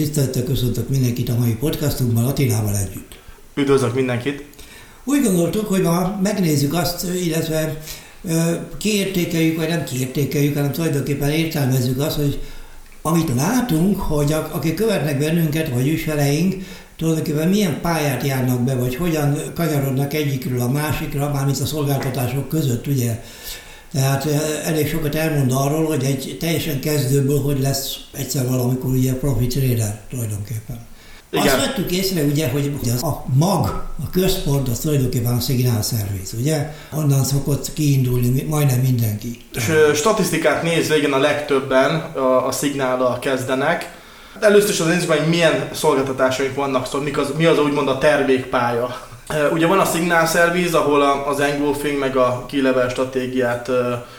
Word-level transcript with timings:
Tisztelettel 0.00 0.42
köszöntök 0.42 0.88
mindenkit 0.88 1.28
a 1.28 1.38
mai 1.38 1.54
podcastunkban 1.54 2.24
Attilával 2.24 2.76
együtt. 2.76 3.18
Üdvözlök 3.54 3.94
mindenkit! 3.94 4.44
Úgy 5.04 5.22
gondoltuk, 5.22 5.66
hogy 5.66 5.82
ma 5.82 6.18
megnézzük 6.22 6.74
azt, 6.74 7.06
illetve 7.24 7.82
kiértékeljük, 8.78 9.56
vagy 9.56 9.68
nem 9.68 9.84
kiértékeljük, 9.84 10.54
hanem 10.54 10.72
tulajdonképpen 10.72 11.30
értelmezzük 11.30 12.00
azt, 12.00 12.16
hogy 12.16 12.40
amit 13.02 13.34
látunk, 13.34 14.00
hogy 14.00 14.32
akik 14.32 14.74
követnek 14.74 15.18
bennünket, 15.18 15.68
vagy 15.68 15.88
ügyfeleink, 15.88 16.54
tulajdonképpen 16.96 17.48
milyen 17.48 17.80
pályát 17.80 18.26
járnak 18.26 18.60
be, 18.60 18.74
vagy 18.74 18.96
hogyan 18.96 19.36
kanyarodnak 19.54 20.14
egyikről 20.14 20.60
a 20.60 20.70
másikra, 20.70 21.30
mármint 21.30 21.60
a 21.60 21.66
szolgáltatások 21.66 22.48
között, 22.48 22.86
ugye. 22.86 23.22
Tehát 23.92 24.26
elég 24.64 24.88
sokat 24.88 25.14
elmond 25.14 25.52
arról, 25.52 25.84
hogy 25.84 26.04
egy 26.04 26.36
teljesen 26.40 26.80
kezdőből, 26.80 27.42
hogy 27.42 27.60
lesz 27.60 27.96
egyszer 28.12 28.48
valamikor 28.48 28.90
ugye 28.90 29.14
profi 29.14 29.46
trader 29.46 30.00
tulajdonképpen. 30.10 30.88
Igen. 31.32 31.46
Azt 31.46 31.66
vettük 31.66 31.90
észre, 31.90 32.22
ugye, 32.22 32.48
hogy 32.48 32.72
az 32.82 33.02
a 33.02 33.24
mag, 33.34 33.84
a 34.04 34.10
központ, 34.10 34.68
az 34.68 34.78
tulajdonképpen 34.78 35.36
a 35.36 35.40
szignál 35.40 35.82
szerviz, 35.82 36.34
ugye? 36.38 36.74
Onnan 36.92 37.24
szokott 37.24 37.72
kiindulni 37.72 38.42
majdnem 38.42 38.80
mindenki. 38.80 39.38
És 39.54 39.72
statisztikát 39.94 40.62
nézve, 40.62 40.96
igen, 40.96 41.12
a 41.12 41.18
legtöbben 41.18 41.94
a, 42.00 42.46
a 42.46 42.52
szignállal 42.52 43.18
kezdenek. 43.18 43.98
Először 44.40 44.70
is 44.70 44.80
az 44.80 44.86
nézzük 44.86 45.10
hogy 45.10 45.28
milyen 45.28 45.68
szolgáltatásaink 45.72 46.54
vannak, 46.54 46.86
szóval 46.86 47.00
mi 47.00 47.12
az, 47.12 47.32
mi 47.36 47.44
az 47.44 47.58
úgymond 47.58 47.88
a 47.88 47.98
termékpálya. 47.98 49.08
Ugye 49.52 49.66
van 49.66 49.78
a 49.78 49.84
Signal 49.84 50.26
Service, 50.26 50.78
ahol 50.78 51.02
az 51.26 51.40
engulfing 51.40 51.98
meg 51.98 52.16
a 52.16 52.46
key 52.48 52.62
stratégiát 52.88 53.70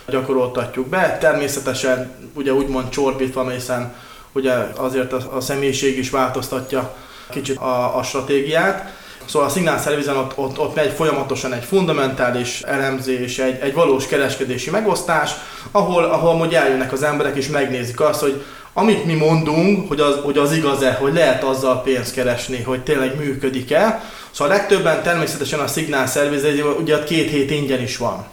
gyakoroltatjuk 0.08 0.88
be. 0.88 1.18
Természetesen 1.20 2.12
ugye 2.34 2.54
úgymond 2.54 2.90
csorbítva, 2.90 3.50
hiszen 3.50 3.94
ugye 4.32 4.54
azért 4.76 5.14
a, 5.14 5.40
személyiség 5.40 5.98
is 5.98 6.10
változtatja 6.10 6.96
kicsit 7.30 7.58
a, 7.58 7.98
a 7.98 8.04
stratégiát. 8.04 8.94
Szóval 9.26 9.48
a 9.48 9.52
Signal 9.52 9.78
Service 9.78 10.14
ott, 10.14 10.38
ott, 10.38 10.60
ott 10.60 10.76
megy 10.76 10.92
folyamatosan 10.92 11.54
egy 11.54 11.64
fundamentális 11.64 12.62
elemzés, 12.62 13.40
egy, 13.40 13.60
egy 13.62 13.74
valós 13.74 14.08
kereskedési 14.08 14.70
megosztás, 14.70 15.32
ahol, 15.72 16.04
ahol 16.04 16.38
hogy 16.38 16.54
eljönnek 16.54 16.92
az 16.92 17.04
emberek 17.04 17.36
és 17.36 17.48
megnézik 17.48 18.00
azt, 18.00 18.20
hogy 18.20 18.44
amit 18.74 19.06
mi 19.06 19.14
mondunk, 19.14 19.88
hogy 19.88 20.00
az, 20.00 20.16
hogy 20.24 20.38
az 20.38 20.54
igaz-e, 20.54 20.94
hogy 20.94 21.14
lehet 21.14 21.44
azzal 21.44 21.82
pénzt 21.82 22.14
keresni, 22.14 22.62
hogy 22.62 22.84
tényleg 22.84 23.18
működik-e. 23.18 24.04
Szóval 24.32 24.54
a 24.54 24.58
legtöbben 24.58 25.04
természetesen 25.04 25.60
a 25.60 25.68
Signal 25.68 26.08
Service, 26.08 26.64
ugye 26.80 26.96
a 26.96 27.04
két 27.04 27.30
hét 27.30 27.52
ingyen 27.52 27.82
is 27.82 27.98
van. 27.98 28.26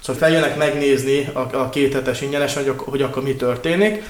Szóval 0.00 0.20
feljönnek 0.20 0.56
megnézni 0.56 1.30
a, 1.32 1.38
a 1.38 1.68
két 1.68 1.92
hetes 1.92 2.20
ingyenes, 2.20 2.54
hogy, 2.54 2.72
hogy 2.76 3.02
akkor 3.02 3.22
mi 3.22 3.34
történik. 3.34 4.02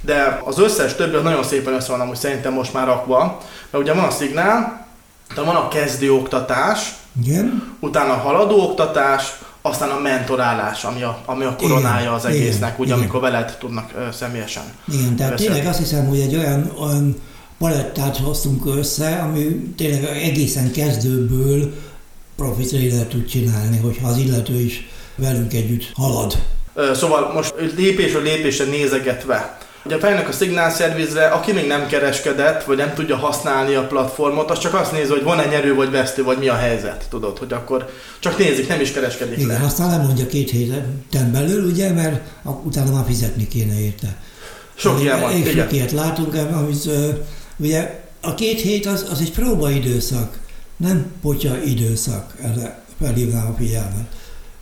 De 0.00 0.40
az 0.44 0.58
összes 0.58 0.94
többi 0.94 1.16
az 1.16 1.22
nagyon 1.22 1.42
szépen 1.42 1.72
össze 1.72 1.90
van 1.90 2.00
amúgy 2.00 2.16
szerintem 2.16 2.52
most 2.52 2.72
már 2.72 2.86
rakva. 2.86 3.40
Mert 3.70 3.84
ugye 3.84 3.94
van 3.94 4.04
a 4.04 4.10
szignál, 4.10 4.86
de 5.34 5.40
van 5.40 5.56
a 5.56 5.68
kezdő 5.68 6.12
oktatás, 6.12 6.92
Igen. 7.24 7.76
utána 7.80 8.12
a 8.12 8.16
haladó 8.16 8.62
oktatás, 8.62 9.32
aztán 9.62 9.90
a 9.90 9.98
mentorálás, 9.98 10.84
ami 10.84 11.02
a, 11.02 11.18
ami 11.24 11.44
a 11.44 11.56
koronája 11.56 12.00
igen, 12.00 12.12
az 12.12 12.24
egésznek, 12.24 12.78
ugye, 12.78 12.94
amikor 12.94 13.20
veled 13.20 13.56
tudnak 13.58 13.90
ö, 13.96 14.12
személyesen. 14.12 14.62
Igen, 14.92 15.16
tehát 15.16 15.32
beszélni. 15.32 15.52
tényleg 15.52 15.70
azt 15.70 15.78
hiszem, 15.78 16.06
hogy 16.06 16.20
egy 16.20 16.36
olyan, 16.36 16.72
olyan 16.80 17.16
palettát 17.58 18.16
hoztunk 18.16 18.66
össze, 18.66 19.18
ami 19.18 19.72
tényleg 19.76 20.04
egészen 20.04 20.72
kezdőből 20.72 21.74
profi 22.36 22.64
trader 22.64 23.06
tud 23.06 23.26
csinálni, 23.26 23.78
hogyha 23.78 24.08
az 24.08 24.16
illető 24.16 24.60
is 24.60 24.88
velünk 25.16 25.52
együtt 25.52 25.92
halad. 25.94 26.42
Szóval 26.94 27.32
most 27.32 27.54
lépésről 27.76 28.22
lépésre 28.22 28.64
nézegetve, 28.64 29.58
Ugye 29.84 29.98
fejlődnek 29.98 30.28
a 30.28 30.32
Signal 30.32 30.70
szervizre, 30.70 31.26
aki 31.26 31.52
még 31.52 31.66
nem 31.66 31.86
kereskedett, 31.86 32.64
vagy 32.64 32.76
nem 32.76 32.94
tudja 32.94 33.16
használni 33.16 33.74
a 33.74 33.86
platformot, 33.86 34.50
az 34.50 34.58
csak 34.58 34.74
azt 34.74 34.92
nézi, 34.92 35.10
hogy 35.10 35.22
van-e 35.22 35.44
nyerő 35.44 35.74
vagy 35.74 35.90
vesztő, 35.90 36.22
vagy 36.24 36.38
mi 36.38 36.48
a 36.48 36.54
helyzet, 36.54 37.06
tudod, 37.10 37.38
hogy 37.38 37.52
akkor 37.52 37.90
csak 38.18 38.38
nézik, 38.38 38.68
nem 38.68 38.80
is 38.80 38.92
kereskedik 38.92 39.38
Igen, 39.38 39.60
le. 39.60 39.66
aztán 39.66 39.88
nem 39.88 40.00
mondja 40.00 40.26
két 40.26 40.50
héten 40.50 41.32
belül, 41.32 41.64
ugye, 41.64 41.92
mert 41.92 42.20
utána 42.64 42.90
már 42.90 43.04
fizetni 43.06 43.48
kéne 43.48 43.80
érte. 43.80 44.16
Sok 44.74 45.00
ilyen 45.00 45.20
van, 45.20 45.36
igen. 45.36 45.54
Sok 45.54 45.72
ilyet 45.72 45.92
látunk, 45.92 46.34
amit 46.34 46.88
ugye 47.56 48.00
a 48.20 48.34
két 48.34 48.60
hét 48.60 48.86
az, 48.86 49.06
az 49.10 49.20
egy 49.20 49.32
próbaidőszak, 49.32 50.38
nem 50.76 51.12
potya 51.22 51.62
időszak, 51.64 52.34
erre 52.42 52.82
felhívnám 53.02 53.46
a 53.46 53.54
figyelmet. 53.58 54.06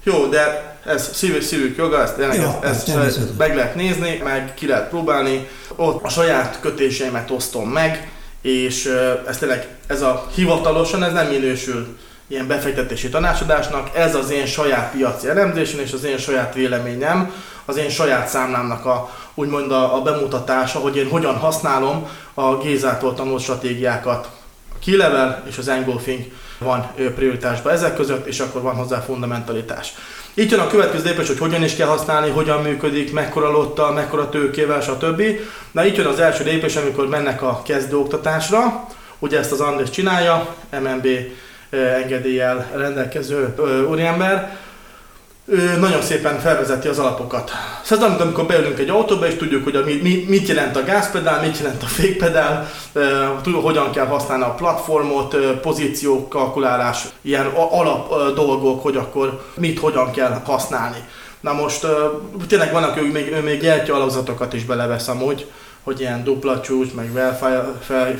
Jó, 0.02 0.26
de 0.26 0.77
ez 0.88 1.10
szívük, 1.12 1.42
szívük 1.42 1.76
joga, 1.76 2.02
ezt, 2.02 2.18
ja, 2.18 2.58
ezt, 2.62 2.88
ezt 2.88 3.38
meg 3.38 3.54
lehet 3.54 3.74
nézni, 3.74 4.20
meg 4.24 4.54
ki 4.54 4.66
lehet 4.66 4.88
próbálni. 4.88 5.48
Ott 5.76 6.04
a 6.04 6.08
saját 6.08 6.58
kötéseimet 6.60 7.30
osztom 7.30 7.68
meg, 7.68 8.10
és 8.42 8.92
ez 9.26 9.38
tényleg, 9.38 9.66
ez 9.86 10.02
a 10.02 10.26
hivatalosan, 10.34 11.02
ez 11.02 11.12
nem 11.12 11.26
minősül 11.26 11.96
ilyen 12.26 12.46
befektetési 12.46 13.08
tanácsadásnak, 13.08 13.96
ez 13.96 14.14
az 14.14 14.30
én 14.30 14.46
saját 14.46 14.90
piaci 14.90 15.28
elemzésem 15.28 15.80
és 15.80 15.92
az 15.92 16.04
én 16.04 16.18
saját 16.18 16.54
véleményem, 16.54 17.32
az 17.64 17.76
én 17.76 17.90
saját 17.90 18.28
számlámnak 18.28 18.84
a, 18.84 19.10
úgymond 19.34 19.72
a, 19.72 19.96
a 19.96 20.02
bemutatása, 20.02 20.78
hogy 20.78 20.96
én 20.96 21.08
hogyan 21.08 21.36
használom 21.36 22.08
a 22.34 22.56
Gézától 22.56 23.14
tanult 23.14 23.42
stratégiákat. 23.42 24.28
A 24.74 24.84
key 24.84 24.96
level 24.96 25.42
és 25.48 25.58
az 25.58 25.68
engulfing 25.68 26.24
van 26.58 26.90
prioritásban 27.14 27.72
ezek 27.72 27.94
között, 27.94 28.26
és 28.26 28.40
akkor 28.40 28.62
van 28.62 28.74
hozzá 28.74 29.00
fundamentalitás. 29.00 29.94
Itt 30.38 30.50
jön 30.50 30.60
a 30.60 30.66
következő 30.66 31.04
lépés, 31.04 31.26
hogy 31.26 31.38
hogyan 31.38 31.62
is 31.62 31.76
kell 31.76 31.86
használni, 31.86 32.30
hogyan 32.30 32.62
működik, 32.62 33.12
mekkora 33.12 33.50
lottal, 33.50 33.92
mekkora 33.92 34.28
tőkével, 34.28 34.80
stb. 34.80 35.22
Na 35.72 35.84
itt 35.84 35.96
jön 35.96 36.06
az 36.06 36.18
első 36.20 36.44
lépés, 36.44 36.76
amikor 36.76 37.08
mennek 37.08 37.42
a 37.42 37.62
kezdőoktatásra. 37.64 38.86
Ugye 39.18 39.38
ezt 39.38 39.52
az 39.52 39.60
Andrés 39.60 39.90
csinálja, 39.90 40.54
MNB 40.80 41.06
engedéllyel 41.70 42.70
rendelkező 42.74 43.54
úriember 43.90 44.58
nagyon 45.80 46.02
szépen 46.02 46.40
felvezeti 46.40 46.88
az 46.88 46.98
alapokat. 46.98 47.50
Szóval 47.82 48.10
az, 48.10 48.20
amikor 48.20 48.46
beülünk 48.46 48.78
egy 48.78 48.88
autóba, 48.88 49.26
és 49.26 49.36
tudjuk, 49.36 49.64
hogy 49.64 49.76
a, 49.76 49.84
mi, 49.84 50.24
mit 50.28 50.48
jelent 50.48 50.76
a 50.76 50.84
gázpedál, 50.84 51.42
mit 51.42 51.58
jelent 51.58 51.82
a 51.82 51.86
fékpedál, 51.86 52.70
hogyan 53.62 53.90
kell 53.90 54.06
használni 54.06 54.44
a 54.44 54.54
platformot, 54.54 55.36
pozíciók, 55.60 56.28
kalkulálás, 56.28 57.04
ilyen 57.20 57.46
alap 57.70 58.34
dolgok, 58.34 58.82
hogy 58.82 58.96
akkor 58.96 59.44
mit, 59.54 59.78
hogyan 59.78 60.10
kell 60.10 60.40
használni. 60.44 61.04
Na 61.40 61.52
most 61.52 61.86
tényleg 62.48 62.72
vannak, 62.72 63.00
ő 63.00 63.10
még, 63.12 63.32
ő 63.32 63.42
még 63.42 63.60
gyertya 63.60 63.94
alakzatokat 63.94 64.52
is 64.52 64.64
belevesz 64.64 65.08
amúgy, 65.08 65.46
hogy 65.82 66.00
ilyen 66.00 66.24
dupla 66.24 66.60
csúcs, 66.60 66.92
meg 66.92 67.38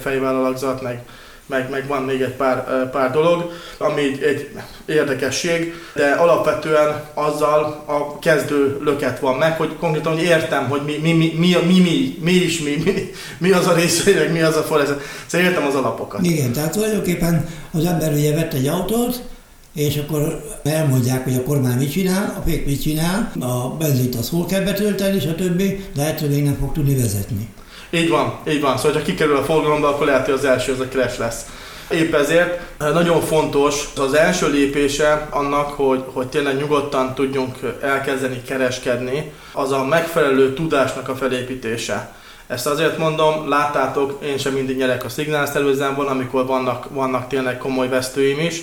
fejvel 0.01 0.37
alakzat, 0.37 0.83
meg 0.83 1.05
meg, 1.49 1.71
meg 1.71 1.87
van 1.87 2.03
még 2.03 2.21
egy 2.21 2.35
pár, 2.35 2.91
pár 2.91 3.11
dolog, 3.11 3.53
ami 3.79 4.03
egy, 4.03 4.23
egy 4.23 4.51
érdekesség, 4.87 5.75
de 5.95 6.11
alapvetően 6.11 7.05
azzal 7.15 7.85
a 7.87 8.19
kezdő 8.19 8.79
löket 8.81 9.19
van 9.21 9.37
meg, 9.37 9.57
hogy 9.57 9.77
konkrétan 9.77 10.13
hogy 10.13 10.23
értem, 10.23 10.69
hogy 10.69 10.81
mi, 10.85 10.97
mi, 11.03 11.13
mi, 11.13 11.33
mi, 11.37 11.57
mi, 11.67 11.81
mi, 11.81 12.19
mi 12.21 12.33
is 12.33 12.61
mi, 12.61 12.83
mi, 12.85 13.11
mi 13.39 13.51
az 13.51 13.67
a 13.67 13.75
része, 13.75 14.15
meg 14.15 14.33
mi 14.33 14.41
az 14.41 14.57
a 14.57 14.63
forrás. 14.63 14.89
Szóval 15.27 15.47
értem 15.47 15.67
az 15.67 15.75
alapokat. 15.75 16.25
Igen, 16.25 16.53
tehát 16.53 16.73
tulajdonképpen 16.73 17.49
az 17.73 17.85
ember 17.85 18.13
ugye 18.13 18.35
vett 18.35 18.55
egy 18.55 18.67
autót, 18.67 19.23
és 19.75 19.97
akkor 19.97 20.45
elmondják, 20.63 21.25
hogy 21.25 21.35
a 21.35 21.43
kormány 21.43 21.77
mit 21.77 21.91
csinál, 21.91 22.35
a 22.39 22.49
fék 22.49 22.67
mit 22.67 22.83
csinál, 22.83 23.33
a 23.41 23.77
benzint 23.79 24.15
az 24.15 24.29
hol 24.29 24.47
kell 24.47 24.63
betölteni, 24.63 25.21
stb. 25.21 25.63
Lehet, 25.97 26.21
hogy 26.21 26.31
még 26.31 26.45
nem 26.45 26.57
fog 26.61 26.73
tudni 26.73 26.95
vezetni. 26.95 27.49
Így 27.91 28.09
van, 28.09 28.39
így 28.49 28.61
van. 28.61 28.77
Szóval, 28.77 28.93
ha 28.93 29.03
kikerül 29.03 29.37
a 29.37 29.45
forgalomba, 29.45 29.89
akkor 29.89 30.07
lehet, 30.07 30.25
hogy 30.25 30.35
az 30.35 30.45
első 30.45 30.73
az 30.73 30.81
a 30.81 30.89
crash 30.89 31.19
lesz. 31.19 31.45
Épp 31.91 32.15
ezért 32.15 32.61
eh, 32.79 32.93
nagyon 32.93 33.21
fontos 33.21 33.89
az 33.97 34.15
első 34.15 34.51
lépése 34.51 35.27
annak, 35.31 35.71
hogy, 35.71 36.05
hogy 36.13 36.27
tényleg 36.27 36.57
nyugodtan 36.57 37.15
tudjunk 37.15 37.57
elkezdeni 37.83 38.43
kereskedni, 38.43 39.33
az 39.53 39.73
a 39.73 39.85
megfelelő 39.85 40.55
tudásnak 40.55 41.09
a 41.09 41.17
felépítése. 41.17 42.15
Ezt 42.47 42.67
azért 42.67 42.99
mondom, 42.99 43.49
láttátok, 43.49 44.25
én 44.25 44.39
sem 44.39 44.53
mindig 44.53 44.77
nyerek 44.77 45.05
a 45.05 45.09
szignálszervezemben, 45.09 46.07
amikor 46.07 46.47
vannak, 46.47 46.87
vannak 46.91 47.29
tényleg 47.29 47.59
komoly 47.59 47.89
vesztőim 47.89 48.39
is, 48.39 48.63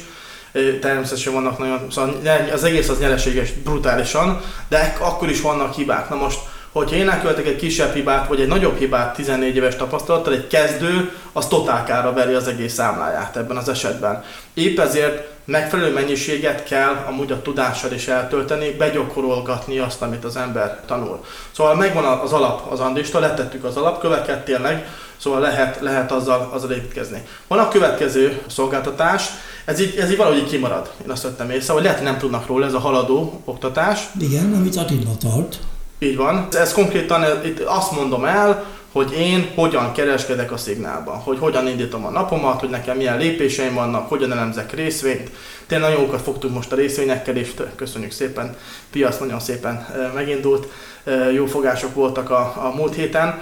eh, 0.52 0.64
természetesen 0.82 1.34
vannak 1.34 1.58
nagyon, 1.58 1.80
szóval 1.92 2.16
az 2.54 2.64
egész 2.64 2.90
az 2.90 3.00
nyereséges 3.00 3.52
brutálisan, 3.52 4.42
de 4.68 4.96
akkor 5.00 5.30
is 5.30 5.42
vannak 5.42 5.74
hibák. 5.74 6.10
Na 6.10 6.16
most 6.16 6.40
hogyha 6.78 6.96
én 6.96 7.10
elkövetek 7.10 7.46
egy 7.46 7.56
kisebb 7.56 7.94
hibát, 7.94 8.28
vagy 8.28 8.42
egy 8.42 8.48
nagyobb 8.48 8.78
hibát 8.78 9.16
14 9.16 9.56
éves 9.56 9.76
tapasztalattal, 9.76 10.34
egy 10.34 10.48
kezdő 10.48 11.12
az 11.34 11.48
totálkára 11.48 12.14
veri 12.14 12.34
az 12.34 12.48
egész 12.48 12.74
számláját 12.74 13.38
ebben 13.38 13.58
az 13.58 13.70
esetben. 13.70 14.24
Épp 14.54 14.80
ezért 14.80 15.28
megfelelő 15.46 15.94
mennyiséget 15.94 16.64
kell 16.64 17.06
amúgy 17.08 17.32
a 17.32 17.42
tudással 17.42 17.92
is 17.92 18.08
eltölteni, 18.08 18.70
begyakorolgatni 18.70 19.78
azt, 19.78 20.02
amit 20.02 20.24
az 20.24 20.36
ember 20.36 20.80
tanul. 20.86 21.24
Szóval 21.52 21.76
megvan 21.76 22.04
az 22.04 22.32
alap 22.32 22.72
az 22.72 22.80
andista, 22.80 23.20
letettük 23.20 23.64
az 23.64 23.78
alapköveket 23.78 24.46
tényleg, 24.46 24.88
szóval 25.18 25.40
lehet, 25.40 25.82
lehet 25.82 26.12
azzal, 26.12 26.50
azzal 26.54 26.72
építkezni. 26.72 27.28
Van 27.48 27.60
a 27.60 27.68
következő 27.68 28.42
szolgáltatás, 28.48 29.30
ez 29.66 29.80
így, 29.80 29.96
ez 29.96 30.12
így 30.12 30.18
valahogy 30.18 30.40
így 30.40 30.50
kimarad. 30.50 30.92
Én 31.04 31.10
azt 31.10 31.24
vettem 31.24 31.50
észre, 31.50 31.74
hogy 31.74 31.84
lehet, 31.84 31.98
hogy 31.98 32.08
nem 32.08 32.18
tudnak 32.18 32.48
róla, 32.48 32.66
ez 32.66 32.74
a 32.74 32.80
haladó 32.80 33.42
oktatás. 33.46 34.10
Igen, 34.20 34.54
amit 34.54 34.76
Attila 34.76 35.18
tart. 35.20 35.60
Így 36.06 36.16
van. 36.16 36.48
Ez 36.52 36.74
konkrétan 36.74 37.46
itt 37.46 37.60
azt 37.60 37.92
mondom 37.92 38.26
el, 38.26 38.66
hogy 38.92 39.14
én 39.14 39.52
hogyan 39.56 39.92
kereskedek 39.92 40.52
a 40.52 40.58
szignálban, 40.58 41.16
hogy 41.16 41.40
hogyan 41.40 41.68
indítom 41.68 42.06
a 42.06 42.10
napomat, 42.10 42.60
hogy 42.60 42.70
nekem 42.70 42.98
milyen 42.98 43.18
lépéseim 43.18 43.74
vannak, 43.74 44.10
hogyan 44.10 44.32
elemzek 44.32 44.74
részvényt. 44.74 45.30
Tényleg 45.68 45.90
nagyon 45.90 46.04
jókat 46.04 46.22
fogtunk 46.22 46.54
most 46.54 46.72
a 46.72 46.76
részvényekkel, 46.76 47.36
és 47.36 47.50
köszönjük 47.76 48.12
szépen, 48.12 48.56
piac 48.92 49.20
nagyon 49.20 49.40
szépen 49.40 49.88
megindult, 50.14 50.68
jó 51.34 51.46
fogások 51.46 51.94
voltak 51.94 52.30
a, 52.30 52.40
a 52.40 52.74
múlt 52.76 52.96
héten. 52.96 53.42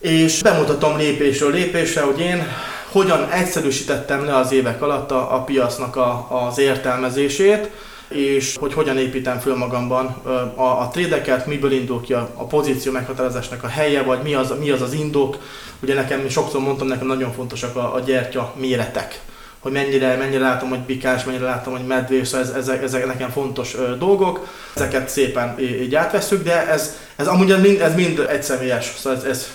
És 0.00 0.42
bemutatom 0.42 0.96
lépésről 0.96 1.50
lépésre, 1.52 2.00
hogy 2.00 2.20
én 2.20 2.46
hogyan 2.90 3.30
egyszerűsítettem 3.30 4.24
le 4.24 4.36
az 4.36 4.52
évek 4.52 4.82
alatt 4.82 5.10
a, 5.10 5.34
a 5.34 5.42
piacnak 5.42 5.96
a, 5.96 6.26
az 6.46 6.58
értelmezését, 6.58 7.70
és 8.14 8.56
hogy 8.60 8.72
hogyan 8.72 8.98
építem 8.98 9.38
föl 9.38 9.56
magamban 9.56 10.06
a, 10.54 10.80
a 10.80 10.88
trédeket, 10.92 11.46
miből 11.46 11.72
indul 11.72 12.00
ki 12.00 12.12
a, 12.12 12.30
a 12.34 12.44
pozíció 12.44 12.92
meghatározásnak 12.92 13.62
a 13.62 13.68
helye, 13.68 14.02
vagy 14.02 14.22
mi 14.22 14.34
az, 14.34 14.52
mi 14.60 14.70
az 14.70 14.82
az 14.82 14.92
indok. 14.92 15.38
Ugye 15.82 15.94
nekem, 15.94 16.28
sokszor 16.28 16.60
mondtam, 16.60 16.86
nekem 16.86 17.06
nagyon 17.06 17.32
fontosak 17.32 17.76
a, 17.76 17.94
a 17.94 18.00
gyertya 18.00 18.54
méretek 18.56 19.20
hogy 19.62 19.72
mennyire, 19.72 20.16
mennyire 20.16 20.40
látom, 20.40 20.68
hogy 20.68 20.78
pikás, 20.78 21.24
mennyire 21.24 21.44
látom, 21.44 21.72
hogy 21.72 21.86
medvés, 21.86 22.28
szóval 22.28 22.46
ez, 22.46 22.54
ezek, 22.54 22.82
ezek 22.82 23.06
nekem 23.06 23.30
fontos 23.30 23.74
ö, 23.74 23.96
dolgok. 23.96 24.48
Ezeket 24.74 25.08
szépen 25.08 25.58
így 25.58 25.94
átveszük, 25.94 26.42
de 26.42 26.68
ez, 26.68 26.96
ez 27.16 27.26
amúgy 27.26 27.50
ez 27.50 27.60
mind, 27.60 27.80
ez 27.80 27.94
mind 27.94 28.18
egyszemélyes, 28.28 28.92
szóval 28.96 29.18
ez, 29.18 29.24
ez 29.24 29.46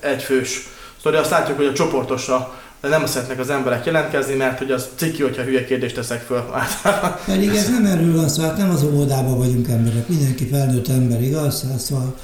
egyfős. 0.00 0.66
Szóval 1.02 1.20
azt 1.20 1.30
látjuk, 1.30 1.56
hogy 1.56 1.66
a 1.66 1.72
csoportosra 1.72 2.54
de 2.82 2.88
nem 2.88 3.06
szeretnek 3.06 3.38
az 3.38 3.50
emberek 3.50 3.86
jelentkezni, 3.86 4.34
mert 4.34 4.58
hogy 4.58 4.70
az 4.70 4.88
ciki, 4.96 5.22
hogyha 5.22 5.42
hülye 5.42 5.64
kérdést 5.64 5.94
teszek 5.94 6.20
föl 6.20 6.44
általában. 6.52 7.16
Pedig 7.26 7.48
ez 7.48 7.68
nem 7.68 7.84
erről 7.84 8.16
van 8.16 8.28
szó, 8.28 8.42
hát 8.42 8.56
nem 8.56 8.70
az 8.70 8.82
óvodában 8.84 9.38
vagyunk 9.38 9.68
emberek, 9.68 10.08
mindenki 10.08 10.46
felnőtt 10.46 10.88
ember, 10.88 11.22
igaz? 11.22 11.64
Hát 11.70 11.78
szóval 11.78 12.14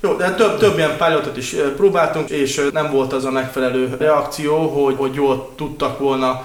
jó, 0.00 0.12
de 0.12 0.34
több, 0.34 0.58
több 0.58 0.76
ilyen 0.76 0.96
pilotot 0.96 1.36
is 1.36 1.56
próbáltunk, 1.76 2.30
és 2.30 2.68
nem 2.72 2.90
volt 2.90 3.12
az 3.12 3.24
a 3.24 3.30
megfelelő 3.30 3.96
reakció, 3.98 4.68
hogy, 4.68 4.94
hogy 4.96 5.14
jól 5.14 5.52
tudtak 5.56 5.98
volna 5.98 6.42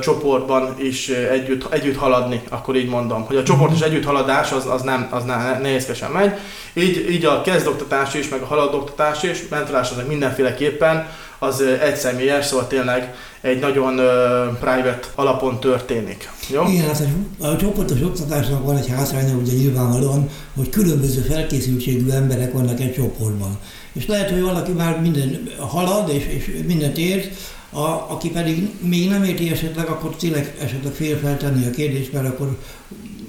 csoportban 0.00 0.74
is 0.78 1.08
együtt, 1.08 1.72
együtt 1.72 1.96
haladni, 1.96 2.42
akkor 2.50 2.76
így 2.76 2.88
mondom. 2.88 3.24
Hogy 3.26 3.36
a 3.36 3.42
csoportos 3.42 3.80
együtthaladás 3.80 4.52
az, 4.52 4.66
az 4.66 4.82
nem, 4.82 5.08
az 5.10 5.24
ne, 5.24 5.58
nehézkesen 5.58 6.10
megy. 6.10 6.32
Így, 6.72 7.10
így 7.10 7.24
a 7.24 7.42
kezdoktatás 7.42 8.14
is, 8.14 8.28
meg 8.28 8.40
a 8.42 8.46
haladoktatás 8.46 9.22
is, 9.22 9.48
mentorás 9.48 9.90
az 9.90 9.96
mindenféleképpen 10.08 11.06
az 11.44 11.60
egyszemélyes, 11.60 12.46
szóval 12.46 12.66
tényleg 12.66 13.14
egy 13.40 13.58
nagyon 13.58 13.98
uh, 13.98 14.58
private 14.58 15.00
alapon 15.14 15.60
történik. 15.60 16.30
Jó? 16.50 16.68
Igen, 16.68 16.86
hát 16.86 17.02
a, 17.38 17.56
csoportos 17.56 18.00
oktatásnak 18.00 18.64
van 18.64 18.76
egy 18.76 18.88
hátránya, 18.88 19.34
ugye 19.34 19.52
nyilvánvalóan, 19.52 20.30
hogy 20.56 20.68
különböző 20.68 21.20
felkészültségű 21.20 22.10
emberek 22.10 22.52
vannak 22.52 22.80
egy 22.80 22.92
csoportban. 22.92 23.58
És 23.92 24.06
lehet, 24.06 24.30
hogy 24.30 24.42
valaki 24.42 24.72
már 24.72 25.00
minden 25.00 25.48
halad, 25.58 26.08
és, 26.08 26.24
és 26.26 26.62
mindent 26.66 26.98
ért, 26.98 27.36
a, 27.70 28.06
aki 28.08 28.30
pedig 28.30 28.70
még 28.80 29.08
nem 29.08 29.24
érti 29.24 29.50
esetleg, 29.50 29.86
akkor 29.86 30.16
tényleg 30.16 30.56
esetleg 30.60 30.92
fél 30.92 31.18
feltenni 31.18 31.66
a 31.66 31.70
kérdést, 31.70 32.12
mert 32.12 32.26
akkor 32.26 32.58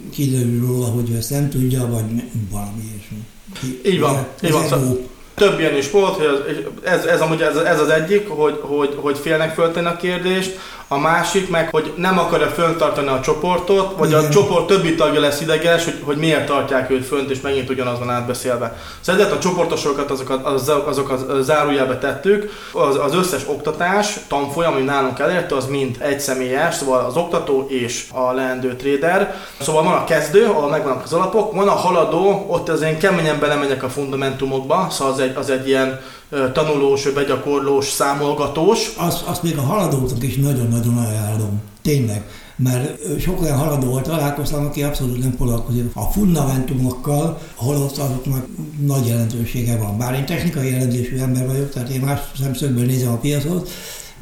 kiderül 0.09 0.67
róla, 0.67 0.85
hogy 0.85 1.09
ő 1.09 1.15
ezt 1.15 1.29
nem 1.29 1.49
tudja, 1.49 1.87
vagy 1.87 2.23
valami 2.51 2.81
ilyesmi. 2.91 3.25
Így 3.85 3.99
van, 3.99 4.27
így 4.43 4.51
van. 4.51 5.13
Több 5.35 5.59
ilyen 5.59 5.75
is 5.75 5.91
volt, 5.91 6.15
hogy 6.15 6.67
ez, 6.83 7.05
ez, 7.05 7.21
amúgy 7.21 7.41
ez, 7.41 7.55
ez 7.55 7.79
az 7.79 7.89
egyik, 7.89 8.29
hogy, 8.29 8.59
hogy, 8.61 8.97
hogy 9.01 9.17
félnek 9.17 9.53
föltenni 9.53 9.87
a 9.87 9.95
kérdést, 9.95 10.59
a 10.87 10.97
másik 10.97 11.49
meg, 11.49 11.69
hogy 11.69 11.93
nem 11.95 12.19
akarja 12.19 12.47
föntartani 12.47 13.07
a 13.07 13.19
csoportot, 13.19 13.97
vagy 13.97 14.09
Igen. 14.09 14.25
a 14.25 14.29
csoport 14.29 14.67
többi 14.67 14.95
tagja 14.95 15.19
lesz 15.19 15.41
ideges, 15.41 15.83
hogy, 15.83 16.01
hogy 16.03 16.17
miért 16.17 16.45
tartják 16.45 16.89
őt 16.89 17.05
fönt, 17.05 17.29
és 17.29 17.41
megint 17.41 17.69
ugyanaz 17.69 17.99
van 17.99 18.09
átbeszélve. 18.09 18.77
Szóval 19.01 19.31
a 19.31 19.39
csoportosokat 19.39 20.11
azokat, 20.11 20.45
az, 20.45 20.71
azokat 20.85 21.43
zárójelbe 21.43 21.97
tettük, 21.97 22.51
az, 22.71 22.99
az 22.99 23.15
összes 23.15 23.41
oktatás, 23.47 24.19
tanfolyam, 24.27 24.73
ami 24.73 24.83
nálunk 24.83 25.19
elérte, 25.19 25.55
az 25.55 25.67
mind 25.67 25.95
egy 25.99 26.19
személyes, 26.19 26.75
szóval 26.75 27.05
az 27.05 27.15
oktató 27.15 27.65
és 27.69 28.07
a 28.13 28.31
leendő 28.31 28.75
trader. 28.75 29.35
Szóval 29.59 29.83
van 29.83 29.93
a 29.93 30.03
kezdő, 30.03 30.45
ahol 30.45 30.69
megvannak 30.69 31.03
az 31.03 31.13
alapok, 31.13 31.53
van 31.53 31.67
a 31.67 31.71
haladó, 31.71 32.45
ott 32.47 32.69
az 32.69 32.81
én 32.81 32.97
keményen 32.97 33.39
belemegyek 33.39 33.83
a 33.83 33.89
fundamentumokba, 33.89 34.87
szóval 34.89 35.13
az 35.13 35.19
egy, 35.19 35.35
az 35.35 35.49
egy 35.49 35.67
ilyen 35.67 36.01
tanulós, 36.29 37.09
begyakorlós, 37.09 37.85
számolgatós. 37.85 38.91
Azt, 38.97 39.21
azt 39.27 39.43
még 39.43 39.57
a 39.57 39.61
haladóknak 39.61 40.23
is 40.23 40.35
nagyon-nagyon 40.35 40.97
ajánlom. 40.97 41.61
Tényleg. 41.81 42.23
Mert 42.57 43.19
sok 43.21 43.41
olyan 43.41 43.57
haladóval 43.57 44.01
találkoztam, 44.01 44.65
aki 44.65 44.83
abszolút 44.83 45.19
nem 45.19 45.35
foglalkozik 45.37 45.85
a 45.93 46.01
fundamentumokkal, 46.01 47.39
holott 47.55 47.97
azoknak 47.97 48.45
nagy 48.85 49.07
jelentősége 49.07 49.77
van. 49.77 49.97
Bár 49.97 50.13
én 50.13 50.25
technikai 50.25 50.71
jelentésű 50.71 51.17
ember 51.17 51.47
vagyok, 51.47 51.69
tehát 51.69 51.89
én 51.89 52.01
más 52.01 52.19
szemszögből 52.41 52.85
nézem 52.85 53.11
a 53.11 53.17
piacot, 53.17 53.69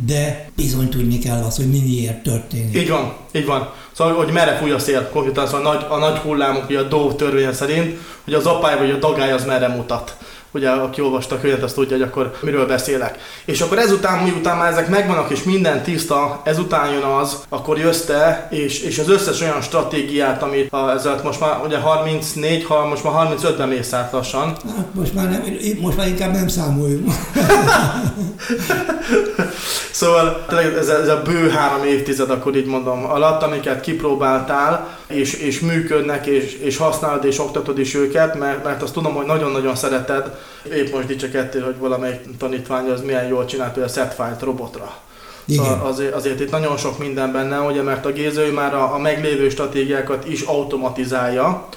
de 0.06 0.50
bizony 0.56 0.90
tudni 0.90 1.20
kell 1.20 1.44
azt, 1.44 1.58
hogy 1.58 1.70
mi 1.70 1.80
miért 1.80 2.24
történik. 2.24 2.76
Így 2.76 2.90
van, 2.90 3.14
így 3.32 3.46
van. 3.46 3.70
Szóval, 3.92 4.14
hogy 4.14 4.32
merre 4.32 4.58
fúj 4.58 4.72
a 4.72 4.80
szél, 4.80 5.10
konkrétan 5.10 5.48
szóval 5.48 5.66
a 5.66 5.74
nagy, 5.74 5.86
a 5.90 5.98
nagy 5.98 6.18
hullámok, 6.18 6.70
ugye 6.70 6.80
a 6.80 6.84
Dove 6.84 7.14
törvénye 7.14 7.54
szerint, 7.54 7.98
hogy 8.24 8.34
az 8.34 8.46
apály 8.46 8.78
vagy 8.78 8.90
a 8.90 8.98
dagály 8.98 9.32
az 9.32 9.46
merre 9.46 9.68
mutat 9.68 10.18
ugye 10.54 10.70
aki 10.70 11.02
olvasta 11.02 11.36
a 11.36 11.40
könyvet, 11.40 11.64
azt 11.64 11.76
tudja, 11.76 11.98
hogy 11.98 12.06
akkor 12.06 12.38
miről 12.42 12.66
beszélek. 12.66 13.18
És 13.46 13.62
akkor 13.62 13.78
ezután, 13.78 14.24
miután 14.24 14.58
már 14.58 14.72
ezek 14.72 14.90
megvannak, 14.90 15.30
és 15.30 15.44
minden 15.44 15.84
tiszta, 15.84 16.42
ezután 16.44 16.92
jön 16.92 17.04
az, 17.04 17.44
akkor 17.50 17.78
jössz 17.78 18.02
te, 18.02 18.48
és, 18.50 18.80
és 18.80 19.00
az 19.00 19.10
összes 19.10 19.42
olyan 19.42 19.62
stratégiát, 19.62 20.44
amit 20.44 20.74
a, 20.74 20.92
ezzel 20.92 21.20
most 21.24 21.40
már 21.40 21.60
ugye 21.66 21.78
34, 21.78 22.64
ha 22.64 22.88
most 22.88 23.04
már 23.04 23.14
35-ben 23.14 23.68
mész 23.68 23.94
át 23.94 24.12
lassan. 24.12 24.56
Hát 24.76 24.88
most 24.92 25.14
már, 25.14 25.30
nem, 25.30 25.44
most 25.80 25.98
már 25.98 26.08
inkább 26.08 26.34
nem 26.34 26.48
számoljunk. 26.48 27.12
szóval 29.92 30.46
ez, 30.80 30.88
ez 30.88 31.08
a 31.08 31.22
bő 31.22 31.50
három 31.50 31.86
évtized, 31.86 32.30
akkor 32.30 32.56
így 32.56 32.66
mondom, 32.66 33.06
alatt, 33.06 33.44
amiket 33.44 33.82
kipróbáltál, 33.82 34.98
és, 35.14 35.34
és 35.34 35.60
működnek, 35.60 36.26
és, 36.26 36.54
és 36.54 36.78
használod, 36.78 37.26
és 37.26 37.40
oktatod 37.40 37.80
is 37.80 37.94
őket, 37.94 38.40
mert, 38.40 38.64
mert 38.64 38.82
azt 38.82 38.94
tudom, 38.94 39.14
hogy 39.14 39.26
nagyon-nagyon 39.26 39.76
szereted. 39.76 40.38
Épp 40.74 40.94
most 40.94 41.08
dicsekedtél, 41.08 41.64
hogy 41.64 41.78
valamelyik 41.78 42.20
tanítvány 42.38 42.90
az 42.90 43.02
milyen 43.02 43.28
jól 43.28 43.46
csinált, 43.46 43.74
hogy 43.74 43.84
a 43.84 43.88
setfile 43.88 44.38
robotra. 44.42 44.96
Igen. 45.46 45.66
Szóval 45.66 45.88
azért, 45.88 46.14
azért 46.14 46.40
itt 46.40 46.52
nagyon 46.52 46.78
sok 46.78 47.00
minden 47.00 47.32
benne, 47.32 47.60
ugye, 47.60 47.82
mert 47.82 48.06
a 48.06 48.12
Géző 48.12 48.52
már 48.52 48.74
a, 48.74 48.94
a 48.94 48.98
meglévő 48.98 49.50
stratégiákat 49.50 50.28
is 50.28 50.42
automatizálja, 50.42 51.68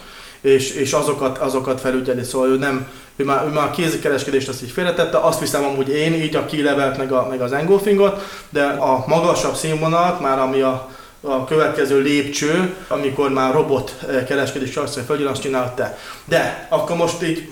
és, 0.40 0.70
és 0.70 0.92
azokat, 0.92 1.38
azokat 1.38 1.80
felügyeli, 1.80 2.22
szóval 2.22 2.48
ő 2.48 2.56
nem, 2.56 2.88
ő 3.16 3.24
már, 3.24 3.44
ő 3.46 3.48
már 3.48 3.66
a 3.66 3.70
kézikereskedést 3.70 4.48
azt 4.48 4.62
így 4.62 4.70
félretette, 4.70 5.18
azt 5.18 5.40
hiszem 5.40 5.64
amúgy 5.64 5.88
én, 5.88 6.14
így 6.14 6.36
a 6.36 6.44
key 6.44 6.62
meg, 6.96 7.12
a, 7.12 7.26
meg 7.30 7.40
az 7.40 7.52
engulfingot, 7.52 8.22
de 8.48 8.64
a 8.64 9.04
magasabb 9.06 9.54
színvonalat, 9.54 10.20
már 10.20 10.38
ami 10.38 10.60
a, 10.60 10.88
a 11.26 11.44
következő 11.44 12.00
lépcső, 12.00 12.74
amikor 12.88 13.30
már 13.30 13.54
robot 13.54 13.96
eh, 14.08 14.24
kereskedés 14.24 14.70
sarcai 14.70 15.02
földjön, 15.04 15.28
azt 15.28 15.42
csinálod 15.42 15.74
te. 15.74 15.98
De 16.24 16.66
akkor 16.70 16.96
most 16.96 17.22
így... 17.22 17.48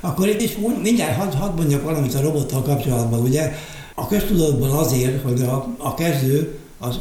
Akkor 0.00 0.28
itt 0.28 0.40
is 0.40 0.56
mindjárt 0.82 1.16
hadd 1.16 1.34
had 1.34 1.54
mondjak 1.56 1.82
valamit 1.82 2.14
a 2.14 2.20
robottal 2.20 2.62
kapcsolatban, 2.62 3.20
ugye? 3.20 3.52
A 3.94 4.06
köztudatban 4.06 4.70
azért, 4.70 5.22
hogy 5.22 5.42
a, 5.42 5.66
a 5.78 5.94
kezdő 5.94 6.58
az, 6.78 7.00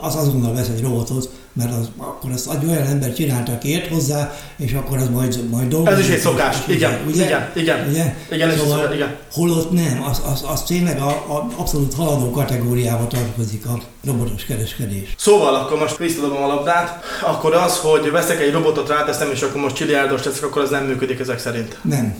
az 0.00 0.16
azonnal 0.16 0.54
vesz 0.54 0.68
egy 0.68 0.82
robotot, 0.82 1.30
mert 1.54 1.72
az, 1.72 1.88
akkor 1.96 2.30
azt 2.30 2.50
egy 2.50 2.68
olyan 2.68 2.86
ember 2.86 3.12
csinálta, 3.12 3.52
aki 3.52 3.68
ért 3.68 3.88
hozzá, 3.88 4.34
és 4.56 4.72
akkor 4.72 4.98
az 4.98 5.08
majd, 5.08 5.48
majd 5.50 5.68
dolgozik. 5.68 5.98
Ez 5.98 6.08
is 6.08 6.14
egy 6.14 6.20
szokás, 6.20 6.56
igen, 6.66 7.00
ugye? 7.06 7.24
igen, 7.24 7.50
igen, 7.54 7.88
ugye? 7.88 8.14
igen, 8.30 8.50
ez 8.50 8.58
szóval, 8.58 8.94
igen. 8.94 9.16
Holott 9.32 9.70
nem, 9.70 10.02
az, 10.10 10.22
az, 10.32 10.44
az 10.48 10.62
tényleg 10.62 11.00
a, 11.00 11.08
a 11.08 11.48
abszolút 11.56 11.94
haladó 11.94 12.30
kategóriába 12.30 13.06
tartozik 13.06 13.66
a 13.66 13.80
robotos 14.04 14.44
kereskedés. 14.44 15.14
Szóval 15.16 15.54
akkor 15.54 15.78
most 15.78 15.96
visszadom 15.96 16.42
a 16.42 16.46
labdát, 16.46 17.04
akkor 17.22 17.54
az, 17.54 17.78
hogy 17.78 18.10
veszek 18.10 18.40
egy 18.40 18.52
robotot, 18.52 18.88
ráteszem, 18.88 19.30
és 19.30 19.42
akkor 19.42 19.60
most 19.60 19.74
csiliárdos 19.74 20.20
teszek, 20.20 20.44
akkor 20.44 20.62
az 20.62 20.70
nem 20.70 20.84
működik 20.84 21.20
ezek 21.20 21.38
szerint. 21.38 21.78
Nem. 21.82 22.14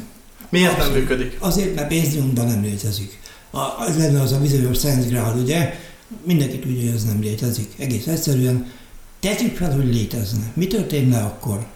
Miért 0.49 0.73
Abszolút. 0.73 0.93
nem 0.93 1.03
működik? 1.03 1.37
Azért, 1.39 1.75
mert 1.75 1.89
pénznyomban 1.89 2.47
nem 2.47 2.63
létezik. 2.63 3.19
A, 3.51 3.59
az 3.59 3.97
lenne 3.99 4.21
az 4.21 4.33
a 4.33 4.39
bizonyos 4.39 4.77
Szentgrád, 4.77 5.41
ugye? 5.41 5.75
Mindenki 6.25 6.59
tudja, 6.59 6.81
hogy 6.81 6.95
ez 6.95 7.05
nem 7.05 7.21
létezik. 7.21 7.73
Egész 7.79 8.07
egyszerűen 8.07 8.73
Tegyük 9.25 9.57
fel, 9.57 9.75
hogy 9.75 9.95
létezne. 9.95 10.53
Mi 10.55 10.67
történne 10.67 11.19
akkor? 11.19 11.67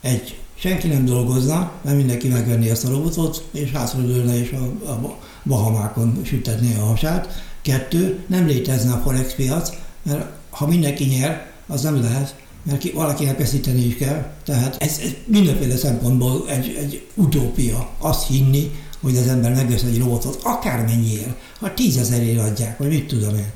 Egy, 0.00 0.38
senki 0.54 0.88
nem 0.88 1.04
dolgozna, 1.04 1.72
mert 1.82 1.96
mindenki 1.96 2.28
megvenné 2.28 2.70
ezt 2.70 2.84
a 2.84 2.88
robotot, 2.88 3.48
és 3.50 3.70
hátradőlne 3.70 4.38
és 4.38 4.52
a, 4.52 4.90
a 4.90 5.18
Bahamákon 5.44 6.20
sütetné 6.24 6.74
a 6.76 6.84
hasát. 6.84 7.42
Kettő, 7.62 8.24
nem 8.26 8.46
létezne 8.46 8.92
a 8.92 9.00
forex 9.04 9.34
piac, 9.34 9.70
mert 10.02 10.26
ha 10.50 10.66
mindenki 10.66 11.04
nyer, 11.04 11.50
az 11.66 11.82
nem 11.82 12.02
lehet, 12.02 12.36
mert 12.62 12.78
ki, 12.78 12.90
valakinek 12.90 13.38
veszíteni 13.38 13.84
is 13.86 13.96
kell. 13.96 14.32
Tehát 14.44 14.76
ez, 14.82 14.98
ez 15.02 15.10
mindenféle 15.24 15.76
szempontból 15.76 16.48
egy, 16.48 16.76
egy 16.78 17.06
utópia. 17.14 17.90
Azt 17.98 18.26
hinni, 18.26 18.70
hogy 19.00 19.16
az 19.16 19.28
ember 19.28 19.54
megvesz 19.54 19.82
egy 19.82 19.98
robotot, 19.98 20.40
akármennyiért, 20.42 21.36
ha 21.60 21.74
tízezerért 21.74 22.38
adják, 22.38 22.78
vagy 22.78 22.88
mit 22.88 23.06
tudom 23.06 23.36
én 23.36 23.52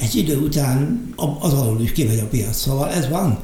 egy 0.00 0.16
idő 0.16 0.36
után 0.36 1.08
az 1.40 1.52
alul 1.52 1.80
is 1.80 1.92
kimegy 1.92 2.18
a 2.18 2.26
piac. 2.26 2.56
Szóval 2.56 2.90
ez 2.90 3.08
van, 3.08 3.38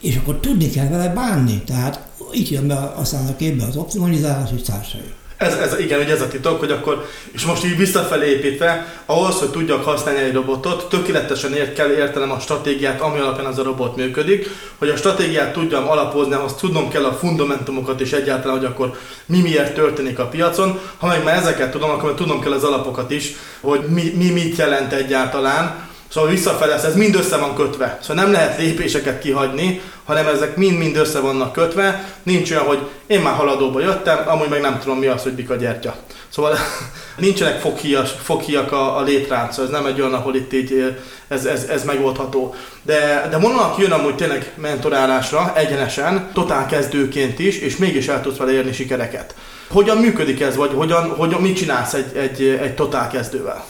és 0.00 0.16
akkor 0.16 0.40
tudni 0.40 0.70
kell 0.70 0.88
vele 0.88 1.08
bánni. 1.08 1.62
Tehát 1.66 2.08
itt 2.32 2.48
jön 2.48 2.66
be 2.66 2.92
aztán 2.96 3.26
a 3.26 3.36
képbe 3.36 3.64
az 3.64 3.76
optimalizálás 3.76 4.50
és 4.56 4.62
társai. 4.62 5.12
Ez, 5.44 5.54
ez, 5.54 5.78
igen, 5.78 5.98
hogy 5.98 6.10
ez 6.10 6.20
a 6.20 6.28
titok, 6.28 6.58
hogy 6.58 6.70
akkor, 6.70 7.06
és 7.32 7.44
most 7.44 7.64
így 7.64 7.76
visszafelé 7.76 8.30
építve, 8.30 8.94
ahhoz, 9.06 9.38
hogy 9.38 9.50
tudjak 9.50 9.84
használni 9.84 10.20
egy 10.20 10.32
robotot, 10.32 10.88
tökéletesen 10.88 11.54
ért, 11.54 11.74
kell 11.74 11.90
értenem 11.90 12.30
a 12.30 12.38
stratégiát, 12.38 13.00
ami 13.00 13.18
alapján 13.18 13.46
az 13.46 13.58
a 13.58 13.62
robot 13.62 13.96
működik, 13.96 14.50
hogy 14.78 14.88
a 14.88 14.96
stratégiát 14.96 15.52
tudjam 15.52 15.88
alapozni, 15.88 16.34
ahhoz 16.34 16.54
tudnom 16.54 16.88
kell 16.88 17.04
a 17.04 17.12
fundamentumokat 17.12 18.00
is 18.00 18.12
egyáltalán, 18.12 18.56
hogy 18.56 18.66
akkor 18.66 18.98
mi 19.26 19.40
miért 19.40 19.74
történik 19.74 20.18
a 20.18 20.26
piacon. 20.26 20.80
Ha 20.98 21.06
meg 21.06 21.24
már 21.24 21.36
ezeket 21.36 21.70
tudom, 21.70 21.90
akkor 21.90 22.14
tudnom 22.14 22.40
kell 22.40 22.52
az 22.52 22.64
alapokat 22.64 23.10
is, 23.10 23.32
hogy 23.60 23.80
mi, 23.88 24.12
mi 24.16 24.30
mit 24.30 24.56
jelent 24.56 24.92
egyáltalán, 24.92 25.92
Szóval 26.14 26.30
visszafelé 26.30 26.72
ez 26.72 26.96
mind 26.96 27.14
össze 27.14 27.36
van 27.36 27.54
kötve. 27.54 27.98
Szóval 28.02 28.22
nem 28.24 28.32
lehet 28.32 28.58
lépéseket 28.58 29.18
kihagyni, 29.18 29.80
hanem 30.04 30.26
ezek 30.26 30.56
mind-mind 30.56 30.96
össze 30.96 31.20
vannak 31.20 31.52
kötve. 31.52 32.04
Nincs 32.22 32.50
olyan, 32.50 32.64
hogy 32.64 32.88
én 33.06 33.20
már 33.20 33.34
haladóba 33.34 33.80
jöttem, 33.80 34.18
amúgy 34.26 34.48
meg 34.48 34.60
nem 34.60 34.78
tudom 34.78 34.98
mi 34.98 35.06
az, 35.06 35.22
hogy 35.22 35.32
bika 35.32 35.54
gyertya. 35.54 35.94
Szóval 36.28 36.56
nincsenek 37.16 37.60
foghíjas, 37.60 38.10
foghíjak 38.22 38.72
a, 38.72 38.96
a 38.96 39.02
létrán, 39.02 39.50
szóval 39.50 39.64
ez 39.64 39.80
nem 39.80 39.86
egy 39.86 40.00
olyan, 40.00 40.14
ahol 40.14 40.34
itt 40.34 40.52
így 40.52 40.96
ez, 41.28 41.44
ez, 41.44 41.64
ez 41.64 41.84
megoldható. 41.84 42.54
De, 42.82 43.28
de 43.30 43.36
aki 43.36 43.82
jön 43.82 43.92
amúgy 43.92 44.14
tényleg 44.14 44.52
mentorálásra 44.56 45.52
egyenesen, 45.56 46.30
totál 46.32 46.66
kezdőként 46.66 47.38
is, 47.38 47.58
és 47.58 47.76
mégis 47.76 48.08
el 48.08 48.22
tudsz 48.22 48.36
vele 48.36 48.52
érni 48.52 48.72
sikereket. 48.72 49.34
Hogyan 49.68 49.96
működik 49.96 50.40
ez, 50.40 50.56
vagy 50.56 50.70
hogyan, 50.74 51.08
hogyan 51.08 51.40
mit 51.40 51.56
csinálsz 51.56 51.94
egy, 51.94 52.16
egy, 52.16 52.42
egy 52.62 52.74
totál 52.74 53.08
kezdővel? 53.08 53.64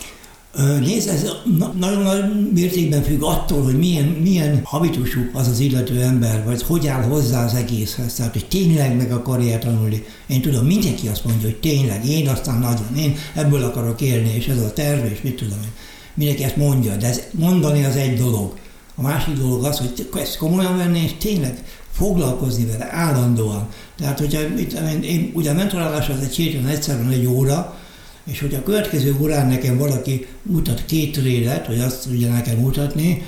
Nézd, 0.81 1.09
ez 1.09 1.31
nagyon 1.79 2.03
nagy 2.03 2.51
mértékben 2.53 3.03
függ 3.03 3.23
attól, 3.23 3.63
hogy 3.63 3.79
milyen, 3.79 4.05
milyen 4.05 4.61
habitusú 4.65 5.21
az 5.33 5.49
az 5.49 5.61
illető 5.61 6.01
ember, 6.01 6.45
vagy 6.45 6.63
hogy 6.63 6.87
áll 6.87 7.03
hozzá 7.03 7.45
az 7.45 7.55
egészhez. 7.55 8.15
Tehát, 8.15 8.33
hogy 8.33 8.47
tényleg 8.47 8.97
meg 8.97 9.13
akarja 9.13 9.59
tanulni. 9.59 10.05
Én 10.27 10.41
tudom, 10.41 10.67
mindenki 10.67 11.09
azt 11.09 11.25
mondja, 11.25 11.49
hogy 11.49 11.61
tényleg, 11.61 12.09
én 12.09 12.29
aztán 12.29 12.59
nagyon, 12.59 12.97
én 12.97 13.17
ebből 13.35 13.63
akarok 13.63 14.01
élni, 14.01 14.35
és 14.35 14.47
ez 14.47 14.59
a 14.59 14.73
terv, 14.73 15.05
és 15.13 15.23
mit 15.23 15.37
tudom 15.37 15.59
én. 15.63 15.73
Mindenki 16.15 16.45
ezt 16.45 16.57
mondja, 16.57 16.97
de 16.97 17.07
ez 17.07 17.21
mondani 17.31 17.85
az 17.85 17.97
egy 17.97 18.19
dolog. 18.19 18.55
A 18.95 19.03
másik 19.03 19.35
dolog 19.35 19.65
az, 19.65 19.79
hogy 19.79 20.09
ezt 20.21 20.37
komolyan 20.37 20.77
venni, 20.77 21.03
és 21.03 21.13
tényleg 21.19 21.63
foglalkozni 21.91 22.67
vele 22.67 22.89
állandóan. 22.93 23.69
Tehát, 23.97 24.19
hogyha 24.19 24.41
én, 24.41 25.03
én 25.03 25.31
ugye 25.35 25.51
a 25.51 25.55
mentorálás 25.55 26.09
az 26.09 26.21
egy 26.23 26.35
héten 26.35 26.67
egyszerűen 26.67 27.11
egy 27.11 27.27
óra, 27.27 27.79
és 28.25 28.41
hogy 28.41 28.55
a 28.55 28.63
következő 28.63 29.17
órán 29.21 29.47
nekem 29.47 29.79
valaki 29.79 30.27
mutat 30.43 30.85
két 30.85 31.17
rélet, 31.17 31.67
hogy 31.67 31.79
azt 31.79 32.03
tudja 32.03 32.33
nekem 32.33 32.57
mutatni, 32.57 33.23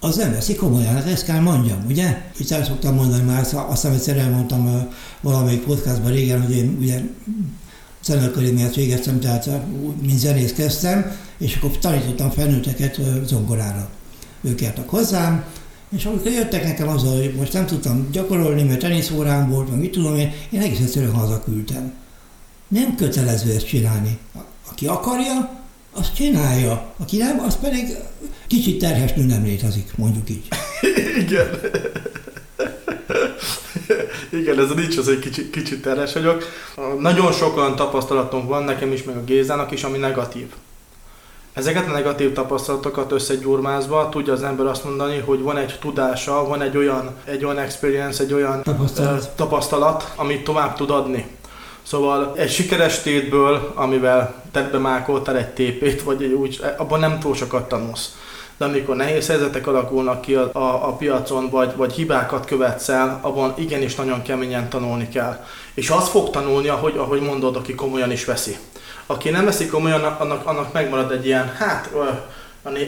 az 0.00 0.16
nem 0.16 0.32
veszi 0.32 0.54
komolyan, 0.54 0.94
hát 0.94 1.06
ezt 1.06 1.24
kell 1.24 1.40
mondjam, 1.40 1.84
ugye? 1.88 2.22
Itt 2.38 2.50
el 2.50 2.64
szoktam 2.64 2.94
mondani 2.94 3.24
már, 3.24 3.46
azt 3.68 3.84
egyszer 3.84 4.16
elmondtam 4.16 4.88
valamelyik 5.20 5.62
podcastban 5.62 6.12
régen, 6.12 6.42
hogy 6.42 6.56
én 6.56 6.76
ugye 6.80 7.00
zenekadémiát 8.04 8.74
végeztem, 8.74 9.20
tehát 9.20 9.48
mint 10.00 10.18
zenész 10.18 10.52
kezdtem, 10.52 11.16
és 11.38 11.56
akkor 11.56 11.78
tanítottam 11.78 12.30
felnőtteket 12.30 13.00
zongorára. 13.24 13.88
Ők 14.40 14.60
jártak 14.60 14.88
hozzám, 14.88 15.44
és 15.96 16.04
amikor 16.04 16.30
jöttek 16.30 16.64
nekem 16.64 16.88
azzal, 16.88 17.16
hogy 17.16 17.34
most 17.34 17.52
nem 17.52 17.66
tudtam 17.66 18.08
gyakorolni, 18.12 18.62
mert 18.62 18.80
teniszórám 18.80 19.50
volt, 19.50 19.68
vagy 19.68 19.78
mit 19.78 19.90
tudom 19.90 20.16
én, 20.16 20.32
én 20.50 20.60
egész 20.60 20.80
egyszerűen 20.80 21.12
hazaküldtem. 21.12 21.92
Nem 22.68 22.94
kötelező 22.94 23.54
ezt 23.54 23.66
csinálni. 23.66 24.18
Aki 24.70 24.86
akarja, 24.86 25.64
azt 25.92 26.14
csinálja. 26.14 26.94
Aki 26.96 27.16
nem, 27.16 27.40
az 27.40 27.56
pedig 27.56 27.96
kicsit 28.46 28.78
terhes 28.78 29.12
nő 29.12 29.24
nem 29.24 29.44
létezik, 29.44 29.92
mondjuk 29.96 30.30
így. 30.30 30.48
Igen. 31.24 31.60
Igen, 34.28 34.58
ez 34.58 34.70
nincs 34.74 34.96
az, 34.96 35.04
hogy 35.04 35.18
kicsit, 35.18 35.50
kicsit 35.50 35.82
terhes 35.82 36.12
vagyok. 36.12 36.44
Nagyon 36.98 37.32
sokan 37.32 37.76
tapasztalatunk 37.76 38.48
van, 38.48 38.64
nekem 38.64 38.92
is, 38.92 39.02
meg 39.02 39.16
a 39.16 39.24
Gézának 39.24 39.70
is, 39.70 39.82
ami 39.82 39.98
negatív. 39.98 40.46
Ezeket 41.52 41.88
a 41.88 41.92
negatív 41.92 42.32
tapasztalatokat 42.32 43.12
összegyurmázva 43.12 44.08
tudja 44.08 44.32
az 44.32 44.42
ember 44.42 44.66
azt 44.66 44.84
mondani, 44.84 45.18
hogy 45.18 45.40
van 45.40 45.56
egy 45.56 45.78
tudása, 45.80 46.46
van 46.46 46.62
egy 46.62 46.76
olyan, 46.76 47.14
egy 47.24 47.44
olyan 47.44 47.58
experience, 47.58 48.22
egy 48.22 48.32
olyan 48.32 48.62
tapasztalat, 48.62 49.28
tapasztalat 49.28 50.12
amit 50.16 50.44
tovább 50.44 50.76
tud 50.76 50.90
adni. 50.90 51.26
Szóval 51.86 52.32
egy 52.36 52.50
sikeres 52.50 53.02
tétből, 53.02 53.72
amivel 53.74 54.42
tetbe 54.52 54.78
mákoltál 54.78 55.36
egy 55.36 55.48
tépét, 55.48 56.02
vagy 56.02 56.22
egy 56.22 56.32
úgy, 56.32 56.60
abban 56.76 57.00
nem 57.00 57.18
túl 57.18 57.34
sokat 57.34 57.68
tanulsz. 57.68 58.16
De 58.56 58.64
amikor 58.64 58.96
nehéz 58.96 59.26
helyzetek 59.26 59.66
alakulnak 59.66 60.20
ki 60.20 60.34
a, 60.34 60.50
a, 60.52 60.88
a 60.88 60.92
piacon, 60.92 61.50
vagy, 61.50 61.76
vagy 61.76 61.92
hibákat 61.92 62.46
követsz 62.46 62.88
el, 62.88 63.18
abban 63.22 63.54
igenis 63.58 63.94
nagyon 63.94 64.22
keményen 64.22 64.68
tanulni 64.68 65.08
kell. 65.08 65.44
És 65.74 65.88
azt 65.88 66.08
fog 66.08 66.30
tanulni, 66.30 66.68
ahogy, 66.68 66.96
ahogy 66.96 67.20
mondod, 67.20 67.56
aki 67.56 67.74
komolyan 67.74 68.10
is 68.10 68.24
veszi. 68.24 68.56
Aki 69.06 69.30
nem 69.30 69.44
veszi 69.44 69.66
komolyan, 69.66 70.02
annak, 70.02 70.46
annak 70.46 70.72
megmarad 70.72 71.10
egy 71.10 71.26
ilyen, 71.26 71.52
hát 71.58 71.90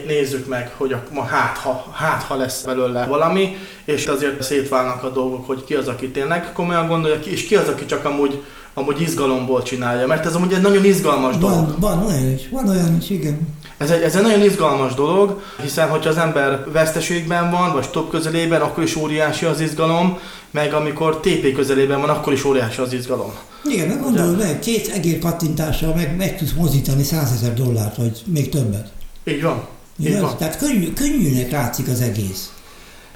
nézzük 0.07 0.47
meg, 0.47 0.73
hogy 0.77 0.93
a, 0.93 1.03
ma 1.11 1.23
hát 1.23 1.57
ha, 1.57 1.85
hát 1.93 2.23
ha 2.23 2.35
lesz 2.35 2.61
belőle 2.61 3.05
valami, 3.05 3.57
és 3.85 4.07
azért 4.07 4.43
szétválnak 4.43 5.03
a 5.03 5.09
dolgok, 5.09 5.47
hogy 5.47 5.63
ki 5.63 5.73
az, 5.73 5.87
aki 5.87 6.09
tényleg 6.09 6.53
komolyan 6.53 6.87
gondolja, 6.87 7.19
és 7.23 7.45
ki 7.45 7.55
az, 7.55 7.67
aki 7.67 7.85
csak 7.85 8.05
amúgy 8.05 8.43
amúgy 8.73 9.01
izgalomból 9.01 9.63
csinálja, 9.63 10.07
mert 10.07 10.25
ez 10.25 10.35
amúgy 10.35 10.53
egy 10.53 10.61
nagyon 10.61 10.85
izgalmas 10.85 11.35
van, 11.37 11.39
dolog. 11.39 11.79
Van 11.79 12.05
olyan 12.05 12.33
is, 12.33 12.49
van 12.51 12.69
olyan 12.69 12.97
is, 13.01 13.09
igen. 13.09 13.57
Ez 13.77 13.89
egy, 13.89 14.01
ez 14.01 14.15
egy 14.15 14.21
nagyon 14.21 14.43
izgalmas 14.43 14.93
dolog, 14.93 15.41
hiszen 15.61 15.89
hogyha 15.89 16.09
az 16.09 16.17
ember 16.17 16.63
veszteségben 16.71 17.51
van, 17.51 17.73
vagy 17.73 17.89
top 17.89 18.09
közelében, 18.09 18.61
akkor 18.61 18.83
is 18.83 18.95
óriási 18.95 19.45
az 19.45 19.59
izgalom, 19.59 20.17
meg 20.51 20.73
amikor 20.73 21.19
TP 21.19 21.53
közelében 21.55 21.99
van, 21.99 22.09
akkor 22.09 22.33
is 22.33 22.43
óriási 22.43 22.81
az 22.81 22.93
izgalom. 22.93 23.31
Igen, 23.65 23.87
nem 23.87 24.01
gondolod 24.01 24.37
meg, 24.37 24.59
két 24.59 24.87
egér 24.87 25.19
kattintással 25.19 25.93
meg, 25.93 26.15
meg 26.17 26.37
tudsz 26.37 26.53
mozítani 26.53 27.03
100 27.03 27.31
ezer 27.31 27.53
dollárt, 27.53 27.95
vagy 27.95 28.21
még 28.25 28.49
többet. 28.49 28.91
Így 29.23 29.41
van. 29.41 29.67
Így 30.05 30.19
van. 30.19 30.37
Tehát 30.37 30.57
könnyű, 30.57 30.93
könnyűnek 30.93 31.51
látszik 31.51 31.87
az 31.87 32.01
egész. 32.01 32.51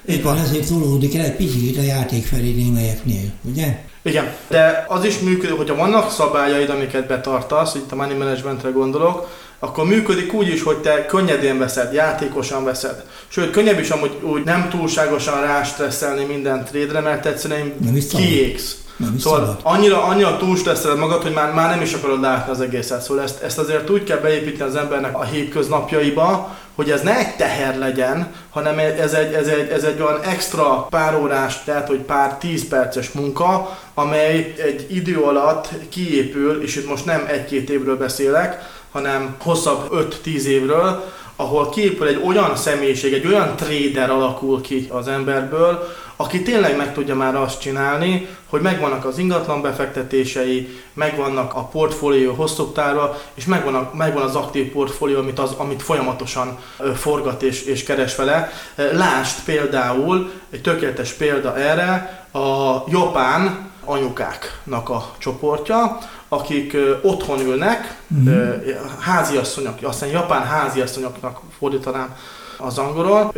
Éppen 0.05 0.37
ezért 0.37 0.67
tolódik 0.67 1.15
el 1.15 1.25
egy 1.25 1.35
picit 1.35 1.77
a 1.77 1.81
játék 1.81 2.25
felé 2.25 2.51
némelyeknél, 2.51 3.31
ugye? 3.41 3.83
Igen, 4.05 4.33
de 4.47 4.85
az 4.87 5.05
is 5.05 5.19
működik, 5.19 5.57
hogyha 5.57 5.75
vannak 5.75 6.11
szabályaid, 6.11 6.69
amiket 6.69 7.07
betartasz, 7.07 7.75
itt 7.75 7.91
a 7.91 7.95
money 7.95 8.17
managementre 8.17 8.69
gondolok, 8.69 9.27
akkor 9.59 9.85
működik 9.85 10.33
úgy 10.33 10.47
is, 10.47 10.63
hogy 10.63 10.77
te 10.77 11.05
könnyedén 11.05 11.57
veszed, 11.57 11.93
játékosan 11.93 12.63
veszed. 12.63 13.03
Sőt, 13.27 13.51
könnyebb 13.51 13.79
is 13.79 13.89
amúgy 13.89 14.17
úgy 14.21 14.43
nem 14.43 14.69
túlságosan 14.69 15.41
rástresszelni 15.41 16.23
minden 16.23 16.65
trédre, 16.65 16.99
mert 16.99 17.25
egyszerűen 17.25 17.73
kiégsz. 18.09 18.82
Nem 18.97 19.17
szóval 19.17 19.39
szabad. 19.39 19.59
annyira, 19.63 20.03
annyira 20.03 20.37
túlstresszeled 20.37 20.97
magad, 20.97 21.21
hogy 21.21 21.33
már, 21.33 21.53
már 21.53 21.69
nem 21.69 21.81
is 21.81 21.93
akarod 21.93 22.21
látni 22.21 22.51
az 22.51 22.61
egészet. 22.61 23.01
Szóval 23.01 23.23
ezt, 23.23 23.41
ezt 23.41 23.57
azért 23.57 23.89
úgy 23.89 24.03
kell 24.03 24.17
beépíteni 24.17 24.69
az 24.69 24.75
embernek 24.75 25.17
a 25.17 25.23
hétköznapjaiba, 25.23 26.55
hogy 26.75 26.91
ez 26.91 27.01
ne 27.01 27.17
egy 27.17 27.35
teher 27.35 27.77
legyen, 27.77 28.31
hanem 28.49 28.77
ez 28.79 29.13
egy, 29.13 29.33
ez 29.33 29.47
egy, 29.47 29.69
ez 29.69 29.83
egy 29.83 30.01
olyan 30.01 30.21
extra 30.21 30.87
pár 30.89 31.15
órás, 31.15 31.63
tehát 31.63 31.87
hogy 31.87 31.99
pár 31.99 32.37
tíz 32.37 32.67
perces 32.67 33.11
munka, 33.11 33.77
amely 33.93 34.53
egy 34.57 34.87
idő 34.89 35.17
alatt 35.17 35.69
kiépül, 35.89 36.61
és 36.61 36.75
itt 36.75 36.89
most 36.89 37.05
nem 37.05 37.25
egy-két 37.27 37.69
évről 37.69 37.97
beszélek, 37.97 38.71
hanem 38.91 39.35
hosszabb 39.41 40.09
5-10 40.25 40.43
évről, 40.43 41.03
ahol 41.35 41.69
kiépül 41.69 42.07
egy 42.07 42.21
olyan 42.25 42.55
személyiség, 42.55 43.13
egy 43.13 43.27
olyan 43.27 43.55
trader 43.55 44.09
alakul 44.09 44.61
ki 44.61 44.87
az 44.89 45.07
emberből, 45.07 45.87
aki 46.15 46.41
tényleg 46.41 46.77
meg 46.77 46.93
tudja 46.93 47.15
már 47.15 47.35
azt 47.35 47.59
csinálni, 47.59 48.27
hogy 48.49 48.61
megvannak 48.61 49.05
az 49.05 49.17
ingatlan 49.17 49.61
befektetései, 49.61 50.81
megvannak 50.93 51.53
a 51.53 51.63
portfólió 51.63 52.33
hosszú 52.33 52.71
távra, 52.71 53.21
és 53.33 53.45
megvan, 53.45 53.89
megvan 53.93 54.23
az 54.23 54.35
aktív 54.35 54.71
portfólió, 54.71 55.19
amit, 55.19 55.39
az, 55.39 55.51
amit 55.57 55.81
folyamatosan 55.81 56.59
forgat 56.95 57.41
és, 57.41 57.63
és 57.63 57.83
keres 57.83 58.15
vele. 58.15 58.51
Lást 58.75 59.43
például, 59.43 60.31
egy 60.49 60.61
tökéletes 60.61 61.11
példa 61.11 61.57
erre, 61.57 62.25
a 62.33 62.83
japán 62.87 63.71
anyukáknak 63.85 64.89
a 64.89 65.11
csoportja, 65.17 65.97
akik 66.27 66.77
otthon 67.01 67.39
ülnek, 67.39 68.01
uh-huh. 68.07 68.55
háziasszonyok, 68.99 69.77
aztán 69.81 70.09
japán 70.09 70.43
háziasszonyoknak 70.43 71.39
fordítanám 71.57 72.15
az 72.57 72.77
angolról, 72.77 73.33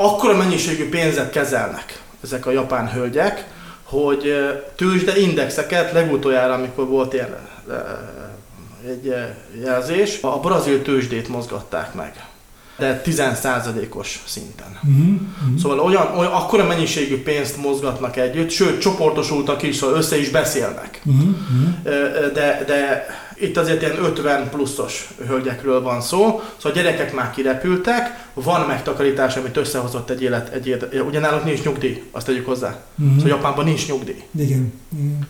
akkora 0.00 0.36
mennyiségű 0.36 0.88
pénzet 0.88 1.30
kezelnek 1.30 2.02
ezek 2.22 2.46
a 2.46 2.50
japán 2.50 2.90
hölgyek, 2.92 3.46
hogy 3.82 4.34
tőzsde 4.76 5.18
indexeket 5.20 5.92
legutoljára, 5.92 6.52
amikor 6.52 6.86
volt 6.86 7.12
ilyen 7.12 7.36
egy 8.86 9.14
jelzés, 9.64 10.18
a 10.22 10.40
brazil 10.40 10.82
tőzsdét 10.82 11.28
mozgatták 11.28 11.94
meg 11.94 12.28
de 12.78 13.02
10%-os 13.04 14.22
szinten. 14.26 14.78
Uh-huh. 14.82 15.58
Szóval 15.58 15.80
olyan, 15.80 16.16
olyan 16.16 16.32
akkora 16.32 16.66
mennyiségű 16.66 17.22
pénzt 17.22 17.56
mozgatnak 17.56 18.16
együtt, 18.16 18.50
sőt 18.50 18.80
csoportosultak 18.80 19.62
is, 19.62 19.76
szóval 19.76 19.96
össze 19.96 20.18
is 20.18 20.30
beszélnek. 20.30 21.00
Uh-huh. 21.04 21.34
De, 22.32 22.64
de 22.66 23.06
itt 23.40 23.56
azért 23.56 23.82
ilyen 23.82 24.04
50 24.04 24.50
pluszos 24.50 25.08
hölgyekről 25.26 25.82
van 25.82 26.00
szó, 26.00 26.42
szóval 26.56 26.72
a 26.72 26.74
gyerekek 26.74 27.14
már 27.14 27.30
kirepültek, 27.30 28.26
van 28.34 28.66
megtakarítás, 28.66 29.36
amit 29.36 29.56
összehozott 29.56 30.10
egy 30.10 30.22
élet, 30.22 30.54
egy 30.54 30.66
élet. 30.66 30.94
ugye 31.06 31.18
náluk 31.18 31.44
nincs 31.44 31.62
nyugdíj, 31.62 32.02
azt 32.10 32.26
tegyük 32.26 32.46
hozzá. 32.46 32.68
Uh-huh. 32.98 33.16
Szóval 33.16 33.30
Japánban 33.30 33.64
nincs 33.64 33.88
nyugdíj. 33.88 34.22
Igen. 34.38 34.72
Igen. 34.92 35.28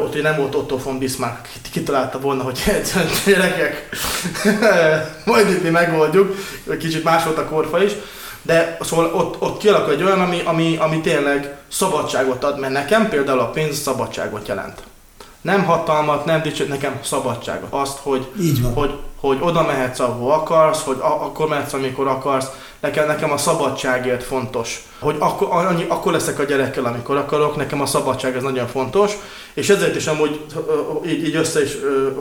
ott 0.00 0.12
hogy 0.12 0.22
nem 0.22 0.36
volt 0.36 0.54
Otto 0.54 0.78
von 0.78 0.98
Bismarck, 0.98 1.48
kitalálta 1.72 2.20
volna, 2.20 2.42
hogy 2.42 2.62
gyerekek, 3.26 3.88
majd 5.24 5.48
itt 5.48 5.62
mi 5.62 5.68
megoldjuk, 5.68 6.36
kicsit 6.78 7.04
más 7.04 7.24
volt 7.24 7.38
a 7.38 7.44
korfa 7.44 7.82
is, 7.82 7.92
de 8.42 8.76
szóval 8.80 9.14
ott, 9.14 9.40
ott 9.40 9.58
kialakul 9.58 9.92
egy 9.92 10.02
olyan, 10.02 10.20
ami, 10.20 10.40
ami, 10.44 10.76
ami 10.76 11.00
tényleg 11.00 11.56
szabadságot 11.68 12.44
ad, 12.44 12.58
mert 12.58 12.72
nekem 12.72 13.08
például 13.08 13.40
a 13.40 13.50
pénz 13.50 13.78
szabadságot 13.78 14.48
jelent. 14.48 14.82
Nem 15.44 15.64
hatalmat, 15.64 16.24
nem 16.24 16.42
dicsőt, 16.42 16.68
nekem 16.68 16.98
szabadságot. 17.02 17.72
Azt, 17.72 17.98
hogy, 17.98 18.26
hogy, 18.74 18.90
hogy 19.20 19.38
oda 19.40 19.62
mehetsz, 19.62 19.98
ahol 19.98 20.32
akarsz, 20.32 20.82
hogy 20.82 20.96
a, 21.00 21.24
akkor 21.24 21.48
mehetsz, 21.48 21.72
amikor 21.72 22.06
akarsz, 22.06 22.46
nekem, 22.80 23.06
nekem 23.06 23.32
a 23.32 23.36
szabadságért 23.36 24.22
fontos. 24.22 24.86
Hogy 24.98 25.16
akkor, 25.18 25.48
annyi, 25.50 25.84
akkor 25.88 26.12
leszek 26.12 26.38
a 26.38 26.44
gyerekkel, 26.44 26.84
amikor 26.84 27.16
akarok, 27.16 27.56
nekem 27.56 27.80
a 27.80 27.86
szabadság 27.86 28.36
ez 28.36 28.42
nagyon 28.42 28.66
fontos, 28.66 29.12
és 29.54 29.68
ezért 29.68 29.96
is 29.96 30.06
amúgy 30.06 30.44
így, 31.06 31.26
így 31.26 31.34
össze 31.34 31.62
is 31.62 31.76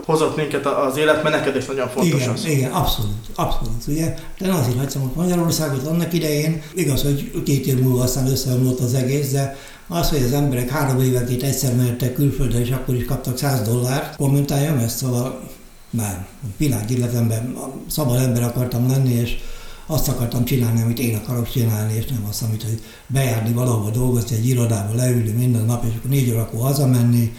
hozott 0.05 0.35
minket 0.35 0.65
az 0.65 0.97
élet, 0.97 1.23
mert 1.23 1.35
neked 1.35 1.55
is 1.55 1.65
nagyon 1.65 1.89
fontos 1.89 2.21
igen, 2.21 2.29
az. 2.29 2.45
Igen, 2.45 2.71
abszolút, 2.71 3.13
abszolút, 3.35 3.87
ugye. 3.87 4.15
De 4.37 4.53
azért 4.53 4.77
hagytam 4.77 5.01
ott 5.01 5.15
Magyarországot 5.15 5.87
annak 5.87 6.13
idején, 6.13 6.63
igaz, 6.73 7.01
hogy 7.03 7.43
két 7.45 7.65
év 7.65 7.79
múlva 7.79 8.03
aztán 8.03 8.27
összeomlott 8.27 8.79
az 8.79 8.93
egész, 8.93 9.31
de 9.31 9.57
az, 9.87 10.09
hogy 10.09 10.23
az 10.23 10.33
emberek 10.33 10.69
három 10.69 10.99
évenként 10.99 11.43
egyszer 11.43 11.75
mehettek 11.75 12.13
külföldre, 12.13 12.59
és 12.59 12.71
akkor 12.71 12.95
is 12.95 13.05
kaptak 13.05 13.37
100 13.37 13.61
dollárt, 13.61 14.15
kommentáljam 14.15 14.77
ezt, 14.77 14.97
szóval 14.97 15.49
már 15.89 16.27
világéletemben 16.57 17.57
szabad 17.87 18.19
ember 18.19 18.43
akartam 18.43 18.87
lenni, 18.87 19.13
és 19.13 19.37
azt 19.85 20.07
akartam 20.07 20.45
csinálni, 20.45 20.81
amit 20.81 20.99
én 20.99 21.15
akarok 21.15 21.49
csinálni, 21.49 21.93
és 21.93 22.05
nem 22.05 22.25
azt, 22.29 22.41
amit 22.41 22.63
hogy 22.63 22.81
bejárni 23.07 23.53
valahova 23.53 23.89
dolgozni, 23.89 24.35
egy 24.35 24.47
irodába 24.47 24.93
leülni 24.93 25.31
minden 25.31 25.65
nap, 25.65 25.85
és 25.85 25.91
akkor 25.97 26.09
négy 26.09 26.31
órakor 26.31 26.61
hazamenni, 26.61 27.33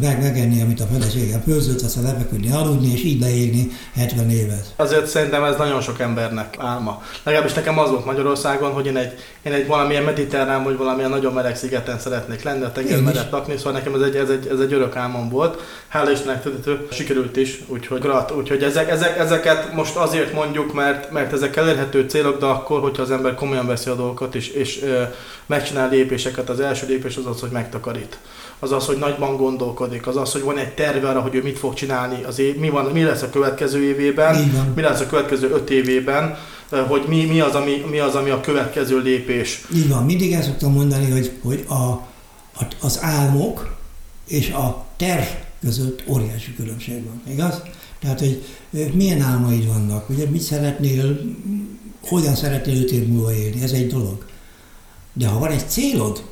meg 0.00 0.22
megenni, 0.22 0.60
amit 0.60 0.80
a 0.80 0.86
feleségem 0.92 1.40
főzött, 1.40 1.80
aztán 1.80 2.02
lefeküdni, 2.02 2.50
aludni, 2.50 2.92
és 2.92 3.02
így 3.02 3.20
leégni 3.20 3.70
70 3.94 4.30
évet. 4.30 4.72
Azért 4.76 5.06
szerintem 5.06 5.44
ez 5.44 5.56
nagyon 5.56 5.80
sok 5.80 6.00
embernek 6.00 6.56
álma. 6.58 7.02
Legalábbis 7.22 7.52
nekem 7.54 7.78
az 7.78 7.90
volt 7.90 8.04
Magyarországon, 8.04 8.72
hogy 8.72 8.86
én 8.86 8.96
egy, 8.96 9.12
én 9.42 9.52
egy 9.52 9.66
valamilyen 9.66 10.02
mediterrán, 10.02 10.64
vagy 10.64 10.76
valamilyen 10.76 11.10
nagyon 11.10 11.32
meleg 11.32 11.56
szigeten 11.56 11.98
szeretnék 11.98 12.42
lenni, 12.42 12.64
a 12.64 12.72
tenger 12.72 13.00
mellett 13.00 13.30
lakni, 13.30 13.56
szóval 13.56 13.72
nekem 13.72 13.94
ez 13.94 14.00
egy, 14.00 14.16
ez 14.16 14.28
egy, 14.28 14.46
ez 14.46 14.60
egy 14.60 14.72
örök 14.72 14.96
álmom 14.96 15.28
volt. 15.28 15.60
Hála 15.88 16.10
Istennek 16.10 16.42
tudható, 16.42 16.86
sikerült 16.90 17.36
is, 17.36 17.62
úgyhogy 17.66 18.00
grat, 18.00 18.30
úgyhogy 18.30 18.62
ezek, 18.62 18.90
ezek, 18.90 19.18
ezeket 19.18 19.72
most 19.74 19.96
azért 19.96 20.32
mondjuk, 20.32 20.74
mert, 20.74 21.10
mert 21.10 21.32
ezek 21.32 21.56
elérhető 21.56 22.06
célok, 22.08 22.38
de 22.38 22.46
akkor, 22.46 22.80
hogyha 22.80 23.02
az 23.02 23.10
ember 23.10 23.34
komolyan 23.34 23.66
veszi 23.66 23.90
a 23.90 23.94
dolgokat, 23.94 24.34
és, 24.34 24.48
és 24.48 24.82
ö, 24.82 25.02
megcsinál 25.46 25.88
lépéseket, 25.88 26.48
az 26.48 26.60
első 26.60 26.86
lépés 26.86 27.16
az 27.16 27.26
az, 27.26 27.40
hogy 27.40 27.50
megtakarít 27.50 28.18
az 28.58 28.72
az, 28.72 28.86
hogy 28.86 28.98
nagyban 28.98 29.36
gondolkodik, 29.36 30.06
az 30.06 30.16
az, 30.16 30.32
hogy 30.32 30.42
van 30.42 30.58
egy 30.58 30.74
terve 30.74 31.08
arra, 31.08 31.20
hogy 31.20 31.34
ő 31.34 31.42
mit 31.42 31.58
fog 31.58 31.74
csinálni, 31.74 32.22
az 32.22 32.38
év, 32.38 32.56
mi, 32.56 32.68
van, 32.68 32.84
mi 32.84 33.02
lesz 33.02 33.22
a 33.22 33.30
következő 33.30 33.82
évében, 33.82 34.36
mi 34.74 34.82
lesz 34.82 35.00
a 35.00 35.06
következő 35.06 35.50
öt 35.50 35.70
évében, 35.70 36.36
eh, 36.70 36.86
hogy 36.88 37.04
mi, 37.08 37.24
mi, 37.24 37.40
az, 37.40 37.54
ami, 37.54 37.84
mi 37.90 37.98
az, 37.98 38.14
ami 38.14 38.30
a 38.30 38.40
következő 38.40 38.98
lépés. 38.98 39.66
Így 39.74 39.88
van, 39.88 40.04
mindig 40.04 40.32
el 40.32 40.42
szoktam 40.42 40.72
mondani, 40.72 41.10
hogy, 41.10 41.32
hogy 41.42 41.64
a, 41.68 41.74
a, 41.74 42.66
az 42.80 42.98
álmok 43.02 43.76
és 44.28 44.50
a 44.50 44.86
terv 44.96 45.26
között 45.60 46.02
óriási 46.06 46.54
különbség 46.54 47.04
van, 47.04 47.22
igaz? 47.30 47.62
Tehát, 48.00 48.18
hogy 48.18 48.44
eh, 48.74 48.88
milyen 48.92 49.20
álmaid 49.20 49.66
vannak, 49.66 50.08
ugye 50.08 50.24
mit 50.30 50.42
szeretnél, 50.42 51.20
hogyan 52.06 52.34
szeretnél 52.34 52.82
öt 52.82 52.90
év 52.90 53.06
múlva 53.06 53.32
élni, 53.32 53.62
ez 53.62 53.72
egy 53.72 53.86
dolog. 53.86 54.26
De 55.12 55.26
ha 55.26 55.38
van 55.38 55.50
egy 55.50 55.68
célod, 55.68 56.22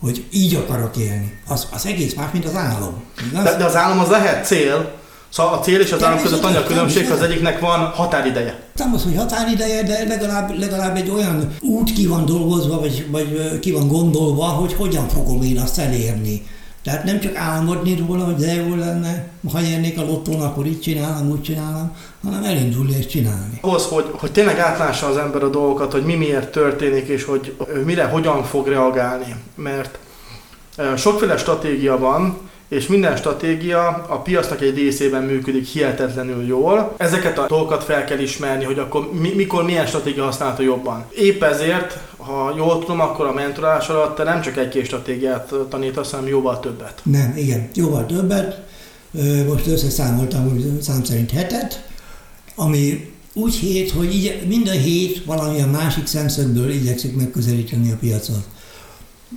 hogy 0.00 0.24
így 0.30 0.54
akarok 0.54 0.96
élni. 0.96 1.38
Az, 1.48 1.66
az 1.72 1.86
egész 1.86 2.14
más, 2.14 2.32
mint 2.32 2.44
az 2.44 2.54
álom. 2.54 3.04
De, 3.32 3.56
de 3.56 3.64
az 3.64 3.76
álom 3.76 3.98
az 3.98 4.08
lehet 4.08 4.46
cél, 4.46 4.94
Szóval 5.28 5.52
a 5.52 5.58
cél 5.58 5.80
és 5.80 5.92
az 5.92 6.04
állam 6.04 6.22
között 6.22 6.44
annyi 6.44 6.56
a 6.56 6.62
különbség, 6.62 7.10
az 7.10 7.22
egyiknek 7.22 7.60
van 7.60 7.86
határideje. 7.86 8.62
Nem 8.74 8.94
az, 8.94 9.02
hogy 9.02 9.16
határideje, 9.16 9.82
de 9.82 10.04
legalább, 10.08 10.58
legalább 10.58 10.96
egy 10.96 11.10
olyan 11.10 11.56
út 11.60 11.92
ki 11.92 12.06
van 12.06 12.24
dolgozva, 12.24 12.80
vagy, 12.80 13.06
vagy 13.10 13.58
ki 13.58 13.72
van 13.72 13.88
gondolva, 13.88 14.44
hogy 14.44 14.74
hogyan 14.74 15.08
fogom 15.08 15.42
én 15.42 15.58
azt 15.58 15.78
elérni. 15.78 16.42
Tehát 16.86 17.04
nem 17.04 17.20
csak 17.20 17.36
álmodni 17.36 17.96
róla, 17.96 18.24
hogy 18.24 18.34
de 18.34 18.54
jó 18.54 18.74
lenne, 18.74 19.28
ha 19.52 19.60
nyernék 19.60 19.98
a 19.98 20.04
lottón, 20.04 20.40
akkor 20.40 20.66
így 20.66 20.80
csinálom, 20.80 21.30
úgy 21.30 21.42
csinálom, 21.42 21.96
hanem 22.24 22.44
elindulni 22.44 22.96
és 22.98 23.06
csinálni. 23.06 23.58
Ahhoz, 23.60 23.84
hogy, 23.84 24.10
hogy 24.12 24.32
tényleg 24.32 24.58
átlássa 24.58 25.06
az 25.06 25.16
ember 25.16 25.42
a 25.42 25.48
dolgokat, 25.48 25.92
hogy 25.92 26.04
mi 26.04 26.14
miért 26.14 26.50
történik, 26.50 27.08
és 27.08 27.24
hogy 27.24 27.56
mire, 27.84 28.04
hogyan 28.04 28.44
fog 28.44 28.66
reagálni. 28.66 29.34
Mert 29.54 29.98
sokféle 30.96 31.36
stratégia 31.36 31.98
van, 31.98 32.38
és 32.68 32.86
minden 32.86 33.16
stratégia 33.16 33.86
a 34.08 34.18
piacnak 34.18 34.60
egy 34.60 34.74
részében 34.74 35.22
működik 35.22 35.66
hihetetlenül 35.66 36.46
jól. 36.46 36.94
Ezeket 36.96 37.38
a 37.38 37.46
dolgokat 37.48 37.84
fel 37.84 38.04
kell 38.04 38.18
ismerni, 38.18 38.64
hogy 38.64 38.78
akkor 38.78 39.12
mi, 39.12 39.32
mikor 39.34 39.64
milyen 39.64 39.86
stratégia 39.86 40.24
használható 40.24 40.62
jobban. 40.62 41.04
Épp 41.16 41.42
ezért, 41.42 41.98
ha 42.16 42.54
jól 42.56 42.78
tudom, 42.78 43.00
akkor 43.00 43.26
a 43.26 43.32
mentorálás 43.32 43.88
alatt 43.88 44.16
te 44.16 44.22
nem 44.22 44.40
csak 44.40 44.56
egy-két 44.56 44.84
stratégiát 44.84 45.54
tanítasz, 45.68 46.10
hanem 46.10 46.26
jóval 46.26 46.60
többet. 46.60 47.00
Nem, 47.02 47.34
igen, 47.36 47.68
jóval 47.74 48.06
többet. 48.06 48.60
Most 49.48 49.66
összeszámoltam, 49.66 50.60
szám 50.80 51.04
szerint 51.04 51.30
hetet, 51.30 51.88
ami 52.54 53.14
úgy 53.32 53.54
hét, 53.54 53.90
hogy 53.90 54.14
így 54.14 54.42
minden 54.48 54.78
hét 54.78 55.24
valamilyen 55.24 55.68
másik 55.68 56.06
szemszögből 56.06 56.70
igyekszik 56.70 57.16
megközelíteni 57.16 57.90
a 57.90 57.96
piacot. 57.96 58.44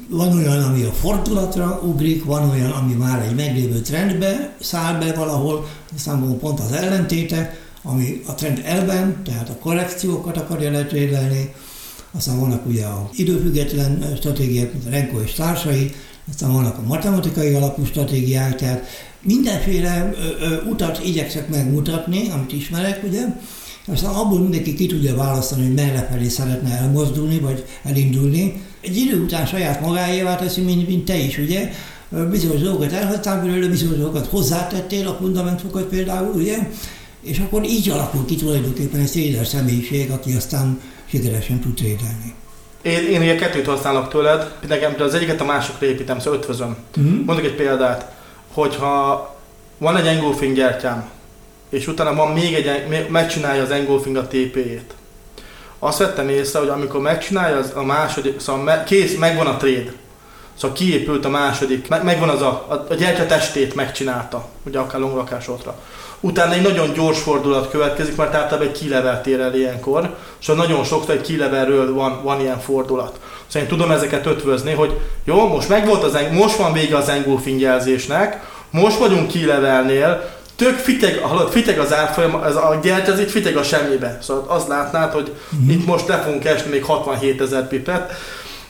Van 0.10 0.38
olyan, 0.38 0.64
ami 0.64 0.84
a 0.84 0.92
fordulatra 0.92 1.82
ugrik, 1.84 2.24
van 2.24 2.50
olyan, 2.50 2.72
ami 2.72 2.94
már 2.94 3.22
egy 3.22 3.36
meglévő 3.36 3.80
trendbe 3.82 4.56
száll 4.60 5.00
be 5.00 5.14
valahol, 5.14 5.68
számomra 5.96 6.36
pont 6.36 6.60
az 6.60 6.72
ellentéte, 6.72 7.58
ami 7.84 8.22
a 8.28 8.36
trend 8.36 8.62
elben, 8.66 9.24
tehát 9.24 9.50
a 9.50 9.58
korrekciókat 9.58 10.38
akarja 10.38 10.72
letrédelni, 10.72 11.54
aztán 12.12 12.40
vannak 12.40 12.66
ugye 12.66 12.86
a 12.86 13.10
időfüggetlen 13.14 14.16
stratégiák, 14.18 14.74
mint 14.74 14.86
a 14.86 14.90
Renko 14.90 15.20
és 15.20 15.32
társai, 15.32 15.92
aztán 16.30 16.54
vannak 16.54 16.78
a 16.78 16.88
matematikai 16.88 17.54
alapú 17.54 17.86
stratégiák, 17.86 18.56
tehát 18.56 18.86
mindenféle 19.22 20.14
ö, 20.14 20.46
ö, 20.46 20.70
utat 20.70 21.06
igyekszek 21.06 21.50
megmutatni, 21.50 22.30
amit 22.30 22.54
ismerek, 22.54 23.04
ugye, 23.04 23.26
aztán 23.88 24.14
abból 24.14 24.40
mindenki 24.40 24.74
ki 24.74 24.86
tudja 24.86 25.16
választani, 25.16 25.66
hogy 25.66 25.74
merre 25.74 26.08
felé 26.12 26.28
szeretne 26.28 26.78
elmozdulni, 26.78 27.40
vagy 27.40 27.66
elindulni. 27.84 28.62
Egy 28.82 28.98
idő 28.98 29.24
után 29.24 29.46
saját 29.46 29.82
magáévá 29.82 30.36
teszi, 30.36 30.62
mint, 30.62 30.88
mint 30.88 31.06
te 31.06 31.18
is, 31.18 31.38
ugye? 31.38 31.72
Bizonyos 32.30 32.62
dolgokat 32.62 32.92
elhagytál 32.92 33.42
belőle, 33.42 33.68
bizonyos 33.68 33.98
dolgokat 33.98 34.28
hozzátettél 34.28 35.08
a 35.08 35.18
fundamentokat 35.20 35.84
például, 35.84 36.34
ugye? 36.34 36.58
És 37.22 37.40
akkor 37.40 37.64
így 37.64 37.90
alakul 37.90 38.26
ki 38.26 38.36
tulajdonképpen 38.36 39.00
egy 39.00 39.16
édes 39.16 39.48
személyiség, 39.48 40.12
aki 40.12 40.34
aztán 40.34 40.82
sikeresen 41.06 41.60
tud 41.60 41.74
trédelni. 41.74 42.34
Én, 42.82 43.08
én 43.08 43.22
ugye 43.22 43.36
kettőt 43.36 43.66
használok 43.66 44.10
tőled, 44.10 44.56
nekem 44.68 44.96
az 45.00 45.14
egyiket 45.14 45.42
a 45.42 45.46
másikra 45.46 45.88
építem, 45.88 46.20
szóval 46.20 46.40
ötvözöm. 46.40 46.78
Uh-huh. 46.98 47.26
Mondok 47.26 47.46
egy 47.46 47.56
példát, 47.56 48.12
hogyha 48.48 49.36
van 49.78 49.98
egy 49.98 50.08
engulfing 50.08 50.56
gyertyám, 50.56 51.10
és 51.70 51.88
utána 51.88 52.16
van 52.16 52.32
még 52.32 52.54
egy, 52.54 53.08
megcsinálja 53.10 53.62
az 53.62 53.72
engulfing 53.72 54.16
a 54.16 54.28
TP-jét. 54.28 54.94
Azt 55.80 55.98
vettem 55.98 56.30
észre, 56.30 56.60
hogy 56.60 56.70
amikor 56.70 57.02
megcsinálja 57.02 57.58
az 57.58 57.72
a 57.76 57.84
második, 57.84 58.40
szóval 58.40 58.84
kész, 58.84 59.18
megvan 59.18 59.48
a 59.48 59.58
trade, 59.58 59.92
Szóval 60.60 60.76
kiépült 60.76 61.26
a 61.26 61.30
második, 61.30 61.88
megvan 61.88 62.30
az 62.30 62.42
a, 62.42 62.66
a, 62.68 62.86
a 62.90 62.94
gyertya 62.94 63.26
testét 63.26 63.76
megcsinálta, 63.76 64.46
ugye 64.66 64.80
akár 64.80 65.00
longrakásótra. 65.00 65.76
Utána 66.20 66.54
egy 66.54 66.62
nagyon 66.62 66.94
gyors 66.94 67.20
fordulat 67.20 67.70
következik, 67.70 68.16
mert 68.16 68.34
általában 68.34 68.68
egy 68.68 68.80
kilevel 68.80 69.22
tér 69.22 69.40
el 69.40 69.56
ilyenkor, 69.56 70.16
szóval 70.44 70.66
nagyon 70.66 70.84
sokszor 70.84 71.16
egy 71.16 71.22
kilevelről 71.22 71.94
van, 71.94 72.24
van 72.24 72.40
ilyen 72.40 72.60
fordulat. 72.60 73.20
Szóval 73.48 73.62
én 73.62 73.68
tudom 73.68 73.92
ezeket 73.92 74.26
ötvözni, 74.26 74.74
hogy 74.74 75.00
jó, 75.24 75.48
most 75.48 75.70
megvolt 75.70 76.04
az, 76.04 76.18
most 76.32 76.56
van 76.56 76.74
vége 76.74 76.98
az 76.98 77.10
engulfing 77.10 77.60
jelzésnek, 77.60 78.48
most 78.70 78.98
vagyunk 78.98 79.28
kilevelnél, 79.28 80.30
tök 80.60 80.78
fiteg, 80.78 81.18
hallod, 81.18 81.52
fiteg 81.52 81.80
az 81.80 81.94
árfolyam, 81.94 82.44
ez 82.44 82.56
a 82.56 82.80
gyertya 82.82 83.12
az 83.12 83.20
itt 83.20 83.30
fiteg 83.30 83.58
a 83.58 83.64
semmibe. 83.64 84.18
Szóval 84.22 84.46
azt 84.48 84.68
látnád, 84.68 85.12
hogy 85.14 85.36
mm-hmm. 85.56 85.70
itt 85.70 85.86
most 85.86 86.08
le 86.08 86.18
fogunk 86.18 86.46
esni 86.46 86.70
még 86.70 86.84
67 86.84 87.42
ezer 87.42 87.68
pipet, 87.68 88.12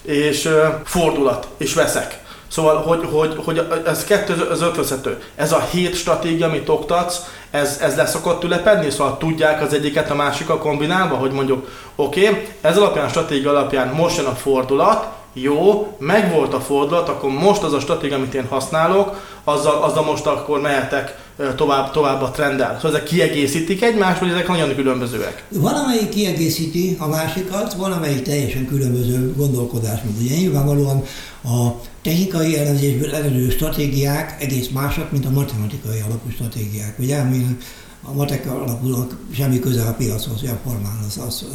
és 0.02 0.45
uh, 0.45 0.54
fordulat, 0.84 1.47
és 1.58 1.73
veszek. 1.73 2.19
Szóval, 2.47 2.75
hogy, 2.75 3.08
hogy, 3.12 3.36
hogy 3.45 3.67
ez 3.86 4.04
kettő 4.04 4.34
az 4.52 4.62
ötvözhető. 4.62 5.21
Ez 5.36 5.52
a 5.52 5.67
hét 5.71 5.95
stratégia, 5.95 6.47
amit 6.47 6.69
oktatsz, 6.69 7.17
ez, 7.52 7.78
ez 7.82 7.95
leszokott 7.95 8.43
ülepedni, 8.43 8.89
szóval 8.89 9.17
tudják 9.17 9.62
az 9.62 9.73
egyiket 9.73 10.10
a 10.10 10.15
másikkal 10.15 10.58
kombinálva, 10.58 11.15
hogy 11.15 11.32
mondjuk, 11.32 11.69
oké, 11.95 12.28
okay, 12.28 12.47
ez 12.62 12.78
alapján 12.78 13.06
a 13.06 13.10
stratégia 13.10 13.49
alapján 13.49 13.88
most 13.88 14.17
jön 14.17 14.25
a 14.25 14.36
fordulat, 14.36 15.08
jó, 15.34 15.95
megvolt 15.99 16.54
a 16.54 16.60
fordulat, 16.60 17.10
akkor 17.10 17.30
most 17.30 17.63
az 17.63 17.73
a 17.73 17.80
stratégia, 17.80 18.15
amit 18.15 18.34
én 18.34 18.47
használok, 18.49 19.15
azzal, 19.43 19.84
azzal 19.84 20.04
most 20.04 20.25
akkor 20.25 20.62
mehetek 20.62 21.17
tovább, 21.56 21.91
tovább 21.91 22.21
a 22.21 22.32
trenddel. 22.32 22.75
Szóval 22.75 22.95
ezek 22.95 23.04
kiegészítik 23.04 23.82
egymást, 23.82 24.19
vagy 24.19 24.30
ezek 24.30 24.47
nagyon 24.47 24.75
különbözőek? 24.75 25.43
Valamelyik 25.49 26.10
kiegészíti 26.10 26.95
a 26.99 27.08
másikat, 27.08 27.73
valamelyik 27.73 28.21
teljesen 28.21 28.67
különböző 28.67 29.34
gondolkodás. 29.36 29.99
Ugye 30.21 30.36
nyilvánvalóan 30.36 31.04
a 31.43 31.69
technikai 32.02 32.58
elemzésből 32.58 33.15
eredő 33.15 33.49
stratégiák 33.49 34.41
egész 34.41 34.67
másak, 34.67 35.12
mint 35.12 35.25
a 35.25 35.30
matematikai 35.30 35.99
alapú 36.08 36.30
stratégiák. 36.30 36.99
Ugye, 36.99 37.17
ami 37.17 37.58
a 38.04 38.13
matek 38.13 38.52
alapulnak 38.52 39.17
semmi 39.36 39.60
köze 39.60 39.84
a 39.84 39.93
piachoz, 39.93 40.43
a 40.43 40.60
formán 40.63 40.97
az, 41.08 41.21
az 41.28 41.45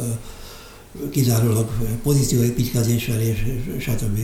kizárólag 1.11 1.69
pozícióépítkezéssel 2.03 3.21
és 3.21 3.43
stb. 3.79 4.19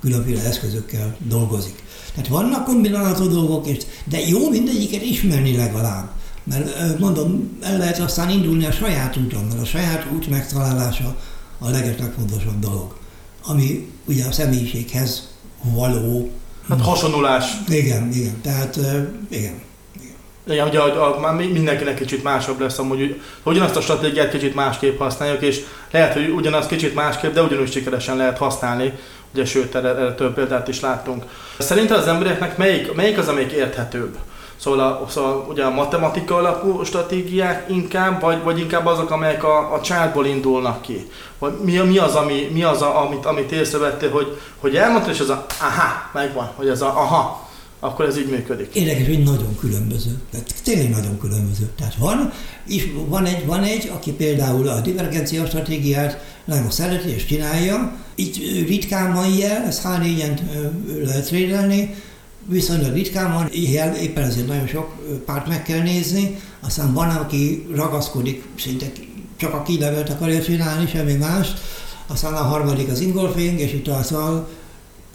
különféle 0.00 0.42
eszközökkel 0.42 1.16
dolgozik. 1.28 1.84
Tehát 2.16 2.30
vannak 2.30 2.64
kombinálható 2.64 3.26
dolgok, 3.26 3.66
és, 3.66 3.76
de 4.04 4.18
jó 4.28 4.50
mindegyiket 4.50 5.02
ismerni 5.02 5.56
legalább. 5.56 6.10
Mert 6.44 6.98
mondom, 6.98 7.58
el 7.62 7.78
lehet 7.78 7.98
aztán 7.98 8.30
indulni 8.30 8.66
a 8.66 8.72
saját 8.72 9.16
úton, 9.16 9.44
mert 9.44 9.60
a 9.60 9.64
saját 9.64 10.06
út 10.14 10.28
megtalálása 10.28 11.16
a 11.58 11.70
legfontosabb 11.70 12.58
dolog. 12.58 12.96
Ami 13.46 13.88
ugye 14.04 14.24
a 14.24 14.32
személyiséghez 14.32 15.28
való. 15.62 16.30
Hát 16.68 16.80
hasonlulás. 16.80 17.44
Igen, 17.68 18.12
igen. 18.12 18.40
Tehát 18.42 18.78
igen. 19.28 19.64
Igen, 20.48 20.68
ugye 20.68 20.78
a, 20.78 21.16
a, 21.16 21.20
már 21.20 21.34
mindenkinek 21.34 21.94
kicsit 21.94 22.22
másabb 22.22 22.60
lesz 22.60 22.78
amúgy, 22.78 22.98
hogy 22.98 23.20
ugyanazt 23.44 23.76
a 23.76 23.80
stratégiát 23.80 24.30
kicsit 24.30 24.54
másképp 24.54 24.98
használjuk, 24.98 25.42
és 25.42 25.60
lehet, 25.90 26.12
hogy 26.12 26.28
ugyanaz 26.28 26.66
kicsit 26.66 26.94
másképp, 26.94 27.34
de 27.34 27.42
ugyanúgy 27.42 27.72
sikeresen 27.72 28.16
lehet 28.16 28.38
használni, 28.38 28.92
ugye 29.32 29.44
sőt, 29.44 29.74
erre, 29.74 30.14
több 30.14 30.34
példát 30.34 30.68
is 30.68 30.80
láttunk. 30.80 31.24
Szerintem 31.58 31.98
az 31.98 32.06
embereknek 32.06 32.56
melyik, 32.56 32.94
melyik 32.94 33.18
az, 33.18 33.28
amelyik 33.28 33.52
érthetőbb? 33.52 34.16
Szóval, 34.56 34.80
a, 34.80 35.04
szóval 35.08 35.46
ugye 35.48 35.64
a 35.64 35.70
matematika 35.70 36.36
alapú 36.36 36.84
stratégiák 36.84 37.70
inkább, 37.70 38.20
vagy, 38.20 38.42
vagy 38.42 38.58
inkább 38.58 38.86
azok, 38.86 39.10
amelyek 39.10 39.44
a, 39.44 39.74
a 39.74 39.80
csárból 39.80 40.26
indulnak 40.26 40.82
ki? 40.82 41.10
Vagy 41.38 41.52
mi, 41.62 41.76
mi 41.76 41.98
az, 41.98 42.14
ami, 42.14 42.48
mi 42.52 42.62
az 42.62 42.82
a, 42.82 43.00
amit, 43.04 43.26
amit 43.26 43.52
észrevettél, 43.52 44.10
hogy, 44.10 44.40
hogy 44.60 44.76
elmondtad, 44.76 45.12
és 45.12 45.20
az 45.20 45.28
a 45.28 45.46
aha, 45.60 46.10
megvan, 46.12 46.50
hogy 46.56 46.68
ez 46.68 46.82
a 46.82 46.86
aha, 46.86 47.45
akkor 47.80 48.04
ez 48.04 48.18
így 48.18 48.30
működik. 48.30 48.74
Érdekes, 48.74 49.06
hogy 49.06 49.22
nagyon 49.22 49.56
különböző. 49.58 50.10
Tehát 50.30 50.54
tényleg 50.64 50.90
nagyon 50.90 51.18
különböző. 51.18 51.70
Tehát 51.76 51.94
van, 51.94 52.32
és 52.66 52.92
van 53.08 53.24
egy, 53.24 53.46
van 53.46 53.62
egy, 53.62 53.90
aki 53.94 54.12
például 54.12 54.68
a 54.68 54.80
divergencia 54.80 55.46
stratégiát 55.46 56.34
nagyon 56.44 56.70
szereti 56.70 57.08
és 57.08 57.24
csinálja. 57.24 57.96
Itt 58.14 58.36
ritkán 58.66 59.14
van 59.14 59.32
ilyen, 59.32 59.62
ez 59.62 59.80
H4-en 59.84 60.40
lehet 61.04 61.26
trédelni, 61.26 61.94
viszonylag 62.48 62.92
ritkán 62.92 63.32
van, 63.32 63.48
ilyen, 63.50 63.94
éppen 63.94 64.24
ezért 64.24 64.46
nagyon 64.46 64.66
sok 64.66 64.94
párt 65.24 65.48
meg 65.48 65.62
kell 65.62 65.82
nézni, 65.82 66.38
aztán 66.60 66.92
van, 66.92 67.08
aki 67.08 67.66
ragaszkodik, 67.74 68.44
szinte 68.58 68.86
csak 69.36 69.54
a 69.54 69.62
kilevelt 69.62 70.08
akarja 70.10 70.42
csinálni, 70.42 70.86
semmi 70.86 71.12
más, 71.12 71.48
aztán 72.06 72.32
a 72.32 72.42
harmadik 72.42 72.88
az 72.88 73.00
ingolfing, 73.00 73.60
és 73.60 73.76
szóval 74.02 74.48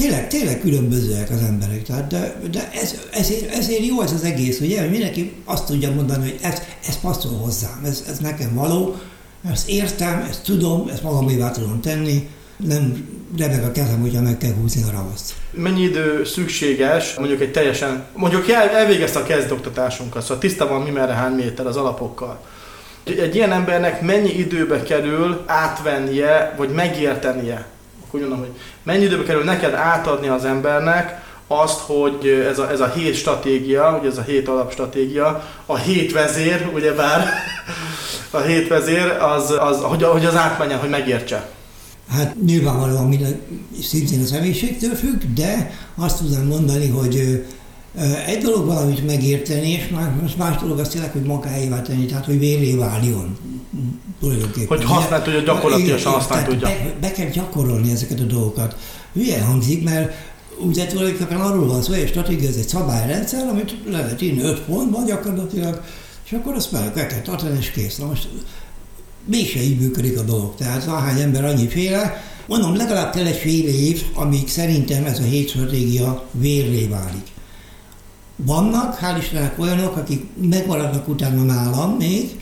tényleg, 0.02 0.28
tényleg 0.28 0.60
különbözőek 0.60 1.30
az 1.30 1.42
emberek. 1.42 1.84
Tehát 1.84 2.08
de, 2.08 2.36
de 2.52 2.70
ez, 2.82 2.96
ezért, 3.12 3.54
ezért 3.54 3.86
jó 3.86 4.02
ez 4.02 4.12
az 4.12 4.24
egész, 4.24 4.60
hogy 4.60 4.90
mindenki 4.90 5.34
azt 5.46 5.66
tudja 5.66 5.92
mondani, 5.92 6.30
hogy 6.30 6.40
ez, 6.42 6.62
ez 6.88 7.00
passzol 7.00 7.38
hozzám, 7.38 7.82
ez, 7.86 8.04
ez 8.10 8.18
nekem 8.18 8.56
való, 8.56 8.96
ezt 9.52 9.70
értem, 9.70 10.26
ezt 10.30 10.44
tudom, 10.44 10.88
ezt 10.88 11.04
magamévá 11.04 11.52
tudom 11.52 11.82
tenni, 11.82 12.30
nem 12.58 13.10
rebeg 13.38 13.64
a 13.64 13.72
kezem, 13.72 14.02
hogyha 14.02 14.22
meg 14.22 14.38
kell 14.38 14.54
húzni 14.54 14.84
a 14.84 14.92
ravaszt. 14.92 15.34
Mennyi 15.52 15.82
idő 15.82 16.24
szükséges, 16.26 17.16
mondjuk 17.16 17.42
egy 17.42 17.52
teljesen, 17.52 18.06
mondjuk 18.16 18.50
el, 18.50 18.70
elvégezte 18.70 19.20
a 19.20 19.24
kezdoktatásunkat, 19.24 20.22
szóval 20.22 20.38
tiszta 20.38 20.68
van 20.68 20.82
mi 20.82 20.90
merre 20.90 21.14
hány 21.14 21.34
méter 21.34 21.66
az 21.66 21.78
alapokkal. 21.78 22.40
Egy 23.04 23.36
ilyen 23.36 23.52
embernek 23.52 24.02
mennyi 24.02 24.30
időbe 24.30 24.84
kerül 24.84 25.44
átvennie, 25.46 26.54
vagy 26.58 26.70
megértenie 26.70 27.66
úgy 28.12 28.22
mondom, 28.22 28.40
hogy 28.40 28.52
mennyi 28.84 29.04
időbe 29.04 29.24
kerül 29.24 29.44
neked 29.44 29.74
átadni 29.74 30.28
az 30.28 30.46
embernek 30.46 31.30
azt, 31.48 31.80
hogy 31.80 32.46
ez 32.50 32.60
a, 32.60 32.72
ez 32.72 32.80
a 32.80 32.92
hét 32.96 33.16
stratégia, 33.16 33.90
hogy 33.90 34.08
ez 34.08 34.18
a 34.18 34.22
hét 34.22 34.48
alapstratégia, 34.48 35.44
a 35.66 35.78
hét 35.78 36.12
vezér, 36.12 36.70
ugyebár 36.74 37.28
a 38.32 38.40
hét 38.40 38.68
vezér, 38.68 39.08
az, 39.08 39.56
az, 39.60 39.82
hogy, 39.82 40.04
hogy 40.04 40.26
az 40.26 40.36
átmenjen, 40.36 40.80
hogy 40.80 40.90
megértse. 40.90 41.50
Hát 42.10 42.36
nyilvánvalóan 42.46 43.08
minden 43.08 43.42
szintén 43.82 44.22
a 44.22 44.26
személyiségtől 44.26 44.96
függ, 44.96 45.22
de 45.36 45.72
azt 45.96 46.18
tudom 46.18 46.46
mondani, 46.48 46.90
hogy 46.90 47.46
egy 48.26 48.44
dolog 48.44 48.66
valamit 48.66 49.06
megérteni, 49.06 49.70
és 49.70 49.88
más, 49.88 50.36
más 50.38 50.62
dolog 50.62 50.80
azt 50.80 50.92
tényleg, 50.92 51.12
hogy 51.12 51.24
magáévá 51.24 51.82
tenni, 51.82 52.06
tehát 52.06 52.26
hogy 52.26 52.40
véré 52.40 52.76
váljon 52.76 53.38
tulajdonképpen. 54.22 54.78
Hogy 54.78 54.84
használt 54.84 55.24
tudja, 55.24 55.42
gyakorlatilag 55.42 56.02
használni 56.02 56.48
tudja. 56.48 56.68
Be, 56.68 56.94
be, 57.02 57.12
kell 57.12 57.30
gyakorolni 57.30 57.92
ezeket 57.92 58.20
a 58.20 58.24
dolgokat. 58.24 58.76
Hülye 59.14 59.42
hangzik, 59.42 59.84
mert 59.84 60.14
ugye 60.60 60.86
tulajdonképpen 60.86 61.42
arról 61.42 61.68
van 61.68 61.82
szó, 61.82 61.94
hogy 61.94 62.04
a 62.04 62.08
stratégia 62.08 62.50
ez 62.50 62.56
egy 62.56 62.68
szabályrendszer, 62.68 63.48
amit 63.48 63.76
le 63.86 64.00
lehet 64.00 64.22
írni 64.22 64.42
öt 64.42 64.60
pontban 64.60 65.06
gyakorlatilag, 65.06 65.82
és 66.26 66.32
akkor 66.32 66.54
azt 66.54 66.72
meg 66.72 66.94
kell 66.94 67.22
tartani, 67.22 67.58
és 67.60 67.72
kész. 67.72 67.98
Na 67.98 68.06
most 68.06 68.28
mégse 69.26 69.62
így 69.62 69.80
működik 69.80 70.20
a 70.20 70.22
dolog. 70.22 70.56
Tehát 70.56 70.88
ahány 70.88 71.22
ember 71.22 71.46
annyi 71.46 71.68
féle, 71.68 72.24
mondom, 72.46 72.76
legalább 72.76 73.14
kell 73.14 73.26
egy 73.26 73.38
fél 73.38 73.68
év, 73.68 74.04
amíg 74.14 74.48
szerintem 74.48 75.06
ez 75.06 75.20
a 75.20 75.24
hét 75.24 75.50
stratégia 75.50 76.24
vérré 76.32 76.88
válik. 76.88 77.28
Vannak, 78.36 79.00
hál' 79.02 79.18
Istennek 79.20 79.60
olyanok, 79.60 79.96
akik 79.96 80.26
megmaradnak 80.50 81.08
utána 81.08 81.44
nálam 81.44 81.92
még, 81.92 82.40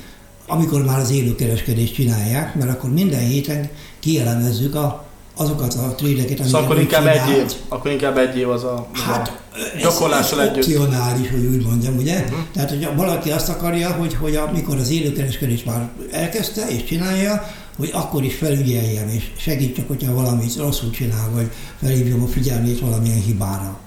amikor 0.49 0.83
már 0.83 0.99
az 0.99 1.11
élőkereskedést 1.11 1.93
csinálják, 1.93 2.55
mert 2.55 2.69
akkor 2.69 2.89
minden 2.89 3.19
héten 3.19 3.69
kielemezzük 3.99 4.75
a, 4.75 5.05
azokat 5.35 5.73
a 5.73 5.95
trédeket, 5.95 6.45
szóval 6.45 6.63
akkor 6.63 6.79
inkább 6.79 7.05
egy 7.05 7.29
év, 7.29 7.53
akkor 7.67 7.91
inkább 7.91 8.17
egy 8.17 8.37
év 8.37 8.49
az 8.49 8.63
a, 8.63 8.87
hát, 8.91 9.41
gyakorlással 9.81 10.41
együtt. 10.41 10.63
opcionális, 10.63 11.29
hogy 11.29 11.45
úgy 11.45 11.65
mondjam, 11.65 11.97
ugye? 11.97 12.19
Uh-huh. 12.19 12.39
Tehát, 12.53 12.69
hogy 12.69 12.89
valaki 12.95 13.31
azt 13.31 13.49
akarja, 13.49 13.91
hogy, 13.91 14.13
hogy 14.13 14.35
amikor 14.35 14.77
az 14.77 14.89
élőkereskedést 14.89 15.65
már 15.65 15.89
elkezdte 16.11 16.69
és 16.69 16.83
csinálja, 16.83 17.47
hogy 17.77 17.89
akkor 17.93 18.23
is 18.23 18.35
felügyeljem, 18.35 19.09
és 19.09 19.23
segítsek, 19.37 19.87
hogyha 19.87 20.13
valamit 20.13 20.55
rosszul 20.57 20.89
csinál, 20.89 21.29
vagy 21.33 21.51
felhívjam 21.81 22.23
a 22.23 22.27
figyelmét 22.27 22.79
valamilyen 22.79 23.21
hibára. 23.21 23.79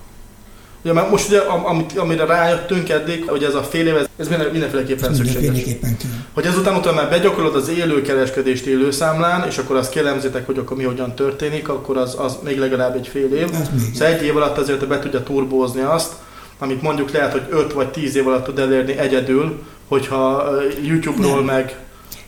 Ugye, 0.85 0.93
mert 0.93 1.11
most 1.11 1.29
ugye, 1.29 1.39
amit, 1.39 1.99
amire 1.99 2.25
rájöttünk 2.25 2.89
eddig, 2.89 3.29
hogy 3.29 3.43
ez 3.43 3.55
a 3.55 3.63
fél 3.63 3.87
év, 3.87 3.95
ez 4.17 4.29
mindenféleképpen 4.29 5.11
ez 5.11 5.17
szükséges. 5.17 5.41
Mindenféleképpen 5.41 5.97
kell. 5.97 6.11
Hogy 6.33 6.47
ezután 6.47 6.77
utána 6.77 6.97
már 6.97 7.11
begyakorolod 7.11 7.55
az 7.55 7.69
élő 7.69 8.03
kereskedést 8.03 8.67
élő 8.67 8.91
számlán, 8.91 9.47
és 9.49 9.59
akkor 9.59 9.77
azt 9.77 9.91
kélemzitek, 9.91 10.47
hogy 10.47 10.59
akkor 10.59 10.77
mi 10.77 10.83
hogyan 10.83 11.15
történik, 11.15 11.69
akkor 11.69 11.97
az, 11.97 12.17
az 12.19 12.39
még 12.45 12.59
legalább 12.59 12.97
egy 12.97 13.09
fél 13.09 13.35
év. 13.35 13.49
Szóval 13.93 14.15
egy 14.15 14.23
év 14.23 14.37
alatt 14.37 14.59
azért 14.59 14.87
be 14.87 14.99
tudja 14.99 15.23
turbózni 15.23 15.81
azt, 15.81 16.13
amit 16.59 16.83
mondjuk 16.83 17.11
lehet, 17.11 17.33
hogy 17.33 17.47
5 17.51 17.73
vagy 17.73 17.89
10 17.89 18.17
év 18.17 18.27
alatt 18.27 18.45
tud 18.45 18.59
elérni 18.59 18.99
egyedül, 18.99 19.63
hogyha 19.89 20.51
YouTube-ról 20.83 21.35
Nem. 21.35 21.45
meg... 21.45 21.77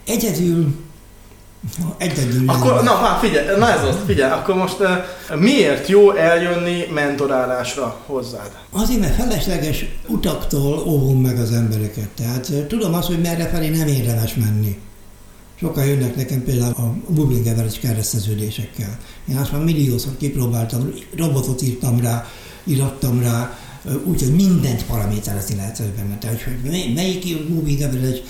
Egyedül 0.06 0.66
Egyedül. 1.96 2.48
Akkor, 2.48 2.82
na, 2.82 2.90
hát 2.90 3.18
figyelj, 3.18 3.58
na 3.58 3.72
ez 3.72 3.82
az, 3.82 3.96
figyelj, 4.06 4.32
akkor 4.32 4.54
most 4.54 4.80
uh, 4.80 5.40
miért 5.40 5.88
jó 5.88 6.12
eljönni 6.12 6.86
mentorálásra 6.94 8.00
hozzád? 8.06 8.50
Azért, 8.70 9.00
mert 9.00 9.14
felesleges 9.14 9.84
utaktól 10.08 10.82
óvom 10.86 11.20
meg 11.20 11.38
az 11.38 11.52
embereket. 11.52 12.08
Tehát 12.08 12.48
uh, 12.48 12.66
tudom 12.66 12.94
azt, 12.94 13.06
hogy 13.06 13.20
merre 13.20 13.48
felé 13.48 13.68
nem 13.68 13.86
érdemes 13.86 14.34
menni. 14.34 14.78
Sokan 15.58 15.84
jönnek 15.84 16.16
nekem 16.16 16.42
például 16.42 16.74
a 16.76 17.12
Bubbling 17.12 17.46
Average 17.46 17.78
kereszteződésekkel. 17.80 18.98
Én 19.28 19.36
azt 19.36 19.52
már 19.52 19.62
milliószor 19.64 20.12
kipróbáltam, 20.18 20.92
robotot 21.16 21.62
írtam 21.62 22.00
rá, 22.00 22.26
irattam 22.64 23.22
rá, 23.22 23.58
úgyhogy 24.04 24.34
mindent 24.34 24.84
paraméterezni 24.84 25.56
lehet 25.56 25.82
benne. 25.96 26.18
Tehát, 26.18 26.42
hogy 26.42 26.92
melyik 26.94 27.48
moving 27.48 27.80
average, 27.80 28.20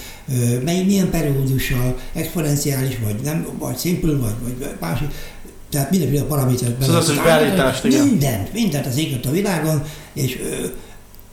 mely, 0.64 0.82
milyen 0.84 1.10
periódussal, 1.10 1.98
exponenciális, 2.12 2.98
vagy 3.04 3.16
nem, 3.24 3.46
vagy 3.58 3.78
simple, 3.78 4.12
vagy, 4.12 4.34
vagy 4.42 4.68
másik, 4.80 5.08
tehát 5.70 5.90
mindenféle 5.90 6.22
paramétert 6.22 6.72
benne. 6.72 6.84
Szóval 6.84 7.00
az 7.00 7.24
beállítást. 7.24 7.82
Mindent, 7.82 8.52
mindent 8.52 8.86
az 8.86 8.96
éget 8.96 9.26
a 9.26 9.30
világon, 9.30 9.82
és 10.12 10.38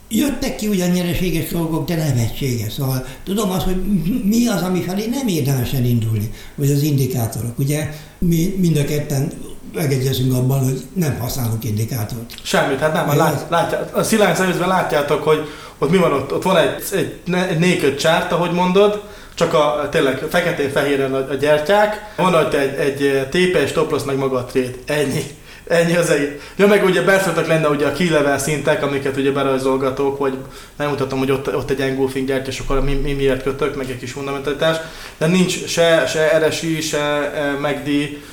jöttek 0.08 0.56
ki 0.56 0.66
ugyan 0.66 0.90
nyereséges 0.90 1.48
dolgok, 1.50 1.88
de 1.88 1.96
nevetséges. 1.96 2.72
Szóval 2.72 3.06
tudom 3.24 3.50
azt, 3.50 3.64
hogy 3.64 3.82
mi 4.24 4.46
az, 4.46 4.62
ami 4.62 4.80
felé 4.80 5.06
nem 5.06 5.28
érdemes 5.28 5.72
elindulni, 5.72 6.30
vagy 6.54 6.70
az 6.70 6.82
indikátorok. 6.82 7.58
Ugye 7.58 7.90
mi 8.18 8.54
mind 8.58 8.76
a 8.76 8.84
ketten 8.84 9.32
megegyezünk 9.74 10.34
abban, 10.34 10.64
hogy 10.64 10.82
nem 10.92 11.18
használunk 11.18 11.64
indikátort. 11.64 12.32
Semmit, 12.42 12.78
hát 12.78 12.92
nem, 12.92 13.16
lát, 13.16 13.46
látját, 13.48 13.94
a 13.94 14.02
szilárd 14.02 14.36
személyzben 14.36 14.68
látjátok, 14.68 15.22
hogy 15.22 15.48
ott 15.78 15.90
mi 15.90 15.96
van 15.96 16.12
ott, 16.12 16.32
ott 16.32 16.42
van 16.42 16.56
egy, 16.56 16.82
egy, 16.92 17.34
egy 17.34 17.58
naked 17.58 17.98
chart, 17.98 18.32
ahogy 18.32 18.52
mondod, 18.52 19.02
csak 19.34 19.54
a 19.54 19.88
tényleg 19.90 20.22
feketén-fehéren 20.30 21.14
a, 21.14 21.30
a 21.30 21.34
gyertyák, 21.34 22.12
van 22.16 22.34
ott 22.34 22.54
egy, 22.54 22.74
egy 22.74 23.28
TPS, 23.30 23.70
stop 23.70 23.90
loss, 23.90 24.02
meg 24.04 24.16
maga 24.16 24.36
a 24.36 24.44
trade, 24.44 24.74
ennyi. 24.86 25.22
Ennyi 25.66 25.96
az 25.96 26.10
egész. 26.10 26.28
Ja, 26.56 26.66
meg 26.66 26.84
ugye 26.84 27.02
beszéltek 27.02 27.46
lenne 27.46 27.68
ugye 27.68 27.86
a 27.86 27.92
key 27.92 28.10
level 28.10 28.38
szintek, 28.38 28.82
amiket 28.82 29.16
ugye 29.16 29.30
berajzolgatok, 29.30 30.18
vagy 30.18 30.34
nem 30.76 30.88
mutatom, 30.88 31.18
hogy 31.18 31.30
ott, 31.30 31.54
ott 31.56 31.70
egy 31.70 31.80
engulfing 31.80 32.26
gyártya, 32.26 32.50
és 32.50 32.58
akkor 32.58 32.84
mi, 32.84 32.94
mi, 32.94 33.12
miért 33.12 33.42
kötök, 33.42 33.76
meg 33.76 33.90
egy 33.90 33.98
kis 33.98 34.12
fundamentalitás. 34.12 34.76
De 35.18 35.26
nincs 35.26 35.64
se, 35.66 36.06
se 36.06 36.46
RSI, 36.46 36.80
se 36.80 36.98
e, 36.98 37.58
MACD, 37.60 37.88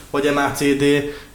vagy 0.10 0.32
MACD, 0.34 0.84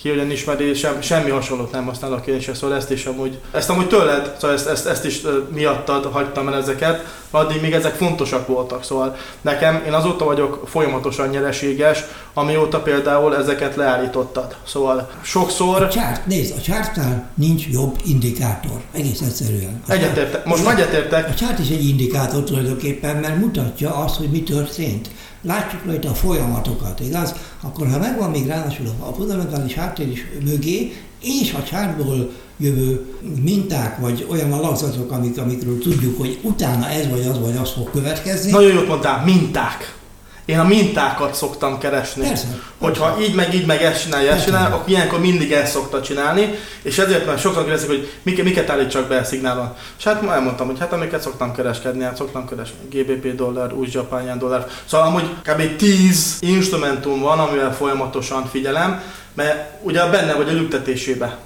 ki 0.05 0.11
ugyan 0.11 0.31
ismeri, 0.31 0.75
sem, 0.75 1.01
semmi 1.01 1.31
hasonlót 1.31 1.73
nem 1.73 1.85
használok 1.85 2.27
én 2.27 2.41
se, 2.41 2.55
szóval 2.55 2.77
ezt 2.77 2.91
is 2.91 3.07
amúgy, 3.07 3.39
ezt 3.51 3.71
amúgy 3.71 3.89
tőled, 3.89 4.37
szóval 4.39 4.57
ezt, 4.57 4.67
ezt, 4.67 4.87
ezt 4.87 5.05
is 5.05 5.21
miattad 5.49 6.05
hagytam 6.05 6.49
el 6.49 6.57
ezeket, 6.57 7.05
addig 7.31 7.61
még 7.61 7.73
ezek 7.73 7.95
fontosak 7.95 8.47
voltak, 8.47 8.85
szóval 8.85 9.17
nekem, 9.41 9.83
én 9.87 9.93
azóta 9.93 10.25
vagyok 10.25 10.63
folyamatosan 10.69 11.29
nyereséges, 11.29 12.05
amióta 12.35 12.81
például 12.81 13.37
ezeket 13.37 13.77
leállítottad. 13.77 14.57
Szóval 14.67 15.11
sokszor... 15.23 15.83
A 15.83 15.89
csárt, 15.89 16.27
nézd, 16.27 16.55
a 16.59 16.61
csártnál 16.61 17.31
nincs 17.35 17.67
jobb 17.67 17.97
indikátor, 18.07 18.81
egész 18.93 19.21
egyszerűen. 19.21 19.83
Egyetértek, 19.89 20.45
most 20.45 20.67
egyetértek. 20.67 21.29
A 21.29 21.35
csárt 21.35 21.59
is 21.59 21.69
egy 21.69 21.89
indikátor 21.89 22.43
tulajdonképpen, 22.43 23.17
mert 23.17 23.39
mutatja 23.39 23.95
azt, 23.95 24.17
hogy 24.17 24.31
mi 24.31 24.43
történt 24.43 25.09
látjuk 25.45 25.85
rajta 25.85 26.11
a 26.11 26.15
folyamatokat, 26.15 27.01
igaz? 27.01 27.35
Akkor 27.63 27.91
ha 27.91 27.99
megvan 27.99 28.31
még 28.31 28.47
ráadásul 28.47 28.87
a 28.99 29.13
fundamentális 29.13 29.75
háttér 29.75 30.09
is 30.09 30.27
mögé, 30.45 30.93
és 31.21 31.53
a 31.53 31.63
csártból 31.63 32.31
jövő 32.57 33.07
minták, 33.43 33.99
vagy 33.99 34.27
olyan 34.31 34.53
alakzatok, 34.53 35.13
amik, 35.13 35.39
amikről 35.39 35.79
tudjuk, 35.79 36.19
hogy 36.19 36.39
utána 36.43 36.89
ez 36.89 37.09
vagy 37.09 37.27
az 37.27 37.41
vagy 37.41 37.57
az 37.57 37.71
fog 37.73 37.91
következni. 37.91 38.51
Nagyon 38.51 38.73
jót 38.73 38.89
mondtál, 38.89 39.25
minták. 39.25 39.97
Én 40.45 40.59
a 40.59 40.65
mintákat 40.65 41.35
szoktam 41.35 41.79
keresni. 41.79 42.27
Persze, 42.27 42.47
Hogyha 42.79 43.07
persze. 43.07 43.29
így 43.29 43.35
meg 43.35 43.55
így 43.55 43.67
meg 43.67 43.83
ezt 43.83 44.03
csinálja, 44.03 44.33
ezt 44.33 44.45
csinál, 44.45 44.73
akkor 44.73 44.89
ilyenkor 44.89 45.21
mindig 45.21 45.53
ezt 45.53 45.73
szokta 45.73 46.03
csinálni, 46.03 46.55
és 46.83 46.99
ezért 46.99 47.27
már 47.27 47.39
sokszor 47.39 47.63
kérdezik, 47.63 47.89
hogy 47.89 48.13
miket, 48.23 48.45
miket 48.45 48.71
állítsak 48.71 49.09
be 49.09 49.17
a 49.17 49.25
szignálon. 49.25 49.77
És 49.99 50.05
hát 50.05 50.23
elmondtam, 50.23 50.67
hogy 50.67 50.79
hát 50.79 50.93
amiket 50.93 51.21
szoktam 51.21 51.55
kereskedni, 51.55 52.03
hát 52.03 52.17
szoktam 52.17 52.49
keresni 52.49 52.77
GBP 52.91 53.35
dollár, 53.35 53.73
új 53.73 53.89
japán 53.91 54.39
dollár. 54.39 54.67
Szóval 54.85 55.07
amúgy 55.07 55.31
kb. 55.43 55.77
10 55.77 56.37
instrumentum 56.41 57.21
van, 57.21 57.39
amivel 57.39 57.75
folyamatosan 57.75 58.47
figyelem, 58.47 59.03
mert 59.35 59.71
ugye 59.83 60.07
benne 60.07 60.35
vagy 60.35 60.49
a 60.49 60.53
lüktetésébe. 60.53 61.39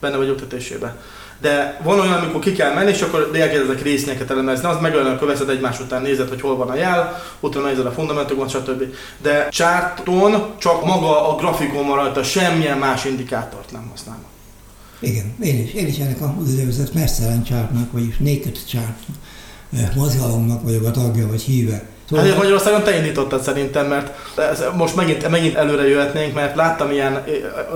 Benne 0.00 0.16
vagy 0.16 0.26
a 0.26 0.30
lüktetésébe 0.30 0.96
de 1.44 1.80
van 1.82 2.00
olyan, 2.00 2.12
amikor 2.12 2.40
ki 2.40 2.52
kell 2.52 2.74
menni, 2.74 2.90
és 2.90 3.00
akkor 3.00 3.30
elkezdek 3.34 3.82
résznyeket 3.82 4.30
elemezni, 4.30 4.68
az 4.68 4.80
meg 4.80 4.94
olyan, 4.94 5.18
veszed 5.20 5.48
egymás 5.48 5.80
után 5.80 6.02
nézed, 6.02 6.28
hogy 6.28 6.40
hol 6.40 6.56
van 6.56 6.68
a 6.68 6.74
jel, 6.74 7.22
utána 7.40 7.66
nézed 7.66 7.86
a 7.86 7.92
fundamentumot, 7.92 8.50
stb. 8.50 8.82
De 9.22 9.48
csárton 9.50 10.54
csak 10.58 10.84
maga 10.84 11.28
a 11.28 11.36
grafikon 11.36 11.86
van 11.86 11.96
rajta, 11.96 12.22
semmilyen 12.22 12.78
más 12.78 13.04
indikátort 13.04 13.72
nem 13.72 13.88
használnak. 13.90 14.28
Igen, 14.98 15.34
én 15.42 15.62
is, 15.62 15.72
én 15.72 15.86
is 15.86 15.98
ennek 15.98 16.20
a 16.20 16.34
úgynevezett 16.38 16.94
messzelen 16.94 17.42
csártnak, 17.42 17.92
vagyis 17.92 18.16
naked 18.18 18.58
chart 18.66 18.98
mozgalomnak 19.94 20.62
vagyok 20.62 20.84
a 20.84 20.90
tagja, 20.90 21.26
vagy 21.26 21.42
híve. 21.42 21.82
Szóval... 22.08 22.24
Hát 22.24 22.36
Magyarországon 22.36 22.82
te 22.82 22.96
indítottad 22.96 23.42
szerintem, 23.42 23.86
mert 23.86 24.10
ez, 24.38 24.64
most 24.76 24.96
megint, 24.96 25.28
megint 25.28 25.54
előre 25.54 25.88
jöhetnénk, 25.88 26.34
mert 26.34 26.56
láttam 26.56 26.90
ilyen, 26.90 27.24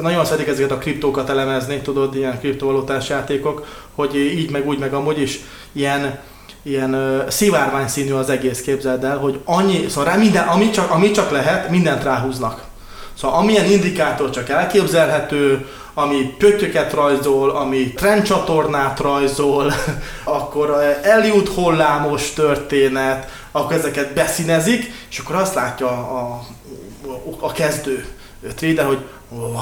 nagyon 0.01 0.25
szeretik 0.25 0.49
ezeket 0.49 0.71
a 0.71 0.79
kriptókat 0.79 1.29
elemezni, 1.29 1.81
tudod, 1.81 2.17
ilyen 2.17 2.39
kriptovalutás 2.39 3.09
játékok, 3.09 3.67
hogy 3.95 4.17
így 4.17 4.51
meg 4.51 4.67
úgy 4.67 4.79
meg 4.79 4.95
amúgy 4.95 5.21
is 5.21 5.41
ilyen, 5.73 6.19
ilyen 6.63 6.95
uh, 6.95 7.29
szivárvány 7.29 7.89
színű 7.89 8.13
az 8.13 8.31
egész, 8.31 8.61
képzeld 8.61 9.05
el, 9.05 9.19
hogy 9.19 9.41
annyi, 9.45 9.89
szóval 9.89 10.13
rá 10.13 10.17
minden, 10.17 10.49
ami 10.49 10.71
csak, 10.71 10.91
ami 10.91 11.11
csak 11.11 11.31
lehet, 11.31 11.71
mindent 11.71 12.03
ráhúznak. 12.03 12.63
Szóval 13.21 13.39
amilyen 13.39 13.71
indikátor 13.71 14.31
csak 14.31 14.49
elképzelhető, 14.49 15.67
ami 15.95 16.35
pöttyöket 16.39 16.93
rajzol, 16.93 17.51
ami 17.51 17.93
trendcsatornát 17.93 19.01
rajzol, 19.01 19.73
akkor 20.25 20.99
eljut 21.03 21.49
hullámos 21.49 22.33
történet, 22.33 23.31
akkor 23.59 23.77
ezeket 23.77 24.15
beszínezik, 24.15 24.93
és 25.11 25.19
akkor 25.19 25.37
azt 25.37 25.55
látja 25.55 25.89
a, 25.89 26.47
a, 27.07 27.47
a 27.47 27.53
kezdő 27.53 28.07
trader, 28.55 28.87
hogy 28.87 29.05
wow, 29.29 29.53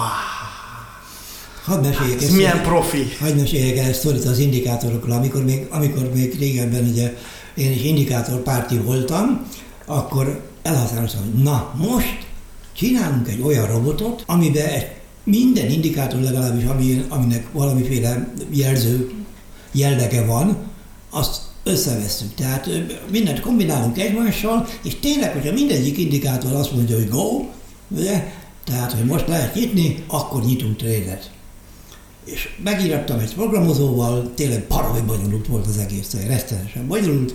Hadd 1.65 1.83
meséljek 1.83 2.23
ez 2.23 2.31
milyen 2.31 2.63
profi. 2.63 3.17
Hadd 3.21 3.35
meséljek 3.35 3.77
el 3.77 3.93
sztorit 3.93 4.25
az 4.25 4.39
indikátorokról. 4.39 5.17
Amikor 5.17 5.45
még, 5.45 5.67
amikor 5.71 6.11
még 6.15 6.39
régebben 6.39 6.85
ugye 6.85 7.17
én 7.55 7.73
is 7.73 7.83
indikátor 7.83 8.43
párti 8.43 8.79
voltam, 8.79 9.47
akkor 9.85 10.41
elhatároztam, 10.63 11.21
hogy 11.21 11.43
na 11.43 11.75
most 11.77 12.27
csinálunk 12.73 13.29
egy 13.29 13.41
olyan 13.41 13.67
robotot, 13.67 14.23
amiben 14.27 14.67
egy 14.67 14.87
minden 15.25 15.71
indikátor 15.71 16.21
legalábbis, 16.21 16.65
ami, 16.65 17.05
aminek 17.09 17.47
valamiféle 17.53 18.29
jelző 18.51 19.11
jellege 19.73 20.25
van, 20.25 20.57
azt 21.11 21.41
összeveszünk. 21.67 22.35
Tehát 22.35 22.69
mindent 23.11 23.41
kombinálunk 23.41 23.99
egymással, 23.99 24.67
és 24.83 24.99
tényleg, 25.01 25.33
hogyha 25.33 25.53
mindegyik 25.53 25.99
indikátor 25.99 26.53
azt 26.53 26.73
mondja, 26.73 26.97
hogy 26.97 27.09
go, 27.09 27.45
ugye, 27.89 28.33
tehát, 28.65 28.93
hogy 28.93 29.05
most 29.05 29.29
lehet 29.29 29.55
nyitni, 29.55 30.05
akkor 30.07 30.45
nyitunk 30.45 30.77
trédet. 30.77 31.31
És 32.25 32.49
megírattam 32.63 33.19
egy 33.19 33.35
programozóval, 33.35 34.33
tényleg 34.35 34.63
paravi 34.63 35.01
bonyolult 35.01 35.47
volt 35.47 35.67
az 35.67 35.79
egész, 35.79 36.13
rettenesen 36.27 36.87
bonyolult, 36.87 37.35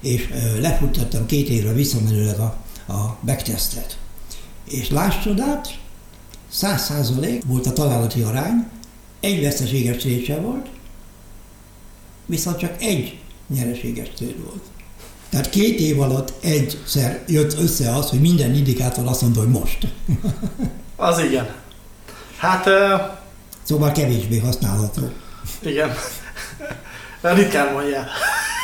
és 0.00 0.28
lefuttattam 0.60 1.26
két 1.26 1.48
évre 1.48 1.72
visszamenőleg 1.72 2.38
a, 2.38 2.56
a 2.92 3.18
backtestet. 3.24 3.98
És 4.70 4.90
láss 4.90 5.22
csodát, 5.22 5.78
100% 6.54 7.42
volt 7.46 7.66
a 7.66 7.72
találati 7.72 8.20
arány, 8.20 8.66
egy 9.20 9.42
veszteséges 9.42 9.96
trade 9.96 10.40
volt, 10.40 10.66
viszont 12.26 12.58
csak 12.58 12.82
egy 12.82 13.18
nyereséges 13.54 14.08
trade 14.16 14.42
volt. 14.44 14.62
Tehát 15.28 15.50
két 15.50 15.78
év 15.78 16.00
alatt 16.00 16.32
egyszer 16.44 17.22
jött 17.26 17.58
össze 17.58 17.94
az, 17.94 18.08
hogy 18.08 18.20
minden 18.20 18.54
indikátor 18.54 19.06
azt 19.06 19.20
mondta, 19.20 19.40
hogy 19.40 19.48
most. 19.48 19.78
Az 20.96 21.18
igen. 21.18 21.48
Hát... 22.36 22.66
Uh, 22.66 23.00
szóval 23.62 23.92
kevésbé 23.92 24.38
használható. 24.38 25.12
Igen. 25.60 25.94
Ritkán 27.34 27.72
mondja. 27.72 28.06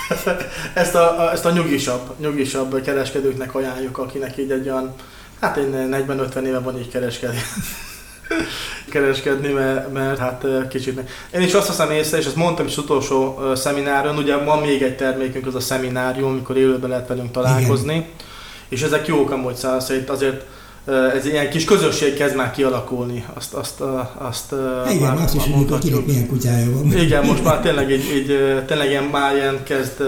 ezt, 0.74 0.94
a, 0.94 1.30
ezt 1.32 1.44
a 1.44 1.50
nyugisabb, 1.50 2.14
nyugisabb 2.20 2.82
kereskedőknek 2.82 3.54
ajánljuk, 3.54 3.98
akinek 3.98 4.38
így 4.38 4.50
egy 4.50 4.68
olyan, 4.68 4.94
hát 5.40 5.56
én 5.56 5.88
40-50 6.06 6.42
éve 6.42 6.58
van 6.58 6.78
így 6.78 6.88
kereskedni 6.88 7.38
kereskedni, 8.90 9.52
mert, 9.52 9.92
mert 9.92 10.18
hát 10.18 10.46
kicsit... 10.70 11.00
Én 11.34 11.40
is 11.40 11.54
azt 11.54 11.68
veszem 11.68 11.90
észre, 11.90 12.18
és 12.18 12.26
ezt 12.26 12.36
mondtam 12.36 12.66
is 12.66 12.76
utolsó 12.76 13.38
szemináron, 13.54 14.16
ugye 14.16 14.36
van 14.36 14.58
még 14.58 14.82
egy 14.82 14.96
termékünk, 14.96 15.46
az 15.46 15.54
a 15.54 15.60
szeminárium, 15.60 16.30
amikor 16.30 16.56
élőben 16.56 16.90
lehet 16.90 17.08
velünk 17.08 17.30
találkozni, 17.30 17.94
Igen. 17.94 18.08
és 18.68 18.82
ezek 18.82 19.06
jók 19.06 19.30
amúgy 19.30 19.54
szállsz, 19.54 19.92
azért 20.06 20.44
ez 21.14 21.26
ilyen 21.26 21.50
kis 21.50 21.64
közösség 21.64 22.14
kezd 22.14 22.36
már 22.36 22.50
kialakulni, 22.50 23.24
azt, 23.34 23.54
azt, 23.54 23.80
azt 24.14 24.54
Igen, 24.90 25.14
már, 25.14 25.22
azt 25.22 25.34
is, 25.34 25.42
hogy 25.42 25.78
kinek 25.78 26.06
milyen 26.06 26.26
kutyája 26.26 26.70
van. 26.70 26.92
Igen, 26.92 27.24
most 27.24 27.44
már 27.44 27.60
tényleg, 27.60 27.90
így, 27.96 28.10
így, 28.14 28.64
tényleg 28.66 28.88
ilyen, 28.88 29.04
már 29.04 29.34
ilyen 29.34 29.62
kezd 29.62 30.02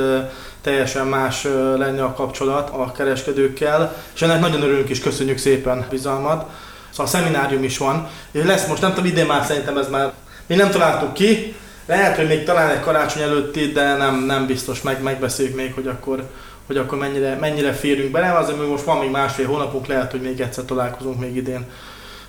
teljesen 0.60 1.06
más 1.06 1.46
lenni 1.76 1.98
a 1.98 2.12
kapcsolat 2.12 2.70
a 2.70 2.92
kereskedőkkel, 2.92 3.96
és 4.14 4.22
ennek 4.22 4.40
nagyon 4.40 4.62
örülünk 4.62 4.88
is, 4.88 5.00
köszönjük 5.00 5.38
szépen 5.38 5.86
bizalmat. 5.90 6.50
Szóval 6.94 7.06
a 7.06 7.16
szeminárium 7.16 7.62
is 7.62 7.78
van. 7.78 8.08
Lesz 8.32 8.66
most, 8.66 8.80
nem 8.80 8.94
tudom, 8.94 9.10
idén 9.10 9.26
már 9.26 9.44
szerintem 9.44 9.78
ez 9.78 9.88
már, 9.88 10.12
mi 10.46 10.54
nem 10.54 10.70
találtuk 10.70 11.12
ki, 11.12 11.54
lehet, 11.86 12.16
hogy 12.16 12.26
még 12.26 12.44
talán 12.44 12.70
egy 12.70 12.80
karácsony 12.80 13.22
előtti, 13.22 13.72
de 13.72 13.96
nem, 13.96 14.24
nem 14.24 14.46
biztos, 14.46 14.82
meg, 14.82 15.02
megbeszéljük 15.02 15.54
még, 15.54 15.72
hogy 15.74 15.86
akkor, 15.86 16.22
hogy 16.66 16.76
akkor 16.76 16.98
mennyire, 16.98 17.36
mennyire 17.40 17.72
férünk 17.72 18.10
bele. 18.10 18.32
Azért 18.32 18.58
hogy 18.58 18.68
most 18.68 18.84
van 18.84 18.98
még 18.98 19.10
másfél 19.10 19.46
hónapunk, 19.46 19.86
lehet, 19.86 20.10
hogy 20.10 20.20
még 20.20 20.40
egyszer 20.40 20.64
találkozunk 20.64 21.20
még 21.20 21.36
idén 21.36 21.66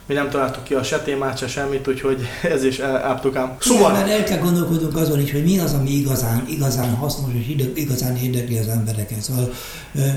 mi 0.07 0.13
nem 0.13 0.29
találtuk 0.29 0.63
ki 0.63 0.73
a 0.73 0.83
se 0.83 0.99
témát, 0.99 1.37
se 1.37 1.47
semmit, 1.47 1.87
úgyhogy 1.87 2.27
ez 2.53 2.63
is 2.63 2.79
áptukám. 2.79 3.57
Szóval... 3.59 3.91
Igen, 3.91 4.09
el 4.09 4.23
kell 4.23 4.37
gondolkodnunk 4.37 4.95
azon 4.95 5.19
is, 5.19 5.31
hogy 5.31 5.43
mi 5.43 5.59
az, 5.59 5.73
ami 5.73 5.89
igazán, 5.89 6.45
igazán 6.49 6.95
hasznos 6.95 7.33
és 7.33 7.55
igazán 7.73 8.15
érdekli 8.15 8.57
az 8.57 8.67
embereket. 8.67 9.21
Szóval 9.21 9.53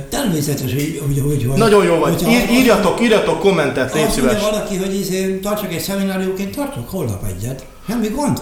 természetes, 0.09 0.73
hogy... 0.73 1.03
hogy, 1.07 1.21
hogy, 1.21 1.45
hogy 1.45 1.59
Nagyon 1.59 1.85
jó 1.85 1.99
vagy. 1.99 2.23
Ír, 2.29 2.51
írjatok, 2.51 3.01
írjatok 3.01 3.41
kommentet, 3.41 3.95
légy 3.95 4.11
szíves. 4.11 4.41
valaki, 4.41 4.77
hogy 4.77 4.95
izé, 4.95 5.39
tartsak 5.39 5.73
egy 5.73 5.81
szeminárióként, 5.81 6.57
tartok 6.57 6.91
holnap 6.91 7.25
egyet. 7.25 7.67
Semmi 7.89 8.09
gond. 8.09 8.39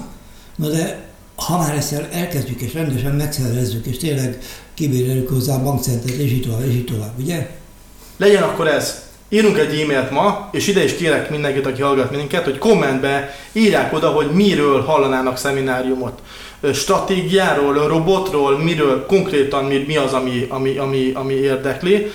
Na 0.56 0.68
de 0.68 1.04
ha 1.36 1.58
már 1.58 1.74
ezt 1.76 1.92
elkezdjük 2.12 2.60
és 2.60 2.74
rendesen 2.74 3.14
megszervezzük, 3.14 3.86
és 3.86 3.96
tényleg 3.96 4.38
kibéreljük 4.74 5.28
hozzá 5.28 5.54
a 5.54 5.62
bankcentert, 5.62 6.14
és 6.14 6.32
így 6.32 6.42
tovább, 6.42 6.68
és 6.68 6.74
így 6.74 6.84
tovább, 6.84 7.12
ugye? 7.18 7.50
Legyen 8.16 8.42
akkor 8.42 8.68
ez. 8.68 9.05
Írunk 9.28 9.58
egy 9.58 9.80
e-mailt 9.80 10.10
ma, 10.10 10.48
és 10.52 10.66
ide 10.66 10.84
is 10.84 10.96
kérek 10.96 11.30
mindenkit, 11.30 11.66
aki 11.66 11.82
hallgat 11.82 12.10
minket, 12.10 12.44
hogy 12.44 12.58
kommentbe 12.58 13.34
írják 13.52 13.92
oda, 13.92 14.08
hogy 14.08 14.30
miről 14.30 14.82
hallanának 14.82 15.36
szemináriumot. 15.36 16.22
Stratégiáról, 16.72 17.88
robotról, 17.88 18.58
miről 18.58 19.06
konkrétan 19.06 19.64
mi, 19.64 19.84
mi 19.86 19.96
az, 19.96 20.12
ami, 20.12 20.46
ami, 20.48 20.76
ami, 20.76 21.12
ami 21.14 21.34
érdekli, 21.34 22.12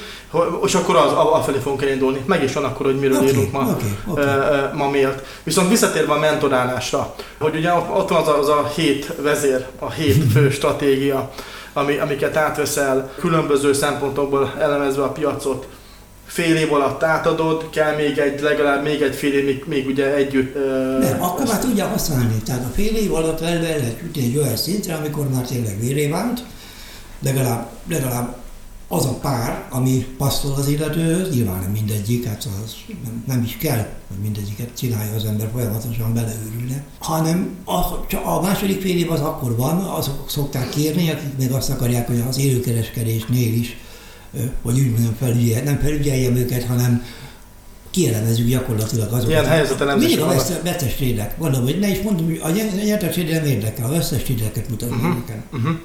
és 0.66 0.76
akkor 0.76 0.96
az, 0.96 1.12
afelé 1.12 1.58
fogunk 1.58 1.82
elindulni. 1.82 2.22
Meg 2.26 2.44
is 2.44 2.54
van 2.54 2.64
akkor, 2.64 2.86
hogy 2.86 3.00
miről 3.00 3.18
okay, 3.18 3.28
írunk 3.28 3.52
ma, 3.52 3.60
okay, 3.60 3.90
okay. 4.08 4.26
ma 4.74 4.90
mailt. 4.90 5.24
Viszont 5.44 5.70
visszatérve 5.70 6.14
a 6.14 6.20
mentorálásra, 6.20 7.16
hogy 7.40 7.56
ugye 7.56 7.72
ott 7.74 8.10
van 8.10 8.22
az 8.22 8.28
a, 8.28 8.40
az 8.40 8.50
a 8.50 8.72
hét 8.76 9.14
vezér, 9.22 9.66
a 9.80 9.92
hét 9.92 10.24
fő 10.34 10.50
stratégia, 10.50 11.32
ami, 11.74 11.98
amiket 11.98 12.38
átveszel 12.38 13.12
különböző 13.20 13.74
szempontokból 13.74 14.54
elemezve 14.60 15.04
a 15.04 15.12
piacot, 15.12 15.68
fél 16.32 16.56
év 16.56 16.74
alatt 16.74 17.04
átadod, 17.04 17.70
kell 17.70 17.96
még 17.96 18.18
egy, 18.18 18.40
legalább 18.42 18.84
még 18.84 19.02
egy 19.02 19.16
fél 19.16 19.34
év, 19.34 19.46
még, 19.46 19.64
még 19.68 19.88
ugye 19.88 20.16
együtt... 20.16 20.56
Uh, 20.56 21.00
Nem, 21.00 21.22
akkor 21.22 21.46
már 21.46 21.60
tudja 21.60 21.88
használni. 21.88 22.36
Tehát 22.46 22.66
a 22.66 22.72
fél 22.74 22.96
év 22.96 23.14
alatt 23.14 23.42
el 23.42 23.62
lehet 23.62 24.00
jutni 24.02 24.24
egy 24.24 24.38
olyan 24.38 24.56
szintre, 24.56 24.94
amikor 24.96 25.30
már 25.30 25.46
tényleg 25.46 25.80
véré 25.80 26.08
vált, 26.08 26.44
legalább, 27.20 27.70
legalább 27.88 28.36
az 28.88 29.06
a 29.06 29.14
pár, 29.14 29.68
ami 29.70 30.06
passzol 30.18 30.54
az 30.58 30.68
illetőhöz, 30.68 31.34
nyilván 31.34 31.60
nem 31.60 31.72
mindegyik, 31.72 32.26
hát 32.26 32.48
az 32.64 32.76
nem, 33.04 33.24
nem 33.28 33.44
is 33.44 33.58
kell, 33.58 33.88
hogy 34.08 34.18
mindegyiket 34.22 34.70
csinálja 34.78 35.16
az 35.16 35.26
ember 35.26 35.50
folyamatosan 35.54 36.14
beleőrülne, 36.14 36.84
hanem 37.00 37.58
a, 37.66 37.78
a 38.24 38.42
második 38.42 38.82
fél 38.82 38.98
év 38.98 39.12
az 39.12 39.20
akkor 39.20 39.56
van, 39.56 39.78
azok 39.78 40.30
szokták 40.30 40.70
kérni, 40.70 41.10
akik 41.10 41.38
még 41.38 41.52
azt 41.52 41.70
akarják, 41.70 42.08
hogy 42.08 42.24
az 42.30 42.40
élőkereskedésnél 42.40 43.54
is 43.54 43.78
hogy 44.62 44.80
úgy 44.80 44.90
mondjam, 44.90 45.16
felügyel, 45.20 45.64
nem 45.64 45.80
felügyeljem 45.80 46.36
őket, 46.36 46.64
hanem 46.64 47.06
kielemezzük 47.92 48.48
gyakorlatilag 48.48 49.08
azokat. 49.08 49.30
Ilyen 49.30 49.46
helyzeten 49.46 49.88
nem 49.88 49.98
Mindig 49.98 50.20
a 50.20 50.28
vesztes 50.64 50.96
trédek. 50.96 51.38
Mondom, 51.38 51.64
hogy 51.64 51.80
ne 51.80 51.88
is 51.88 52.02
mondom, 52.02 52.26
hogy 52.26 52.60
a 52.60 52.84
nyertes 52.84 53.14
trédek 53.14 53.42
nem 53.42 53.52
érdekel, 53.52 53.86
a 53.86 53.90
vesztes 53.90 54.22
trédeket 54.22 54.70
mutatom 54.70 54.98
uh-huh. 54.98 55.16
nekem. 55.16 55.44
Uh-huh. 55.54 55.76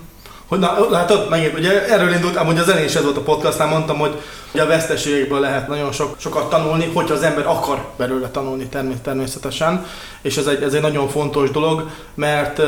Hogy 0.47 0.59
na, 0.59 0.91
látod, 0.91 1.29
megint, 1.31 1.59
ugye 1.59 1.87
erről 1.89 2.13
indult, 2.13 2.37
amúgy 2.37 2.59
az 2.59 2.69
elején 2.69 2.89
is 2.89 2.95
ez 2.95 3.03
volt 3.03 3.17
a 3.17 3.21
podcastnál, 3.21 3.69
mondtam, 3.69 3.99
hogy, 3.99 4.21
hogy 4.51 4.61
a 4.61 4.67
veszteségekből 4.67 5.41
lehet 5.41 5.69
nagyon 5.69 5.93
sok, 5.93 6.17
sokat 6.19 6.51
tanulni, 6.51 6.91
hogyha 6.95 7.15
az 7.15 7.23
ember 7.23 7.47
akar 7.47 7.89
belőle 7.97 8.29
tanulni 8.29 8.69
természetesen, 9.03 9.87
és 10.23 10.37
ez 10.37 10.47
egy, 10.47 10.63
ez 10.63 10.75
egy 10.75 10.81
nagyon 10.81 11.09
fontos 11.09 11.51
dolog, 11.51 11.91
mert 12.15 12.59
uh, 12.59 12.67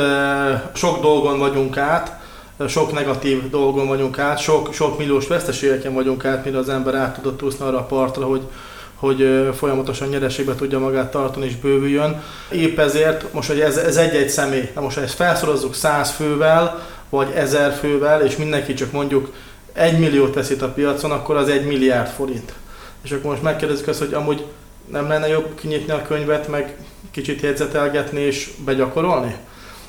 sok 0.74 1.00
dolgon 1.00 1.38
vagyunk 1.38 1.76
át, 1.76 2.18
sok 2.66 2.92
negatív 2.92 3.50
dolgon 3.50 3.86
vagyunk 3.86 4.18
át, 4.18 4.38
sok, 4.38 4.72
sok 4.72 4.98
milliós 4.98 5.26
veszteségeken 5.26 5.94
vagyunk 5.94 6.24
át, 6.24 6.44
mire 6.44 6.58
az 6.58 6.68
ember 6.68 6.94
át 6.94 7.14
tudott 7.14 7.42
úszni 7.42 7.64
arra 7.64 7.78
a 7.78 7.84
partra, 7.84 8.26
hogy, 8.26 8.42
hogy 8.94 9.48
folyamatosan 9.56 10.08
nyereségbe 10.08 10.54
tudja 10.54 10.78
magát 10.78 11.10
tartani 11.10 11.46
és 11.46 11.56
bővüljön. 11.56 12.22
Épp 12.50 12.78
ezért 12.78 13.32
most, 13.32 13.48
hogy 13.48 13.60
ez, 13.60 13.76
ez 13.76 13.96
egy-egy 13.96 14.28
személy, 14.28 14.70
na 14.74 14.80
most 14.80 14.96
ha 14.96 15.02
ezt 15.02 15.14
felszorozzuk 15.14 15.74
100 15.74 16.10
fővel, 16.10 16.86
vagy 17.08 17.30
1000 17.34 17.72
fővel, 17.72 18.22
és 18.22 18.36
mindenki 18.36 18.74
csak 18.74 18.92
mondjuk 18.92 19.32
1 19.72 19.98
milliót 19.98 20.34
veszít 20.34 20.62
a 20.62 20.68
piacon, 20.68 21.10
akkor 21.10 21.36
az 21.36 21.48
1 21.48 21.66
milliárd 21.66 22.08
forint. 22.08 22.52
És 23.02 23.10
akkor 23.10 23.30
most 23.30 23.42
megkérdezzük 23.42 23.88
azt, 23.88 23.98
hogy 23.98 24.14
amúgy 24.14 24.44
nem 24.92 25.08
lenne 25.08 25.28
jobb 25.28 25.54
kinyitni 25.54 25.92
a 25.92 26.02
könyvet, 26.02 26.48
meg 26.48 26.76
kicsit 27.10 27.40
jegyzetelgetni 27.40 28.20
és 28.20 28.50
begyakorolni? 28.64 29.36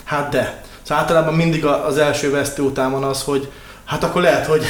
Hát 0.03 0.29
de. 0.31 0.63
Szóval 0.89 1.03
általában 1.03 1.33
mindig 1.33 1.65
az 1.65 1.97
első 1.97 2.31
vesztő 2.31 2.61
után 2.61 2.91
van 2.91 3.03
az, 3.03 3.23
hogy 3.23 3.51
hát 3.85 4.03
akkor 4.03 4.21
lehet, 4.21 4.45
hogy 4.45 4.63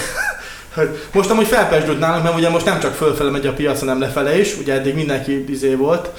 most 1.14 1.30
amúgy 1.30 1.48
felpesdült 1.48 2.00
nálunk, 2.00 2.24
mert 2.24 2.36
ugye 2.36 2.50
most 2.50 2.66
nem 2.66 2.80
csak 2.80 2.94
fölfele 2.94 3.30
megy 3.30 3.48
a 3.48 3.54
piac, 3.54 3.80
hanem 3.80 4.00
lefele 4.00 4.40
is, 4.40 4.58
ugye 4.58 4.74
eddig 4.74 4.96
mindenki 4.96 5.52
izé 5.52 5.74
volt, 5.74 6.10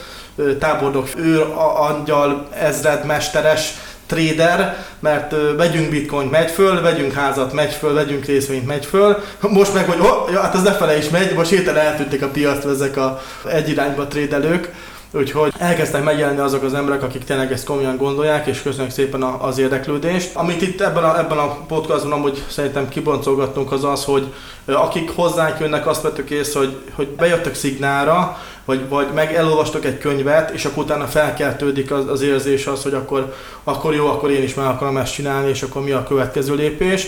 tábordok, 0.58 1.08
őr, 1.16 1.46
angyal, 1.76 2.48
ezred, 2.58 3.04
mesteres, 3.04 3.74
trader, 4.06 4.84
mert 5.00 5.34
vegyünk 5.56 5.90
bitcoin, 5.90 6.26
megy 6.26 6.50
föl, 6.50 6.80
vegyünk 6.80 7.12
házat, 7.12 7.52
megy 7.52 7.72
föl, 7.72 7.94
vegyünk 7.94 8.24
részvényt, 8.24 8.66
megy 8.66 8.86
föl. 8.86 9.22
Most 9.40 9.74
meg, 9.74 9.86
hogy 9.88 10.00
oh, 10.00 10.32
ja, 10.32 10.40
hát 10.40 10.54
az 10.54 10.64
lefele 10.64 10.96
is 10.96 11.08
megy, 11.08 11.34
most 11.34 11.50
hirtelen 11.50 11.86
eltűntek 11.86 12.22
a 12.22 12.28
piac 12.28 12.64
ezek 12.64 12.96
a 12.96 13.20
egy 13.50 13.68
irányba 13.68 14.06
trédelők. 14.06 14.72
Úgyhogy 15.12 15.52
elkezdtek 15.58 16.04
megjelenni 16.04 16.38
azok 16.38 16.62
az 16.62 16.74
emberek, 16.74 17.02
akik 17.02 17.24
tényleg 17.24 17.52
ezt 17.52 17.64
komolyan 17.64 17.96
gondolják, 17.96 18.46
és 18.46 18.62
köszönjük 18.62 18.92
szépen 18.92 19.22
az 19.22 19.58
érdeklődést. 19.58 20.30
Amit 20.34 20.62
itt 20.62 20.80
ebben 20.80 21.04
a, 21.04 21.18
ebben 21.18 21.38
a 21.38 21.64
podcastban 21.66 22.12
amúgy 22.12 22.44
szerintem 22.48 22.88
kiboncolgattunk 22.88 23.72
az 23.72 23.84
az, 23.84 24.04
hogy 24.04 24.32
akik 24.66 25.10
hozzánk 25.10 25.58
jönnek, 25.60 25.86
azt 25.86 26.02
vettük 26.02 26.30
észre, 26.30 26.58
hogy, 26.58 26.76
hogy 26.94 27.08
bejöttek 27.08 27.54
szignára, 27.54 28.38
vagy, 28.64 28.88
vagy 28.88 29.06
meg 29.14 29.34
elolvastok 29.34 29.84
egy 29.84 29.98
könyvet, 29.98 30.50
és 30.50 30.64
akkor 30.64 30.82
utána 30.82 31.06
felkeltődik 31.06 31.90
az, 31.90 32.08
az 32.08 32.22
érzés 32.22 32.66
az, 32.66 32.82
hogy 32.82 32.94
akkor, 32.94 33.34
akkor 33.64 33.94
jó, 33.94 34.06
akkor 34.06 34.30
én 34.30 34.42
is 34.42 34.54
meg 34.54 34.66
akarom 34.66 34.96
ezt 34.96 35.12
csinálni, 35.12 35.48
és 35.48 35.62
akkor 35.62 35.82
mi 35.82 35.90
a 35.90 36.02
következő 36.02 36.54
lépés. 36.54 37.06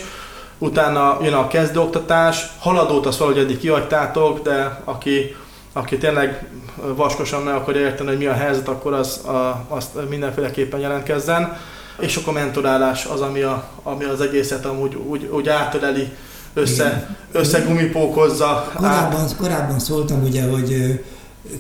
Utána 0.59 1.19
jön 1.23 1.35
a 1.35 1.49
kezdőoktatás, 1.49 2.47
haladót 2.59 3.07
azt 3.07 3.19
valahogy 3.19 3.41
eddig 3.41 3.59
kihagytátok, 3.59 4.43
de 4.43 4.83
aki 4.85 5.35
aki 5.73 5.99
tényleg 5.99 6.47
vaskosan 6.95 7.43
meg 7.43 7.55
akarja 7.55 7.81
érteni, 7.81 8.09
hogy 8.09 8.19
mi 8.19 8.27
a 8.27 8.33
helyzet, 8.33 8.69
akkor 8.69 8.93
az, 8.93 9.25
a, 9.25 9.65
azt 9.69 10.09
mindenféleképpen 10.09 10.81
jelentkezzen. 10.81 11.57
És 12.01 12.17
akkor 12.17 12.33
mentorálás 12.33 13.05
az, 13.05 13.21
ami, 13.21 13.41
a, 13.41 13.69
ami 13.83 14.05
az 14.05 14.21
egészet 14.21 14.65
amúgy 14.65 14.95
úgy, 14.95 15.29
úgy 15.33 15.49
átöleli, 15.49 16.13
össze, 16.55 17.17
összegumipókozza. 17.33 18.73
Korábban, 18.75 19.29
korábban 19.39 19.79
szóltam 19.79 20.23
ugye, 20.23 20.49
hogy 20.49 21.01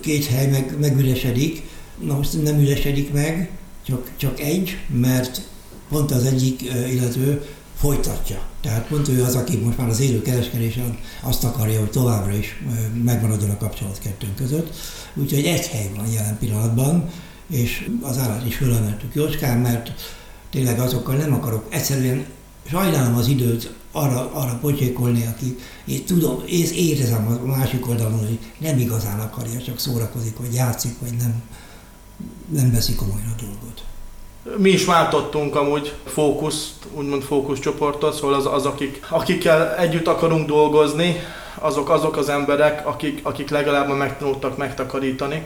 két 0.01 0.27
hely 0.27 0.46
meg, 0.46 0.77
megüresedik, 0.81 1.62
na 1.98 2.14
most 2.14 2.42
nem 2.42 2.61
üresedik 2.61 3.12
meg, 3.12 3.51
csak, 3.87 4.11
csak 4.16 4.40
egy, 4.40 4.79
mert 5.01 5.40
pont 5.88 6.11
az 6.11 6.25
egyik 6.25 6.62
illető 6.90 7.42
folytatja. 7.83 8.40
Tehát 8.61 8.87
pont 8.87 9.09
ő 9.09 9.23
az, 9.23 9.35
aki 9.35 9.57
most 9.57 9.79
már 9.79 9.88
az 9.88 10.01
élő 10.01 10.23
kereskedésen 10.23 10.99
azt 11.23 11.45
akarja, 11.45 11.79
hogy 11.79 11.90
továbbra 11.90 12.33
is 12.33 12.62
megmaradjon 13.03 13.51
a 13.51 13.57
kapcsolat 13.57 13.99
kettőnk 13.99 14.37
között. 14.37 14.75
Úgyhogy 15.14 15.45
egy 15.45 15.66
hely 15.66 15.90
van 15.97 16.07
jelen 16.12 16.38
pillanatban, 16.38 17.11
és 17.47 17.90
az 18.01 18.18
állat 18.18 18.47
is 18.47 18.57
fölemeltük 18.57 19.14
jócskán, 19.14 19.59
mert 19.59 19.92
tényleg 20.51 20.81
azokkal 20.81 21.14
nem 21.16 21.33
akarok 21.33 21.66
egyszerűen 21.68 22.25
sajnálom 22.71 23.14
az 23.14 23.27
időt 23.27 23.75
arra, 23.92 24.33
arra 24.33 24.59
pocsékolni, 24.61 25.27
aki 25.27 25.57
én 25.85 26.05
tudom, 26.05 26.42
én 26.49 26.66
érezem 26.75 27.40
a 27.42 27.47
másik 27.47 27.88
oldalon, 27.88 28.18
hogy 28.18 28.38
nem 28.59 28.79
igazán 28.79 29.21
akarja, 29.21 29.62
csak 29.62 29.79
szórakozik, 29.79 30.37
vagy 30.37 30.55
játszik, 30.55 30.99
vagy 31.01 31.14
nem, 31.18 31.42
nem 32.49 32.73
veszik 32.73 32.97
komolyan 32.97 33.35
a 33.38 33.40
dolgot. 33.40 33.62
Mi 34.57 34.70
is 34.70 34.85
váltottunk 34.85 35.57
amúgy 35.57 35.92
fókuszt, 36.07 36.72
úgymond 36.94 37.22
fókuszcsoportot, 37.22 38.14
szóval 38.14 38.35
az, 38.35 38.46
az 38.46 38.66
akik, 38.66 39.07
akikkel 39.09 39.76
együtt 39.76 40.07
akarunk 40.07 40.46
dolgozni, 40.46 41.20
azok 41.55 41.90
azok 41.90 42.16
az 42.16 42.28
emberek, 42.28 42.87
akik, 42.87 43.20
akik 43.22 43.50
legalább 43.50 43.96
megtanultak 43.96 44.57
megtakarítani. 44.57 45.42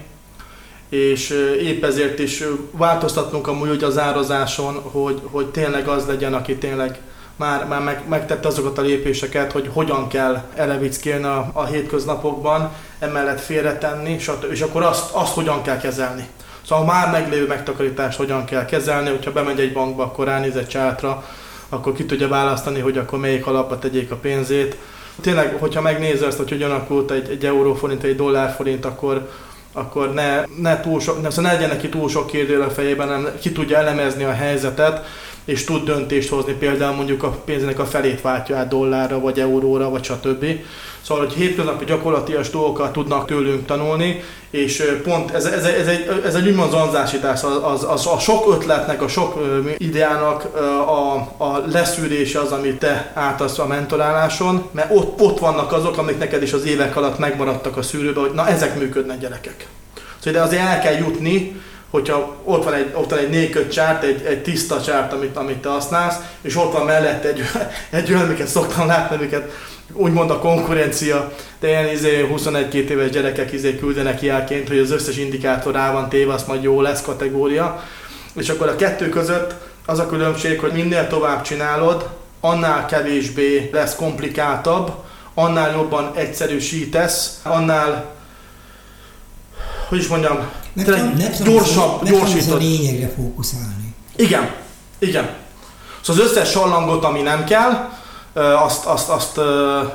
És 0.89 1.31
épp 1.63 1.85
ezért 1.85 2.19
is 2.19 2.45
változtattunk 2.71 3.47
amúgy 3.47 3.69
úgy 3.69 3.85
az 3.85 3.99
árazáson, 3.99 4.75
hogy, 4.75 5.21
hogy 5.31 5.47
tényleg 5.47 5.89
az 5.89 6.07
legyen, 6.07 6.35
aki 6.35 6.57
tényleg 6.57 7.01
már, 7.37 7.67
már 7.67 7.83
meg, 7.83 8.05
megtette 8.09 8.49
azokat 8.49 8.79
a 8.79 8.83
lépéseket, 8.83 9.53
hogy 9.53 9.71
hogyan 9.73 10.09
kell 10.09 10.43
elevickélni 10.55 11.25
a, 11.25 11.51
a 11.53 11.65
hétköznapokban, 11.65 12.73
emellett 12.99 13.41
félretenni, 13.41 14.19
és 14.51 14.61
akkor 14.61 14.83
azt, 14.83 15.11
azt 15.13 15.33
hogyan 15.33 15.63
kell 15.63 15.79
kezelni. 15.79 16.29
Szóval 16.69 16.85
a 16.85 16.87
már 16.87 17.11
meglévő 17.11 17.47
megtakarítást 17.47 18.19
hogyan 18.19 18.45
kell 18.45 18.65
kezelni, 18.65 19.11
hogyha 19.11 19.33
bemegy 19.33 19.61
egy 19.61 19.73
bankba, 19.73 20.03
akkor 20.03 20.27
ránéz 20.27 20.57
egy 20.57 20.67
csátra, 20.67 21.25
akkor 21.69 21.93
ki 21.93 22.05
tudja 22.05 22.29
választani, 22.29 22.81
hogy 22.81 22.99
akkor 22.99 23.19
melyik 23.19 23.47
alapba 23.47 23.79
tegyék 23.79 24.11
a 24.11 24.17
pénzét. 24.17 24.77
Tényleg, 25.21 25.57
hogyha 25.59 25.81
megnézed 25.81 26.29
ezt, 26.29 26.37
hogy 26.37 26.49
hogyan 26.49 26.71
alakult 26.71 27.11
egy, 27.11 27.31
egy 27.31 27.47
euróforint, 27.47 28.03
egy 28.03 28.17
dollárforint, 28.17 28.85
akkor, 28.85 29.31
akkor 29.73 30.15
ne, 30.15 30.45
ne, 30.61 30.81
túl 30.81 31.01
sok, 31.01 31.23
ne, 31.23 31.31
szóval 31.31 31.51
ne 31.51 31.57
legyen 31.57 31.71
neki 31.71 31.89
túl 31.89 32.09
sok 32.09 32.27
kérdő 32.27 32.61
a 32.61 32.71
fejében, 32.71 33.09
hanem 33.09 33.33
ki 33.41 33.53
tudja 33.53 33.79
elemezni 33.79 34.25
a 34.25 34.33
helyzetet, 34.33 35.07
és 35.47 35.65
tud 35.65 35.85
döntést 35.85 36.29
hozni, 36.29 36.53
például 36.53 36.95
mondjuk 36.95 37.23
a 37.23 37.29
pénzének 37.45 37.79
a 37.79 37.85
felét 37.85 38.21
váltja 38.21 38.57
át 38.57 38.69
dollárra, 38.69 39.21
vagy 39.21 39.41
euróra, 39.41 39.91
vagy 39.91 40.05
stb. 40.05 40.45
Szóval, 41.03 41.25
hogy 41.25 41.35
hétköznapi 41.35 41.85
gyakorlatias 41.85 42.51
dolgokat 42.51 42.93
tudnak 42.93 43.27
tőlünk 43.27 43.67
tanulni, 43.67 44.23
és 44.51 44.99
pont 45.03 45.31
ez, 45.31 45.45
ez, 45.45 45.65
ez, 45.65 45.87
egy, 45.87 46.23
ez 46.25 46.35
egy 46.35 46.49
úgymond 46.49 46.71
zanzásítás, 46.71 47.43
az, 47.43 47.59
az, 47.63 47.85
az, 47.89 48.07
a 48.07 48.19
sok 48.19 48.55
ötletnek, 48.55 49.03
a 49.03 49.09
sok 49.09 49.41
ideának 49.79 50.45
a, 50.87 51.15
a 51.45 51.63
leszűrése 51.73 52.41
az, 52.41 52.53
amit 52.53 52.79
te 52.79 53.13
átadsz 53.15 53.59
a 53.59 53.67
mentoráláson, 53.67 54.69
mert 54.71 54.91
ott, 54.97 55.21
ott 55.21 55.39
vannak 55.39 55.73
azok, 55.73 55.99
amik 55.99 56.19
neked 56.19 56.43
is 56.43 56.53
az 56.53 56.65
évek 56.65 56.97
alatt 56.97 57.19
megmaradtak 57.19 57.77
a 57.77 57.83
szűrőbe, 57.83 58.21
hogy 58.21 58.33
na 58.35 58.49
ezek 58.49 58.79
működnek 58.79 59.19
gyerekek. 59.19 59.67
Szóval 60.19 60.41
de 60.41 60.47
azért 60.47 60.63
el 60.63 60.81
kell 60.81 60.97
jutni, 60.97 61.61
hogyha 61.91 62.37
ott 62.45 62.65
van 62.65 62.75
egy, 62.75 62.93
ott 62.95 63.11
van 63.11 63.19
egy 63.19 63.31
naked 63.31 63.73
chart, 63.73 64.03
egy, 64.03 64.23
egy 64.25 64.43
tiszta 64.43 64.81
chart, 64.81 65.13
amit, 65.13 65.37
amit 65.37 65.59
te 65.59 65.69
használsz, 65.69 66.17
és 66.41 66.57
ott 66.57 66.73
van 66.73 66.87
mellett 66.87 67.25
egy, 67.25 67.43
egy 67.91 68.13
olyan, 68.13 68.25
amiket 68.25 68.47
szoktam 68.47 68.87
látni, 68.87 69.17
amiket 69.17 69.53
úgymond 69.93 70.31
a 70.31 70.39
konkurencia, 70.39 71.33
de 71.61 71.69
ilyen 71.69 71.89
izé, 71.89 72.29
21-2 72.33 72.73
éves 72.73 73.11
gyerekek 73.11 73.53
izé 73.53 73.77
küldenek 73.77 74.23
jelként, 74.23 74.69
hogy 74.69 74.79
az 74.79 74.91
összes 74.91 75.17
indikátor 75.17 75.73
rá 75.73 75.93
van 75.93 76.09
téve, 76.09 76.33
az 76.33 76.45
majd 76.45 76.63
jó 76.63 76.81
lesz 76.81 77.03
kategória. 77.03 77.83
És 78.35 78.49
akkor 78.49 78.69
a 78.69 78.77
kettő 78.77 79.09
között 79.09 79.55
az 79.87 79.99
a 79.99 80.07
különbség, 80.07 80.61
hogy 80.61 80.73
minél 80.73 81.07
tovább 81.07 81.43
csinálod, 81.43 82.09
annál 82.41 82.87
kevésbé 82.87 83.71
lesz 83.73 83.97
komplikáltabb, 83.97 84.93
annál 85.35 85.73
jobban 85.73 86.11
egyszerűsítesz, 86.15 87.41
annál 87.43 88.16
hogy 89.89 89.99
is 89.99 90.09
mondjam, 90.09 90.39
meg 90.73 90.87
gyorsabb, 91.45 92.03
meg 92.03 92.13
gyorsítod. 92.13 92.55
a 92.55 92.57
lényegre 92.57 93.13
fókuszálni. 93.17 93.95
Igen, 94.17 94.51
igen. 94.99 95.29
Szóval 96.01 96.23
az 96.23 96.31
összes 96.31 96.51
sallangot, 96.51 97.05
ami 97.05 97.21
nem 97.21 97.45
kell, 97.45 97.89
azt, 98.65 98.85
azt, 98.85 99.09
azt, 99.09 99.39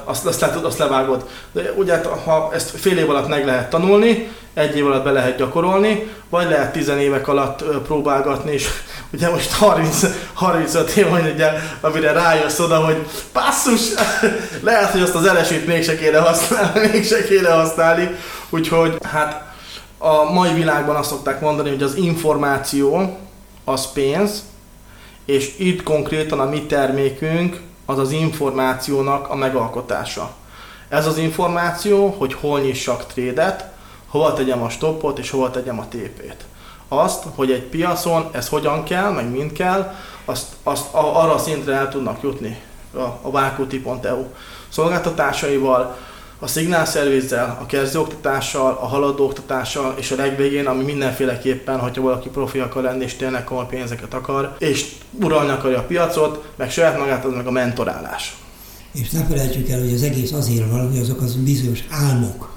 azt, 0.06 0.26
azt, 0.26 0.42
le, 0.42 0.60
azt 0.64 0.78
levágod. 0.78 1.26
De 1.52 1.62
ugye, 1.76 2.02
ha 2.26 2.50
ezt 2.54 2.70
fél 2.80 2.98
év 2.98 3.10
alatt 3.10 3.28
meg 3.28 3.46
lehet 3.46 3.70
tanulni, 3.70 4.30
egy 4.54 4.78
év 4.78 4.86
alatt 4.86 5.04
be 5.04 5.12
lehet 5.12 5.38
gyakorolni, 5.38 6.12
vagy 6.30 6.50
lehet 6.50 6.72
tizen 6.72 7.00
évek 7.00 7.28
alatt 7.28 7.64
próbálgatni, 7.64 8.52
és 8.52 8.68
ugye 9.14 9.30
most 9.30 9.52
30, 9.52 10.06
35 10.34 10.90
év 10.90 11.10
van, 11.10 11.32
ugye, 11.34 11.50
amire 11.82 12.12
rájössz 12.12 12.60
oda, 12.60 12.86
hogy 12.86 13.06
passzus, 13.32 13.82
lehet, 14.62 14.92
hogy 14.92 15.02
azt 15.02 15.16
az 15.16 15.26
elesét 15.26 15.68
mégse 15.68 15.98
kéne 15.98 16.20
használni, 16.20 16.88
mégse 16.94 17.24
kéne 17.24 17.50
használni, 17.50 18.16
úgyhogy 18.50 18.98
hát 19.04 19.51
a 20.02 20.32
mai 20.32 20.54
világban 20.54 20.96
azt 20.96 21.10
szokták 21.10 21.42
mondani, 21.42 21.70
hogy 21.70 21.84
az 21.84 21.96
információ 21.96 23.18
az 23.64 23.92
pénz, 23.92 24.44
és 25.26 25.60
itt 25.60 25.84
konkrétan 25.84 26.40
a 26.40 26.50
mi 26.50 26.66
termékünk 26.66 27.62
az 27.86 27.98
az 27.98 28.12
információnak 28.12 29.30
a 29.30 29.36
megalkotása. 29.36 30.32
Ez 30.90 31.08
az 31.08 31.18
információ, 31.18 32.16
hogy 32.18 32.34
hol 32.34 32.60
nyissak 32.60 33.06
trédet, 33.06 33.72
hova 34.08 34.34
tegyem 34.34 34.62
a 34.62 34.70
stoppot 34.70 35.20
és 35.20 35.30
hova 35.30 35.50
tegyem 35.50 35.80
a 35.80 35.88
tépét. 35.88 36.46
Azt, 36.88 37.24
hogy 37.36 37.52
egy 37.52 37.64
piacon 37.64 38.30
ez 38.32 38.48
hogyan 38.50 38.84
kell, 38.84 39.12
meg 39.12 39.30
mind 39.30 39.52
kell, 39.52 39.96
azt, 40.26 40.46
azt 40.64 40.88
arra 40.92 41.34
a 41.34 41.38
szintre 41.38 41.74
el 41.74 41.90
tudnak 41.90 42.22
jutni 42.22 42.62
a, 42.94 43.00
a 43.22 43.32
Vákuti.eu 43.32 44.26
szolgáltatásaival, 44.70 45.98
a 46.44 46.48
szignálszervizzel, 46.48 47.58
a 47.62 47.66
kezdőoktatással, 47.66 48.78
a 48.82 48.86
haladó 48.86 49.26
oktatással, 49.26 49.96
és 49.98 50.12
a 50.12 50.16
legvégén, 50.16 50.66
ami 50.66 50.84
mindenféleképpen, 50.84 51.80
hogyha 51.80 52.02
valaki 52.02 52.30
profi 52.30 52.60
akar 52.60 52.84
lenni, 52.84 53.04
és 53.04 53.16
tényleg 53.16 53.44
komoly 53.44 53.66
pénzeket 53.70 54.14
akar, 54.14 54.56
és 54.60 54.96
uralni 55.12 55.52
akarja 55.52 55.80
a 55.80 55.84
piacot, 55.84 56.54
meg 56.56 56.72
saját 56.72 56.98
magát, 56.98 57.26
az 57.26 57.34
meg 57.34 57.48
a 57.48 57.52
mentorálás. 57.52 58.36
És 58.92 59.10
ne 59.10 59.26
felejtsük 59.26 59.70
el, 59.70 59.80
hogy 59.80 59.94
az 59.94 60.04
egész 60.04 60.32
azért 60.32 60.70
van, 60.70 60.90
hogy 60.90 61.00
azok 61.00 61.22
az 61.22 61.36
bizonyos 61.36 61.84
álmok, 61.90 62.54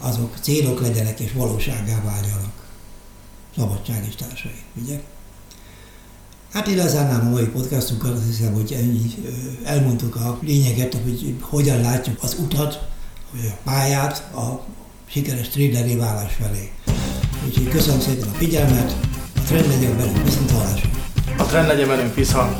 azok 0.00 0.34
célok 0.40 0.80
legyenek 0.80 1.20
és 1.20 1.32
valóságá 1.32 2.02
váljanak. 2.04 2.52
Szabadság 3.56 4.04
és 4.08 4.14
társai, 4.14 4.62
ugye? 4.82 5.00
Hát 6.52 6.66
én 6.66 6.76
lezárnám 6.76 7.26
a 7.26 7.30
mai 7.30 7.46
podcastunkat, 7.46 8.12
azt 8.12 8.26
hiszem, 8.26 8.52
hogy 8.52 8.72
ennyi, 8.72 9.14
elmondtuk 9.64 10.16
a 10.16 10.38
lényeget, 10.42 10.96
hogy 11.04 11.34
hogyan 11.40 11.80
látjuk 11.80 12.22
az 12.22 12.36
utat, 12.40 12.92
pályát 13.64 14.34
a 14.34 14.60
sikeres 15.06 15.48
tréderi 15.48 15.96
válás 15.96 16.32
felé. 16.40 16.70
Úgyhogy 17.46 17.68
köszönöm 17.68 18.00
szépen 18.00 18.28
a 18.28 18.36
figyelmet, 18.36 18.94
a 19.36 19.40
trend 19.46 19.68
legyen 19.68 19.96
velünk, 19.96 20.24
viszont 20.24 20.50
hallásra. 20.50 20.88
A 21.38 21.42
trend 21.42 21.66
legyen 21.66 21.88
velünk, 21.88 22.14
viszont. 22.14 22.56